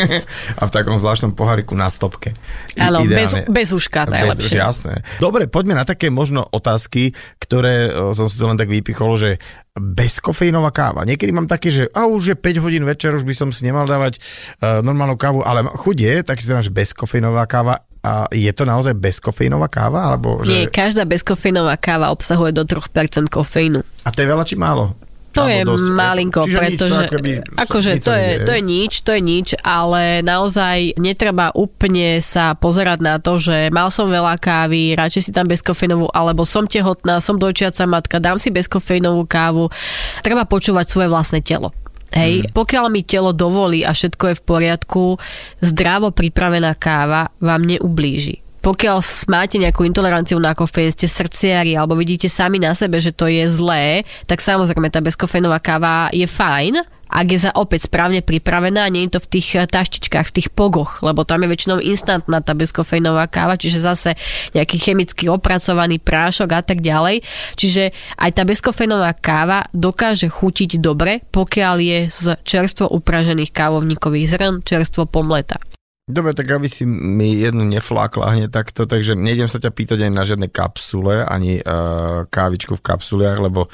a 0.59 0.62
v 0.66 0.72
takom 0.72 0.97
zvláštnom 0.97 1.38
poháriku 1.38 1.78
na 1.78 1.88
stopke. 1.93 2.34
Áno, 2.76 3.05
bez, 3.05 3.38
bez 3.47 3.70
uška 3.72 4.09
najlepšie. 4.09 4.57
Bez, 4.57 4.64
jasné. 4.64 4.93
Dobre, 5.22 5.45
poďme 5.45 5.78
na 5.78 5.86
také 5.86 6.09
možno 6.09 6.43
otázky, 6.43 7.14
ktoré 7.39 7.91
som 8.14 8.28
si 8.28 8.36
to 8.36 8.49
len 8.49 8.57
tak 8.57 8.72
vypichol, 8.72 9.16
že 9.20 9.30
bezkofeínová 9.76 10.76
káva. 10.76 11.07
Niekedy 11.07 11.32
mám 11.32 11.47
také, 11.47 11.72
že 11.72 11.88
a 11.95 12.07
už 12.07 12.36
je 12.36 12.36
5 12.36 12.64
hodín 12.64 12.84
večer, 12.84 13.16
už 13.16 13.24
by 13.24 13.36
som 13.36 13.49
si 13.55 13.64
nemal 13.64 13.88
dávať 13.88 14.20
uh, 14.20 14.84
normálnu 14.84 15.16
kávu, 15.16 15.43
ale 15.47 15.64
chuť 15.64 15.97
je, 15.97 16.16
tak 16.28 16.43
si 16.43 16.51
dám, 16.51 16.59
že 16.59 16.74
bezkofeínová 16.76 17.47
káva 17.47 17.80
a 18.02 18.26
je 18.34 18.49
to 18.49 18.66
naozaj 18.66 18.97
bezkofeínová 18.97 19.70
káva? 19.70 20.10
Alebo, 20.10 20.41
že... 20.41 20.49
Nie, 20.49 20.64
každá 20.74 21.06
bezkofeínová 21.06 21.78
káva 21.78 22.10
obsahuje 22.10 22.49
do 22.49 22.66
3% 22.66 23.30
kofeínu. 23.30 23.86
A 24.06 24.10
to 24.10 24.26
je 24.26 24.28
veľa 24.28 24.45
či 24.45 24.58
málo? 24.58 24.97
To 25.32 25.47
je 25.47 25.64
dosť, 25.64 25.88
malinko, 25.95 26.43
Čiže 26.43 26.60
pretože 26.60 27.04
nič, 27.08 27.39
to 27.47 27.56
akože 27.56 27.91
to 28.04 28.12
je, 28.12 28.30
to 28.43 28.52
je 28.52 28.62
nič, 28.62 28.91
to 28.99 29.12
je 29.16 29.22
nič, 29.24 29.47
ale 29.64 30.20
naozaj 30.20 30.99
netreba 30.99 31.56
úplne 31.56 32.20
sa 32.20 32.52
pozerať 32.52 32.99
na 32.99 33.16
to, 33.16 33.39
že 33.39 33.72
mal 33.72 33.88
som 33.95 34.12
veľa 34.12 34.36
kávy, 34.36 34.91
radšej 34.91 35.24
si 35.24 35.32
tam 35.32 35.47
bezkofeinovú, 35.47 36.12
alebo 36.12 36.43
som 36.43 36.68
tehotná, 36.68 37.24
som 37.24 37.39
dojčiaca 37.39 37.88
matka, 37.88 38.20
dám 38.20 38.43
si 38.43 38.52
bezkofeinovú 38.52 39.24
kávu. 39.24 39.72
Treba 40.20 40.43
počúvať 40.43 40.91
svoje 40.91 41.08
vlastné 41.08 41.39
telo. 41.39 41.72
Hej, 42.12 42.43
mm. 42.43 42.51
pokiaľ 42.51 42.86
mi 42.91 43.07
telo 43.07 43.32
dovolí 43.32 43.88
a 43.88 43.95
všetko 43.95 44.24
je 44.32 44.36
v 44.36 44.43
poriadku, 44.43 45.03
zdravo 45.64 46.12
pripravená 46.12 46.76
káva 46.76 47.32
vám 47.39 47.64
neublíži. 47.64 48.43
Pokiaľ 48.62 49.01
máte 49.26 49.57
nejakú 49.57 49.82
intoleranciu 49.89 50.38
na 50.38 50.53
kofeín, 50.53 50.93
ste 50.93 51.09
srdciari 51.09 51.74
alebo 51.74 51.97
vidíte 51.97 52.30
sami 52.30 52.62
na 52.62 52.78
sebe, 52.78 53.01
že 53.01 53.09
to 53.09 53.26
je 53.26 53.49
zlé, 53.49 54.05
tak 54.30 54.38
samozrejme 54.38 54.93
tá 54.93 55.01
bezkofeínová 55.01 55.57
káva 55.57 56.14
je 56.14 56.30
fajn, 56.30 56.86
ak 57.12 57.28
je 57.28 57.39
za 57.43 57.51
opäť 57.59 57.91
správne 57.91 58.24
pripravená, 58.24 58.88
nie 58.88 59.03
je 59.05 59.20
to 59.20 59.24
v 59.28 59.32
tých 59.38 59.47
eh, 59.59 59.68
taštičkách, 59.68 60.32
v 60.32 60.36
tých 60.39 60.49
pogoch, 60.55 61.03
lebo 61.03 61.28
tam 61.28 61.43
je 61.43 61.51
väčšinou 61.51 61.84
instantná 61.84 62.39
tá 62.39 62.55
bezkofeínová 62.55 63.28
káva, 63.28 63.59
čiže 63.59 63.84
zase 63.84 64.16
nejaký 64.55 64.80
chemicky 64.80 65.28
opracovaný 65.28 65.99
prášok 65.99 66.49
a 66.55 66.62
tak 66.64 66.80
ďalej. 66.80 67.22
Čiže 67.59 67.91
aj 68.16 68.32
tá 68.32 68.47
bezkofeínová 68.47 69.12
káva 69.20 69.68
dokáže 69.76 70.32
chutiť 70.32 70.80
dobre, 70.80 71.20
pokiaľ 71.36 71.76
je 71.84 71.99
z 72.07 72.26
čerstvo 72.47 72.88
upražených 72.88 73.51
kávovníkových 73.51 74.28
zrn, 74.32 74.53
čerstvo 74.64 75.03
pomleta. 75.03 75.59
Dobre, 76.12 76.36
tak 76.36 76.51
aby 76.51 76.68
si 76.68 76.84
mi 76.84 77.39
jednu 77.39 77.64
neflákla 77.72 78.36
hneď 78.36 78.51
takto, 78.51 78.84
takže 78.84 79.16
nejdem 79.16 79.47
sa 79.47 79.64
ťa 79.64 79.72
pýtať 79.72 79.97
ani 80.03 80.14
na 80.18 80.28
žiadne 80.28 80.51
kapsule, 80.51 81.24
ani 81.24 81.64
uh, 81.64 82.28
kávičku 82.28 82.76
v 82.76 82.84
kapsuliach, 82.84 83.39
lebo 83.39 83.72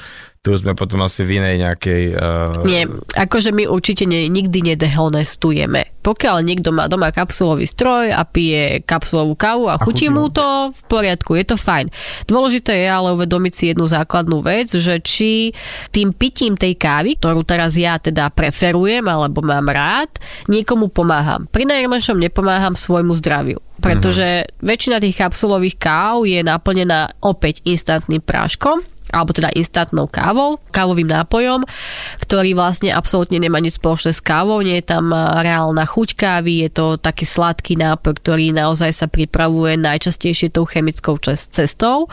tu 0.48 0.56
sme 0.56 0.72
potom 0.72 1.04
asi 1.04 1.28
v 1.28 1.44
inej 1.44 1.60
nejakej... 1.60 2.02
Uh... 2.16 2.64
Nie, 2.64 2.88
akože 3.12 3.52
my 3.52 3.68
určite 3.68 4.08
ne, 4.08 4.32
nikdy 4.32 4.72
nedehonestujeme. 4.72 6.00
Pokiaľ 6.00 6.40
niekto 6.40 6.72
má 6.72 6.88
doma 6.88 7.12
kapsulový 7.12 7.68
stroj 7.68 8.08
a 8.16 8.24
pije 8.24 8.80
kapsulovú 8.88 9.36
kávu 9.36 9.68
a, 9.68 9.76
a 9.76 9.82
chutí 9.84 10.08
mu 10.08 10.32
to, 10.32 10.72
v 10.72 10.80
poriadku, 10.88 11.36
je 11.36 11.52
to 11.52 11.60
fajn. 11.60 11.92
Dôležité 12.24 12.80
je 12.80 12.88
ale 12.88 13.12
uvedomiť 13.12 13.52
si 13.52 13.64
jednu 13.68 13.84
základnú 13.84 14.40
vec, 14.40 14.72
že 14.72 15.04
či 15.04 15.52
tým 15.92 16.16
pitím 16.16 16.56
tej 16.56 16.80
kávy, 16.80 17.20
ktorú 17.20 17.44
teraz 17.44 17.76
ja 17.76 18.00
teda 18.00 18.32
preferujem 18.32 19.04
alebo 19.04 19.44
mám 19.44 19.68
rád, 19.68 20.08
niekomu 20.48 20.88
pomáham. 20.88 21.44
Pri 21.52 21.68
najmenšom 21.68 22.16
nepomáham 22.16 22.72
svojmu 22.72 23.12
zdraviu 23.20 23.60
pretože 23.78 24.42
mm-hmm. 24.42 24.58
väčšina 24.58 24.96
tých 24.98 25.18
kapsulových 25.22 25.78
káv 25.78 26.26
je 26.26 26.42
naplnená 26.42 27.14
opäť 27.22 27.62
instantným 27.62 28.18
práškom 28.18 28.82
alebo 29.12 29.32
teda 29.32 29.48
instantnou 29.56 30.06
kávou, 30.08 30.60
kávovým 30.70 31.08
nápojom, 31.08 31.64
ktorý 32.20 32.52
vlastne 32.52 32.92
absolútne 32.92 33.40
nemá 33.40 33.58
nič 33.58 33.80
spoločné 33.80 34.12
s 34.12 34.20
kávou, 34.20 34.60
nie 34.60 34.78
je 34.80 34.90
tam 34.92 35.10
reálna 35.14 35.88
chuť 35.88 36.08
kávy, 36.14 36.68
je 36.68 36.70
to 36.72 36.86
taký 37.00 37.24
sladký 37.24 37.80
nápoj, 37.80 38.20
ktorý 38.20 38.52
naozaj 38.52 38.92
sa 38.92 39.06
pripravuje 39.08 39.80
najčastejšie 39.80 40.52
tou 40.52 40.68
chemickou 40.68 41.16
cestou 41.24 42.06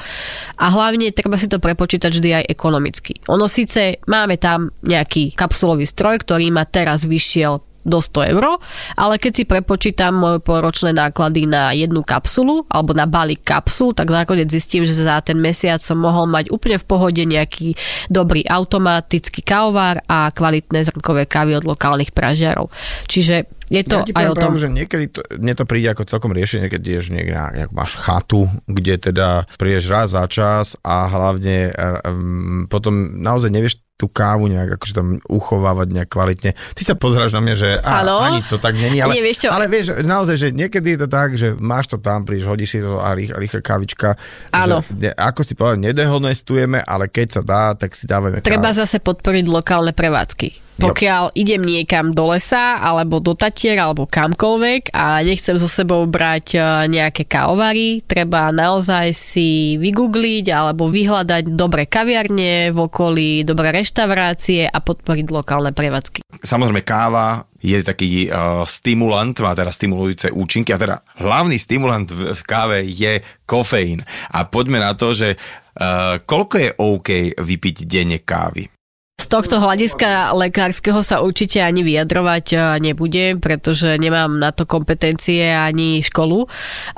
a 0.55 0.65
hlavne 0.71 1.11
treba 1.11 1.35
si 1.35 1.51
to 1.51 1.59
prepočítať 1.59 2.11
vždy 2.11 2.29
aj 2.43 2.45
ekonomicky. 2.47 3.19
Ono 3.27 3.45
síce 3.51 3.99
máme 4.07 4.39
tam 4.39 4.71
nejaký 4.83 5.35
kapsulový 5.35 5.83
stroj, 5.83 6.23
ktorý 6.23 6.49
má 6.51 6.63
teraz 6.63 7.03
vyšiel 7.03 7.74
do 7.85 8.01
100 8.01 8.33
eur, 8.33 8.57
ale 8.97 9.21
keď 9.21 9.31
si 9.31 9.43
prepočítam 9.45 10.17
moje 10.17 10.41
poročné 10.41 10.91
náklady 10.91 11.45
na 11.45 11.69
jednu 11.71 12.01
kapsulu 12.01 12.65
alebo 12.67 12.97
na 12.97 13.05
balík 13.05 13.45
kapsul, 13.45 13.93
tak 13.93 14.09
nakoniec 14.09 14.49
zistím, 14.49 14.83
že 14.83 14.97
za 14.97 15.21
ten 15.21 15.37
mesiac 15.37 15.79
som 15.79 16.01
mohol 16.01 16.25
mať 16.25 16.49
úplne 16.49 16.81
v 16.81 16.85
pohode 16.89 17.21
nejaký 17.21 17.77
dobrý 18.09 18.41
automatický 18.49 19.45
kávovár 19.45 20.01
a 20.09 20.33
kvalitné 20.33 20.81
zrnkové 20.89 21.29
kávy 21.29 21.61
od 21.61 21.69
lokálnych 21.69 22.09
pražiarov. 22.09 22.73
Čiže 23.05 23.55
je 23.69 23.81
to 23.81 24.01
ja 24.01 24.13
aj 24.13 24.25
o 24.31 24.35
tom. 24.37 24.57
že 24.57 24.69
niekedy 24.69 25.09
to, 25.09 25.25
mne 25.41 25.53
to 25.57 25.65
príde 25.65 25.89
ako 25.89 26.05
celkom 26.05 26.31
riešenie, 26.31 26.69
keď 26.69 26.81
ideš 26.81 27.07
niekde, 27.09 27.33
máš 27.73 27.97
chatu, 27.97 28.45
kde 28.69 29.11
teda 29.11 29.49
prídeš 29.57 29.89
raz 29.89 30.13
za 30.13 30.25
čas 30.29 30.77
a 30.85 31.09
hlavne 31.09 31.73
um, 32.05 32.69
potom 32.69 33.19
naozaj 33.19 33.49
nevieš 33.49 33.81
tú 33.95 34.11
kávu 34.11 34.51
nejak 34.51 34.75
akože 34.75 34.91
tam 34.91 35.23
uchovávať 35.23 35.87
nejak 35.87 36.11
kvalitne. 36.11 36.51
Ty 36.51 36.81
sa 36.83 36.99
pozráš 36.99 37.31
na 37.31 37.39
mňa, 37.39 37.55
že 37.55 37.69
á, 37.79 38.03
ani 38.03 38.43
to 38.43 38.59
tak 38.59 38.75
není, 38.75 38.99
ale, 38.99 39.15
Nie, 39.15 39.23
vieš 39.23 39.47
čo? 39.47 39.49
ale 39.55 39.71
vieš, 39.71 40.03
naozaj, 40.03 40.35
že 40.35 40.47
niekedy 40.51 40.99
je 40.99 41.07
to 41.07 41.07
tak, 41.07 41.39
že 41.39 41.55
máš 41.55 41.87
to 41.87 41.97
tam, 42.03 42.27
prídeš, 42.27 42.43
hodíš 42.51 42.75
si 42.75 42.79
to 42.83 42.99
a 42.99 43.15
rýchla, 43.15 43.39
rýchla 43.39 43.63
kávička. 43.63 44.19
Áno. 44.51 44.83
Ako 45.15 45.47
si 45.47 45.55
povedal, 45.55 45.79
nedehonestujeme, 45.79 46.83
ale 46.83 47.07
keď 47.07 47.39
sa 47.39 47.41
dá, 47.47 47.71
tak 47.71 47.95
si 47.95 48.03
dávame 48.03 48.43
Treba 48.43 48.75
kávu. 48.75 48.83
zase 48.83 48.99
podporiť 48.99 49.47
lokálne 49.47 49.95
prevádzky. 49.95 50.64
Pokiaľ 50.75 51.31
yep. 51.31 51.35
idem 51.39 51.61
niekam 51.63 52.11
do 52.11 52.35
lesa, 52.35 52.83
alebo 52.83 53.23
do 53.23 53.31
Tatier, 53.31 53.79
alebo 53.79 54.03
kamkoľvek 54.03 54.91
a 54.91 55.23
nechcem 55.23 55.55
so 55.55 55.71
sebou 55.71 56.03
brať 56.03 56.55
e, 56.55 56.59
nejaké 56.91 57.23
kávovary, 57.23 58.03
treba 58.03 58.51
naozaj 58.51 59.15
si 59.15 59.79
vygoogliť 59.79 60.51
alebo 60.51 60.91
vyhľadať 60.91 61.55
dobré 61.55 61.87
kaviarne 61.87 62.75
v 62.75 62.77
okolí, 62.77 63.47
dobré 63.47 63.71
reštaurácie 63.71 64.67
a 64.67 64.77
podporiť 64.83 65.25
lokálne 65.31 65.71
prevádzky. 65.71 66.27
Samozrejme 66.43 66.83
káva 66.83 67.47
je 67.65 67.81
taký 67.81 68.29
uh, 68.29 68.61
stimulant, 68.69 69.33
má 69.41 69.57
teda 69.57 69.73
stimulujúce 69.73 70.29
účinky 70.29 70.69
a 70.69 70.77
teda 70.77 70.95
hlavný 71.17 71.57
stimulant 71.57 72.05
v, 72.05 72.37
v 72.37 72.41
káve 72.45 72.85
je 72.85 73.25
kofeín. 73.49 74.05
A 74.29 74.45
poďme 74.45 74.77
na 74.77 74.93
to, 74.93 75.17
že 75.17 75.33
uh, 75.33 76.21
koľko 76.21 76.55
je 76.61 76.69
OK 76.77 77.09
vypiť 77.33 77.89
denne 77.89 78.21
kávy? 78.21 78.74
Z 79.15 79.31
tohto 79.31 79.63
hľadiska 79.63 80.35
lekárskeho 80.35 80.99
sa 80.99 81.23
určite 81.23 81.57
ani 81.57 81.87
vyjadrovať 81.87 82.45
e, 82.51 82.57
nebudem, 82.77 83.41
pretože 83.41 83.95
nemám 83.95 84.37
na 84.37 84.51
to 84.51 84.67
kompetencie 84.69 85.49
ani 85.49 86.03
školu. 86.05 86.45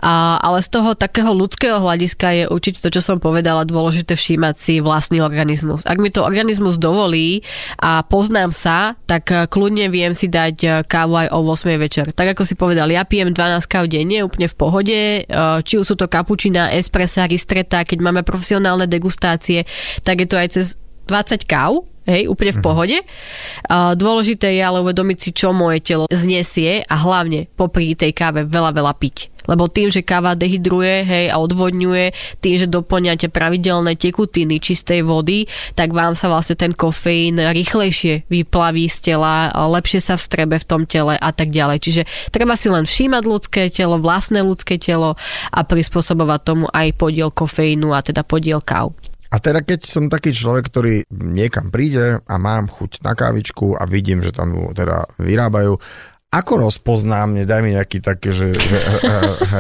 A, 0.01 0.41
ale 0.41 0.65
z 0.65 0.70
toho 0.74 0.91
takého 0.97 1.30
ľudského 1.30 1.78
hľadiska 1.78 2.28
je 2.34 2.43
určite 2.51 2.82
to, 2.82 2.89
čo 2.89 2.99
som 2.99 3.22
povedala, 3.22 3.70
dôležité 3.70 4.20
všímať 4.20 4.55
si 4.57 4.74
vlastný 4.82 5.22
organizmus. 5.22 5.88
Ak 5.88 6.01
mi 6.01 6.11
to 6.11 6.26
organizmus 6.26 6.76
dovolí 6.76 7.47
a 7.80 8.01
poznám 8.01 8.49
sa, 8.49 8.99
tak 9.07 9.30
e, 9.30 9.47
kľudne 9.47 9.88
viem 9.88 10.11
si 10.11 10.26
dať 10.26 10.55
e, 10.65 10.70
kávu 10.89 11.22
aj 11.22 11.28
o 11.32 11.39
8 11.45 11.80
večer. 11.80 12.11
Tak 12.18 12.34
ako 12.34 12.49
si 12.49 12.57
povedal, 12.57 12.91
ja 12.91 13.05
pijem 13.05 13.30
12 13.30 13.61
káv 13.70 13.86
denne, 13.88 14.28
úplne 14.28 14.49
v 14.49 14.57
pohode, 14.57 14.99
či 15.63 15.74
už 15.78 15.86
sú 15.86 15.93
to 15.93 16.09
kapučina, 16.09 16.74
espressa, 16.74 17.30
ristreta, 17.30 17.86
keď 17.86 18.01
máme 18.01 18.26
profesionálne 18.26 18.84
degustácie, 18.84 19.70
tak 20.01 20.26
je 20.26 20.28
to 20.28 20.36
aj 20.36 20.49
cez 20.49 20.65
20 21.07 21.45
káv 21.45 21.86
hej, 22.07 22.31
úplne 22.31 22.55
v 22.55 22.63
pohode. 22.63 22.97
A 23.67 23.93
dôležité 23.93 24.55
je 24.55 24.63
ale 24.63 24.81
uvedomiť 24.81 25.17
si, 25.19 25.29
čo 25.35 25.51
moje 25.51 25.83
telo 25.83 26.07
znesie 26.07 26.81
a 26.87 26.95
hlavne 26.95 27.51
popri 27.53 27.93
tej 27.93 28.15
káve 28.15 28.47
veľa, 28.47 28.71
veľa 28.71 28.95
piť. 28.95 29.35
Lebo 29.47 29.71
tým, 29.71 29.87
že 29.87 30.03
káva 30.03 30.35
dehydruje 30.35 31.07
hej, 31.07 31.25
a 31.31 31.39
odvodňuje, 31.39 32.11
tým, 32.43 32.55
že 32.59 32.67
doplňate 32.67 33.31
pravidelné 33.31 33.95
tekutiny 33.95 34.59
čistej 34.59 35.07
vody, 35.07 35.47
tak 35.71 35.95
vám 35.95 36.19
sa 36.19 36.27
vlastne 36.27 36.59
ten 36.59 36.75
kofeín 36.75 37.39
rýchlejšie 37.39 38.27
vyplaví 38.27 38.91
z 38.91 39.15
tela, 39.15 39.47
lepšie 39.55 40.03
sa 40.03 40.19
vstrebe 40.19 40.59
v 40.59 40.67
tom 40.67 40.83
tele 40.83 41.15
a 41.15 41.31
tak 41.31 41.55
ďalej. 41.55 41.79
Čiže 41.79 42.03
treba 42.27 42.59
si 42.59 42.67
len 42.67 42.83
všímať 42.83 43.23
ľudské 43.23 43.71
telo, 43.71 44.03
vlastné 44.03 44.43
ľudské 44.43 44.75
telo 44.75 45.15
a 45.55 45.59
prispôsobovať 45.63 46.39
tomu 46.43 46.67
aj 46.67 46.91
podiel 46.99 47.31
kofeínu 47.31 47.95
a 47.95 48.03
teda 48.03 48.27
podiel 48.27 48.59
káv. 48.59 48.91
A 49.32 49.38
teda 49.43 49.63
keď 49.63 49.84
som 49.84 50.11
taký 50.11 50.32
človek, 50.32 50.71
ktorý 50.71 50.95
niekam 51.11 51.71
príde 51.73 52.23
a 52.23 52.36
mám 52.39 52.71
chuť 52.71 53.03
na 53.03 53.13
kávičku 53.13 53.75
a 53.75 53.84
vidím, 53.88 54.23
že 54.23 54.32
tam 54.32 54.71
teda 54.71 55.07
vyrábajú, 55.19 55.80
ako 56.28 56.67
rozpoznám, 56.67 57.39
daj 57.47 57.61
mi 57.63 57.71
nejaký 57.71 58.03
také, 58.03 58.36
že, 58.36 58.51
že 58.51 58.78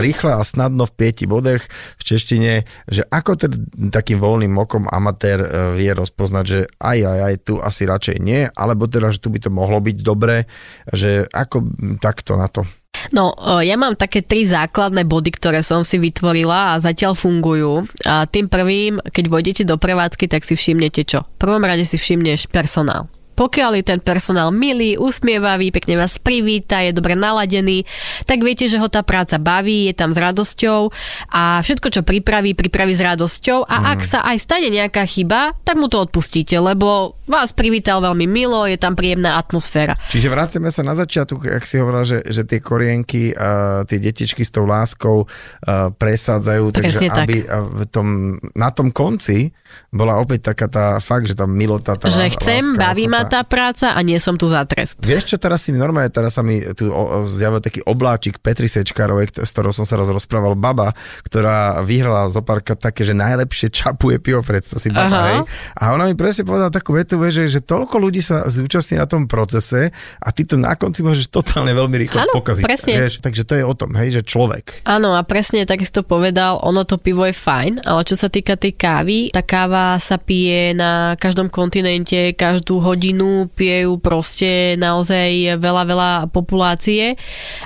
rýchle 0.03 0.35
a 0.35 0.43
snadno 0.43 0.83
v 0.83 0.95
pieti 0.99 1.23
bodech 1.23 1.63
v 1.95 2.03
češtine, 2.03 2.67
že 2.91 3.07
ako 3.07 3.39
teda 3.39 3.55
takým 3.87 4.19
voľným 4.19 4.51
okom 4.59 4.83
amatér 4.91 5.39
e, 5.39 5.49
vie 5.79 5.95
rozpoznať, 5.95 6.43
že 6.43 6.59
aj, 6.83 6.99
aj, 7.07 7.19
aj, 7.23 7.35
tu 7.47 7.53
asi 7.63 7.87
radšej 7.87 8.17
nie, 8.19 8.51
alebo 8.51 8.83
teda, 8.83 9.15
že 9.15 9.23
tu 9.23 9.31
by 9.31 9.39
to 9.39 9.49
mohlo 9.49 9.79
byť 9.79 9.97
dobre, 10.03 10.43
že 10.91 11.23
ako 11.31 11.71
takto 12.03 12.35
na 12.35 12.51
to? 12.51 12.67
No, 13.11 13.33
e, 13.33 13.67
ja 13.67 13.75
mám 13.75 13.97
také 13.97 14.23
tri 14.23 14.45
základné 14.45 15.03
body, 15.03 15.33
ktoré 15.35 15.59
som 15.65 15.81
si 15.81 15.97
vytvorila 15.97 16.75
a 16.75 16.81
zatiaľ 16.83 17.17
fungujú. 17.17 17.89
A 18.05 18.29
tým 18.29 18.47
prvým, 18.47 19.01
keď 19.11 19.25
vojdete 19.27 19.63
do 19.65 19.75
prevádzky, 19.75 20.29
tak 20.29 20.45
si 20.45 20.53
všimnete 20.55 21.03
čo? 21.03 21.25
V 21.25 21.37
prvom 21.41 21.63
rade 21.63 21.83
si 21.83 21.99
všimneš 21.99 22.47
personál. 22.47 23.09
Pokiaľ 23.37 23.71
je 23.77 23.83
ten 23.85 23.99
personál 24.01 24.49
milý, 24.49 24.97
usmievavý, 24.97 25.69
pekne 25.69 26.01
vás 26.01 26.17
privíta, 26.17 26.81
je 26.81 26.89
dobre 26.89 27.13
naladený, 27.13 27.85
tak 28.25 28.41
viete, 28.41 28.65
že 28.65 28.81
ho 28.81 28.89
tá 28.89 29.05
práca 29.05 29.37
baví, 29.37 29.85
je 29.85 29.93
tam 29.93 30.09
s 30.09 30.17
radosťou 30.17 30.89
a 31.29 31.61
všetko, 31.61 31.87
čo 31.93 32.01
pripraví, 32.01 32.57
pripraví 32.57 32.97
s 32.97 33.05
radosťou 33.05 33.69
a 33.69 33.75
mm. 33.77 33.85
ak 33.93 33.99
sa 34.01 34.19
aj 34.25 34.37
stane 34.41 34.73
nejaká 34.73 35.05
chyba, 35.05 35.53
tak 35.61 35.77
mu 35.77 35.85
to 35.85 36.01
odpustíte, 36.01 36.57
lebo 36.57 37.13
vás 37.29 37.53
privítal 37.53 38.01
veľmi 38.01 38.25
milo, 38.25 38.65
je 38.65 38.79
tam 38.79 38.97
príjemná 38.97 39.37
atmosféra. 39.37 39.99
Čiže 40.09 40.31
vrátime 40.31 40.73
sa 40.73 40.81
na 40.81 40.97
začiatok, 40.97 41.45
ak 41.45 41.67
si 41.67 41.77
hovorila, 41.77 42.07
že, 42.07 42.25
že 42.25 42.41
tie 42.47 42.57
korienky, 42.57 43.35
uh, 43.35 43.83
tie 43.85 44.01
detičky 44.01 44.41
s 44.41 44.49
tou 44.49 44.65
láskou 44.65 45.27
uh, 45.27 45.93
presádzajú, 45.93 46.63
takže 46.73 47.11
tak. 47.11 47.27
aby 47.27 47.45
v 47.51 47.83
tom, 47.91 48.39
na 48.55 48.73
tom 48.73 48.89
konci 48.89 49.51
bola 49.91 50.15
opäť 50.17 50.55
taká 50.55 50.67
tá 50.71 50.85
fakt, 51.03 51.27
že 51.27 51.35
tá 51.35 51.43
milota, 51.43 51.99
tá 51.99 52.07
Že 52.07 52.31
chcem, 52.39 52.63
láska, 52.73 52.79
baví 52.79 53.05
ma 53.11 53.26
tá 53.29 53.41
práca 53.43 53.93
a 53.93 53.99
nie 54.03 54.17
som 54.17 54.35
tu 54.35 54.47
za 54.47 54.63
trest. 54.67 54.99
Vieš 55.03 55.35
čo, 55.35 55.37
teraz 55.39 55.63
si 55.67 55.75
mi 55.75 55.79
normálne, 55.79 56.11
teraz 56.11 56.35
sa 56.35 56.43
mi 56.43 56.63
tu 56.75 56.89
zjavil 57.23 57.59
taký 57.63 57.83
obláčik 57.83 58.39
Petri 58.39 58.67
Sečkárovej, 58.71 59.43
s 59.43 59.51
ktorou 59.51 59.71
som 59.75 59.83
sa 59.83 59.99
raz 59.99 60.07
rozprával, 60.07 60.55
baba, 60.55 60.93
ktorá 61.25 61.81
vyhrala 61.81 62.29
zo 62.29 62.43
párka 62.45 62.77
také, 62.77 63.03
že 63.03 63.17
najlepšie 63.17 63.73
čapuje 63.73 64.21
pivo, 64.21 64.45
predstav 64.45 64.77
si 64.77 64.93
baba, 64.93 65.19
hej. 65.33 65.39
A 65.79 65.95
ona 65.95 66.07
mi 66.07 66.15
presne 66.15 66.45
povedala 66.45 66.69
takú 66.69 66.93
vetu, 66.93 67.17
že, 67.27 67.49
že 67.49 67.59
toľko 67.63 67.95
ľudí 67.97 68.21
sa 68.21 68.45
zúčastní 68.45 69.01
na 69.01 69.09
tom 69.09 69.25
procese 69.25 69.89
a 70.21 70.27
ty 70.29 70.45
to 70.45 70.55
na 70.55 70.77
konci 70.77 71.01
môžeš 71.01 71.33
totálne 71.33 71.73
veľmi 71.73 71.97
rýchlo 71.97 72.21
ano, 72.21 72.33
pokaziť. 72.37 72.63
Presne. 72.63 72.93
Vieš, 72.93 73.13
takže 73.25 73.43
to 73.43 73.53
je 73.57 73.63
o 73.65 73.73
tom, 73.73 73.97
hej, 73.97 74.21
že 74.21 74.21
človek. 74.21 74.85
Áno, 74.85 75.17
a 75.17 75.25
presne 75.25 75.65
takisto 75.65 76.05
povedal, 76.05 76.61
ono 76.61 76.85
to 76.85 77.01
pivo 77.01 77.25
je 77.25 77.33
fajn, 77.33 77.81
ale 77.81 78.01
čo 78.05 78.13
sa 78.13 78.29
týka 78.29 78.53
tej 78.53 78.77
kávy, 78.77 79.17
tá 79.33 79.41
káva 79.41 79.97
sa 79.97 80.21
pije 80.21 80.77
na 80.77 81.17
každom 81.17 81.49
kontinente, 81.49 82.37
každú 82.37 82.77
hodinu 82.77 83.16
rodinu, 83.17 83.49
pijú 83.49 83.97
proste 83.97 84.77
naozaj 84.77 85.57
veľa, 85.57 85.83
veľa 85.89 86.11
populácie 86.29 87.17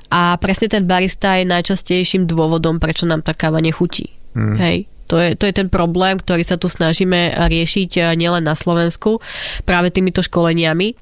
a 0.08 0.40
presne 0.40 0.72
ten 0.72 0.88
barista 0.88 1.36
je 1.36 1.46
najčastejším 1.48 2.24
dôvodom, 2.28 2.80
prečo 2.80 3.04
nám 3.04 3.22
tá 3.22 3.36
káva 3.36 3.60
nechutí. 3.60 4.16
Hmm. 4.32 4.56
Hej. 4.56 4.91
To 5.12 5.20
je, 5.20 5.36
to 5.36 5.44
je 5.44 5.52
ten 5.52 5.68
problém, 5.68 6.16
ktorý 6.16 6.40
sa 6.48 6.56
tu 6.56 6.72
snažíme 6.72 7.36
riešiť 7.36 7.92
eh, 8.00 8.04
nielen 8.16 8.48
na 8.48 8.56
Slovensku 8.56 9.20
práve 9.68 9.92
týmito 9.92 10.24
školeniami. 10.24 10.96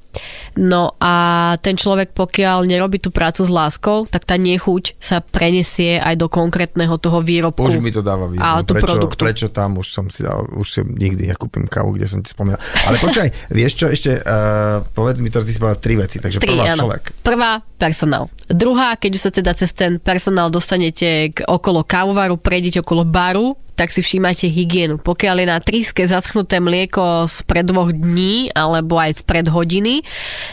No 0.58 0.98
a 0.98 1.14
ten 1.62 1.78
človek, 1.78 2.18
pokiaľ 2.18 2.66
nerobí 2.66 2.98
tú 2.98 3.14
prácu 3.14 3.46
s 3.46 3.52
láskou, 3.54 4.10
tak 4.10 4.26
tá 4.26 4.36
nechuť 4.36 4.98
sa 4.98 5.22
prenesie 5.22 6.02
aj 6.02 6.18
do 6.18 6.28
konkrétneho 6.28 6.98
toho 6.98 7.22
výrobku. 7.22 7.70
Už 7.70 7.80
mi 7.80 7.94
to 7.94 8.02
dáva 8.02 8.26
význam. 8.26 8.60
A 8.60 8.66
tú 8.66 8.74
prečo, 8.76 8.90
produktu. 8.90 9.22
prečo 9.22 9.48
tam 9.54 9.78
už 9.78 9.88
som 9.94 10.06
si 10.10 10.26
dal, 10.26 10.50
už 10.50 10.68
si 10.68 10.82
nikdy 10.82 11.30
nekúpim 11.30 11.70
kávu, 11.70 11.96
kde 11.96 12.10
som 12.10 12.20
ti 12.26 12.34
spomínal. 12.34 12.60
Ale 12.90 12.98
počkaj, 12.98 13.30
vieš 13.58 13.78
čo, 13.78 13.86
ešte 13.88 14.20
uh, 14.20 14.82
povedz 14.92 15.22
mi 15.22 15.30
to, 15.30 15.46
ty 15.46 15.54
si 15.54 15.62
povedal 15.62 15.80
tri 15.80 15.94
veci, 15.96 16.18
takže 16.18 16.42
tri, 16.42 16.58
prvá 16.58 16.74
áno. 16.74 16.80
človek. 16.82 17.02
Prvá, 17.22 17.62
personál. 17.78 18.28
Druhá, 18.50 18.98
keď 18.98 19.12
už 19.14 19.22
sa 19.22 19.32
teda 19.32 19.54
cez 19.54 19.72
ten 19.78 20.02
personál 20.02 20.50
dostanete 20.50 21.32
k 21.32 21.46
okolo 21.46 21.86
kávovaru, 21.86 22.36
prejdete 22.42 22.82
okolo 22.82 23.06
baru, 23.06 23.54
tak 23.80 23.96
si 23.96 24.04
všímate 24.04 24.52
hygienu. 24.52 25.00
Pokiaľ 25.00 25.36
je 25.40 25.48
na 25.48 25.64
tríske 25.64 26.04
zaschnuté 26.04 26.60
mlieko 26.60 27.24
spred 27.32 27.72
dvoch 27.72 27.96
dní 27.96 28.52
alebo 28.52 29.00
aj 29.00 29.24
spred 29.24 29.48
hodiny, 29.48 30.04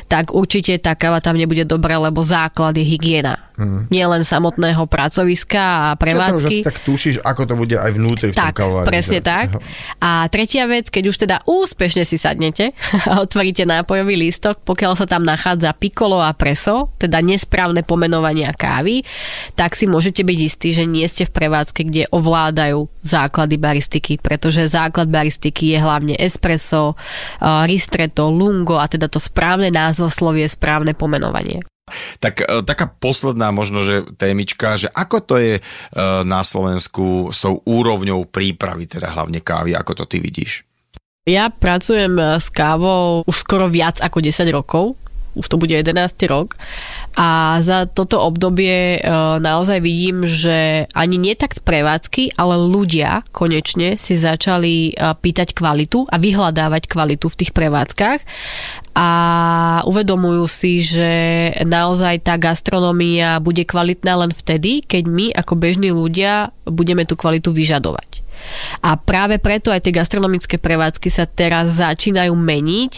tak 0.07 0.31
určite 0.31 0.79
tá 0.79 0.95
káva 0.95 1.19
tam 1.19 1.35
nebude 1.35 1.67
dobrá, 1.67 1.99
lebo 1.99 2.23
základ 2.23 2.79
je 2.79 2.87
hygiena. 2.87 3.46
Hmm. 3.57 3.89
Nie 3.89 4.05
len 4.05 4.21
samotného 4.21 4.85
pracoviska 4.85 5.63
a 5.65 5.89
prevádzky. 5.97 6.37
Čo 6.37 6.45
to 6.45 6.61
už 6.61 6.69
tak 6.69 6.79
tušíš, 6.85 7.17
ako 7.25 7.43
to 7.49 7.55
bude 7.57 7.77
aj 7.81 7.91
vnútri 7.97 8.31
v 8.33 8.37
tak, 8.37 8.61
tom 8.61 8.85
presne 8.85 9.25
tak. 9.25 9.57
A 9.97 10.29
tretia 10.29 10.69
vec, 10.69 10.93
keď 10.93 11.05
už 11.09 11.17
teda 11.25 11.37
úspešne 11.49 12.05
si 12.05 12.21
sadnete 12.21 12.77
a 13.11 13.25
otvoríte 13.25 13.65
nápojový 13.65 14.21
lístok, 14.29 14.61
pokiaľ 14.61 14.93
sa 15.01 15.09
tam 15.09 15.25
nachádza 15.25 15.73
pikolo 15.73 16.21
a 16.21 16.37
preso, 16.37 16.93
teda 17.01 17.25
nesprávne 17.25 17.81
pomenovania 17.81 18.53
kávy, 18.53 19.01
tak 19.57 19.73
si 19.73 19.89
môžete 19.89 20.21
byť 20.21 20.39
istí, 20.45 20.77
že 20.77 20.85
nie 20.85 21.09
ste 21.09 21.25
v 21.25 21.33
prevádzke, 21.33 21.81
kde 21.89 22.13
ovládajú 22.13 22.85
základy 23.01 23.57
baristiky, 23.57 24.21
pretože 24.21 24.69
základ 24.69 25.09
baristiky 25.09 25.73
je 25.73 25.79
hlavne 25.81 26.15
espresso, 26.21 26.93
ristretto, 27.65 28.29
lungo 28.29 28.77
a 28.77 28.85
teda 28.85 29.09
to 29.09 29.17
správne 29.17 29.73
názvoslovie, 29.73 30.45
správne 30.45 30.93
pomenovanie. 30.93 31.65
Tak 32.19 32.43
e, 32.43 32.45
taká 32.67 32.91
posledná 32.91 33.55
možno, 33.55 33.87
že 33.87 34.03
témička, 34.19 34.75
že 34.75 34.91
ako 34.91 35.19
to 35.23 35.35
je 35.39 35.55
e, 35.59 35.63
na 36.27 36.43
Slovensku 36.43 37.31
s 37.31 37.47
tou 37.47 37.63
úrovňou 37.63 38.27
prípravy, 38.27 38.91
teda 38.91 39.15
hlavne 39.15 39.39
kávy, 39.39 39.79
ako 39.79 40.03
to 40.03 40.05
ty 40.11 40.19
vidíš? 40.19 40.67
Ja 41.27 41.51
pracujem 41.51 42.19
e, 42.19 42.43
s 42.43 42.51
kávou 42.51 43.23
už 43.23 43.37
skoro 43.39 43.71
viac 43.71 44.03
ako 44.03 44.19
10 44.19 44.51
rokov, 44.51 44.99
už 45.37 45.47
to 45.53 45.61
bude 45.61 45.71
11. 45.71 45.93
rok 46.33 46.57
a 47.15 47.61
za 47.61 47.85
toto 47.85 48.25
obdobie 48.25 49.01
naozaj 49.41 49.85
vidím, 49.85 50.25
že 50.25 50.89
ani 50.97 51.17
nie 51.21 51.37
tak 51.37 51.61
prevádzky, 51.61 52.35
ale 52.41 52.57
ľudia 52.57 53.25
konečne 53.31 54.01
si 54.01 54.17
začali 54.17 54.97
pýtať 54.97 55.53
kvalitu 55.53 56.09
a 56.09 56.17
vyhľadávať 56.17 56.89
kvalitu 56.89 57.29
v 57.29 57.39
tých 57.39 57.53
prevádzkach 57.53 58.21
a 58.97 59.11
uvedomujú 59.85 60.45
si, 60.49 60.81
že 60.81 61.11
naozaj 61.65 62.25
tá 62.25 62.41
gastronomia 62.41 63.41
bude 63.45 63.65
kvalitná 63.69 64.25
len 64.25 64.33
vtedy, 64.33 64.81
keď 64.81 65.05
my 65.05 65.27
ako 65.37 65.53
bežní 65.57 65.93
ľudia 65.93 66.53
budeme 66.65 67.05
tú 67.05 67.17
kvalitu 67.17 67.53
vyžadovať. 67.53 68.26
A 68.83 68.97
práve 68.99 69.39
preto 69.39 69.71
aj 69.71 69.85
tie 69.85 69.95
gastronomické 69.95 70.57
prevádzky 70.57 71.09
sa 71.13 71.25
teraz 71.25 71.79
začínajú 71.79 72.33
meniť 72.33 72.93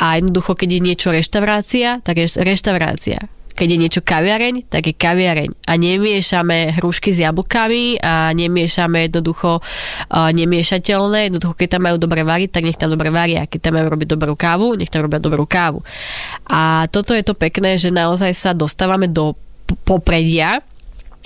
a 0.00 0.18
jednoducho, 0.18 0.58
keď 0.58 0.68
je 0.76 0.80
niečo 0.80 1.08
reštaurácia, 1.14 2.00
tak 2.02 2.20
je 2.20 2.26
reštaurácia 2.42 3.26
keď 3.56 3.68
je 3.72 3.78
niečo 3.80 4.02
kaviareň, 4.04 4.68
tak 4.68 4.92
je 4.92 4.94
kaviareň. 4.94 5.50
A 5.64 5.72
nemiešame 5.80 6.76
hrušky 6.76 7.08
s 7.08 7.24
jablkami 7.24 7.96
a 8.04 8.30
nemiešame 8.36 9.08
jednoducho 9.08 9.64
uh, 9.64 10.30
nemiešateľné. 10.36 11.32
Jednoducho, 11.32 11.56
keď 11.56 11.80
tam 11.80 11.82
majú 11.88 11.96
dobre 11.96 12.20
variť, 12.20 12.52
tak 12.52 12.68
nech 12.68 12.76
tam 12.76 12.92
dobre 12.92 13.08
varia. 13.08 13.48
Keď 13.48 13.60
tam 13.64 13.80
majú 13.80 13.88
robiť 13.96 14.08
dobrú 14.12 14.36
kávu, 14.36 14.76
nech 14.76 14.92
tam 14.92 15.08
robia 15.08 15.24
dobrú 15.24 15.48
kávu. 15.48 15.80
A 16.52 16.84
toto 16.92 17.16
je 17.16 17.24
to 17.24 17.32
pekné, 17.32 17.80
že 17.80 17.88
naozaj 17.88 18.36
sa 18.36 18.52
dostávame 18.52 19.08
do 19.08 19.32
popredia 19.88 20.60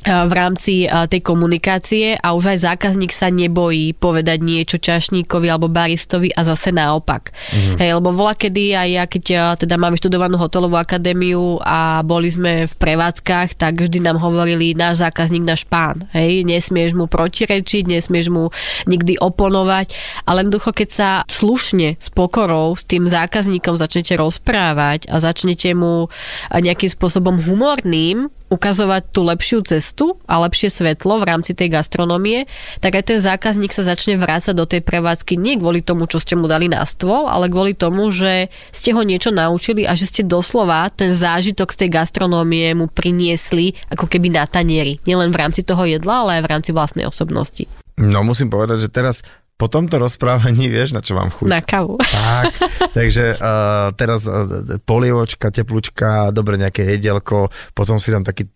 v 0.01 0.33
rámci 0.33 0.89
tej 0.89 1.21
komunikácie 1.21 2.17
a 2.17 2.33
už 2.33 2.57
aj 2.57 2.73
zákazník 2.73 3.13
sa 3.13 3.29
nebojí 3.29 3.93
povedať 3.93 4.41
niečo 4.41 4.81
čašníkovi 4.81 5.47
alebo 5.53 5.69
baristovi 5.69 6.33
a 6.33 6.41
zase 6.41 6.73
naopak. 6.73 7.29
Mm-hmm. 7.31 7.77
Hej, 7.77 7.91
lebo 8.01 8.09
vola 8.17 8.33
kedy 8.33 8.73
aj 8.73 8.89
ja, 8.89 9.05
keď 9.05 9.25
ja 9.29 9.45
teda 9.61 9.77
mám 9.77 9.93
študovanú 10.01 10.41
hotelovú 10.41 10.81
akadémiu 10.81 11.61
a 11.61 12.01
boli 12.01 12.33
sme 12.33 12.65
v 12.65 12.75
prevádzkach, 12.81 13.61
tak 13.61 13.77
vždy 13.77 14.01
nám 14.01 14.17
hovorili 14.25 14.73
náš 14.73 15.05
zákazník, 15.05 15.45
náš 15.45 15.69
pán. 15.69 16.09
Hej, 16.17 16.49
nesmieš 16.49 16.97
mu 16.97 17.05
protirečiť, 17.05 17.85
nesmieš 17.85 18.33
mu 18.33 18.49
nikdy 18.89 19.21
oponovať, 19.21 19.93
ale 20.25 20.49
jednoducho, 20.49 20.73
keď 20.73 20.89
sa 20.89 21.11
slušne, 21.29 22.01
s 22.01 22.09
pokorou 22.09 22.73
s 22.73 22.89
tým 22.89 23.05
zákazníkom 23.05 23.77
začnete 23.77 24.17
rozprávať 24.17 25.13
a 25.13 25.21
začnete 25.21 25.77
mu 25.77 26.09
nejakým 26.49 26.89
spôsobom 26.89 27.37
humorným 27.45 28.33
ukazovať 28.51 29.03
tú 29.15 29.23
lepšiu 29.23 29.63
cestu 29.63 30.19
a 30.27 30.43
lepšie 30.43 30.69
svetlo 30.69 31.23
v 31.23 31.29
rámci 31.31 31.55
tej 31.55 31.71
gastronómie, 31.71 32.51
tak 32.83 32.99
aj 32.99 33.15
ten 33.15 33.19
zákazník 33.23 33.71
sa 33.71 33.87
začne 33.87 34.19
vrácať 34.19 34.53
do 34.53 34.67
tej 34.67 34.83
prevádzky 34.83 35.39
nie 35.39 35.57
kvôli 35.57 35.81
tomu, 35.81 36.11
čo 36.11 36.19
ste 36.19 36.35
mu 36.35 36.51
dali 36.51 36.67
na 36.67 36.83
stôl, 36.83 37.31
ale 37.31 37.47
kvôli 37.47 37.79
tomu, 37.79 38.11
že 38.11 38.51
ste 38.75 38.91
ho 38.91 39.07
niečo 39.07 39.31
naučili 39.31 39.87
a 39.87 39.95
že 39.95 40.11
ste 40.11 40.27
doslova 40.27 40.91
ten 40.91 41.15
zážitok 41.15 41.71
z 41.71 41.87
tej 41.87 41.91
gastronómie 41.95 42.75
mu 42.75 42.91
priniesli 42.91 43.79
ako 43.89 44.11
keby 44.11 44.35
na 44.35 44.45
tanieri. 44.51 44.99
Nielen 45.07 45.31
v 45.31 45.41
rámci 45.41 45.63
toho 45.63 45.87
jedla, 45.87 46.27
ale 46.27 46.31
aj 46.39 46.43
v 46.43 46.51
rámci 46.51 46.71
vlastnej 46.75 47.07
osobnosti. 47.07 47.71
No 48.01 48.27
musím 48.27 48.51
povedať, 48.51 48.85
že 48.85 48.91
teraz 48.91 49.23
po 49.61 49.69
tomto 49.69 50.01
rozprávaní 50.01 50.73
vieš, 50.73 50.97
na 50.97 51.05
čo 51.05 51.13
mám 51.13 51.29
chuť. 51.29 51.45
Na 51.45 51.61
kavu. 51.61 52.01
Tak, 52.01 52.57
takže 52.97 53.37
uh, 53.37 53.93
teraz 53.93 54.25
uh, 54.25 54.81
polievočka, 54.89 55.53
teplúčka, 55.53 56.33
dobre 56.33 56.57
nejaké 56.57 56.89
jedelko, 56.97 57.53
potom 57.77 58.01
si 58.01 58.09
dám 58.09 58.25
taký, 58.25 58.49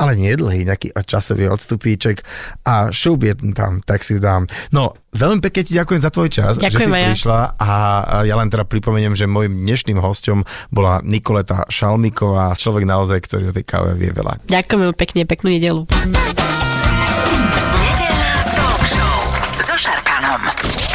ale 0.00 0.16
nie 0.16 0.32
dlhý, 0.32 0.64
nejaký 0.64 0.96
časový 0.96 1.52
odstupíček 1.52 2.24
a 2.64 2.88
šup 2.88 3.28
je 3.28 3.36
tam, 3.52 3.84
tak 3.84 4.00
si 4.00 4.16
dám. 4.16 4.48
No, 4.72 4.96
veľmi 5.12 5.44
pekne 5.44 5.62
ti 5.68 5.76
ďakujem 5.76 6.00
za 6.00 6.08
tvoj 6.08 6.28
čas, 6.32 6.56
ďakujem 6.56 6.72
že 6.72 6.78
si 6.80 6.88
ja. 6.88 7.08
prišla 7.12 7.40
a 7.60 7.70
ja 8.24 8.34
len 8.40 8.48
teda 8.48 8.64
pripomeniem, 8.64 9.12
že 9.12 9.28
môjim 9.28 9.52
dnešným 9.60 10.00
hostom 10.00 10.48
bola 10.72 11.04
Nikoleta 11.04 11.68
Šalmiková, 11.68 12.56
človek 12.56 12.88
naozaj, 12.88 13.28
ktorý 13.28 13.52
o 13.52 13.56
tej 13.56 13.64
káve 13.68 13.92
vie 13.92 14.08
veľa. 14.08 14.40
Ďakujem 14.48 14.96
pekne, 14.96 15.28
peknú 15.28 15.52
nedelu. 15.52 15.84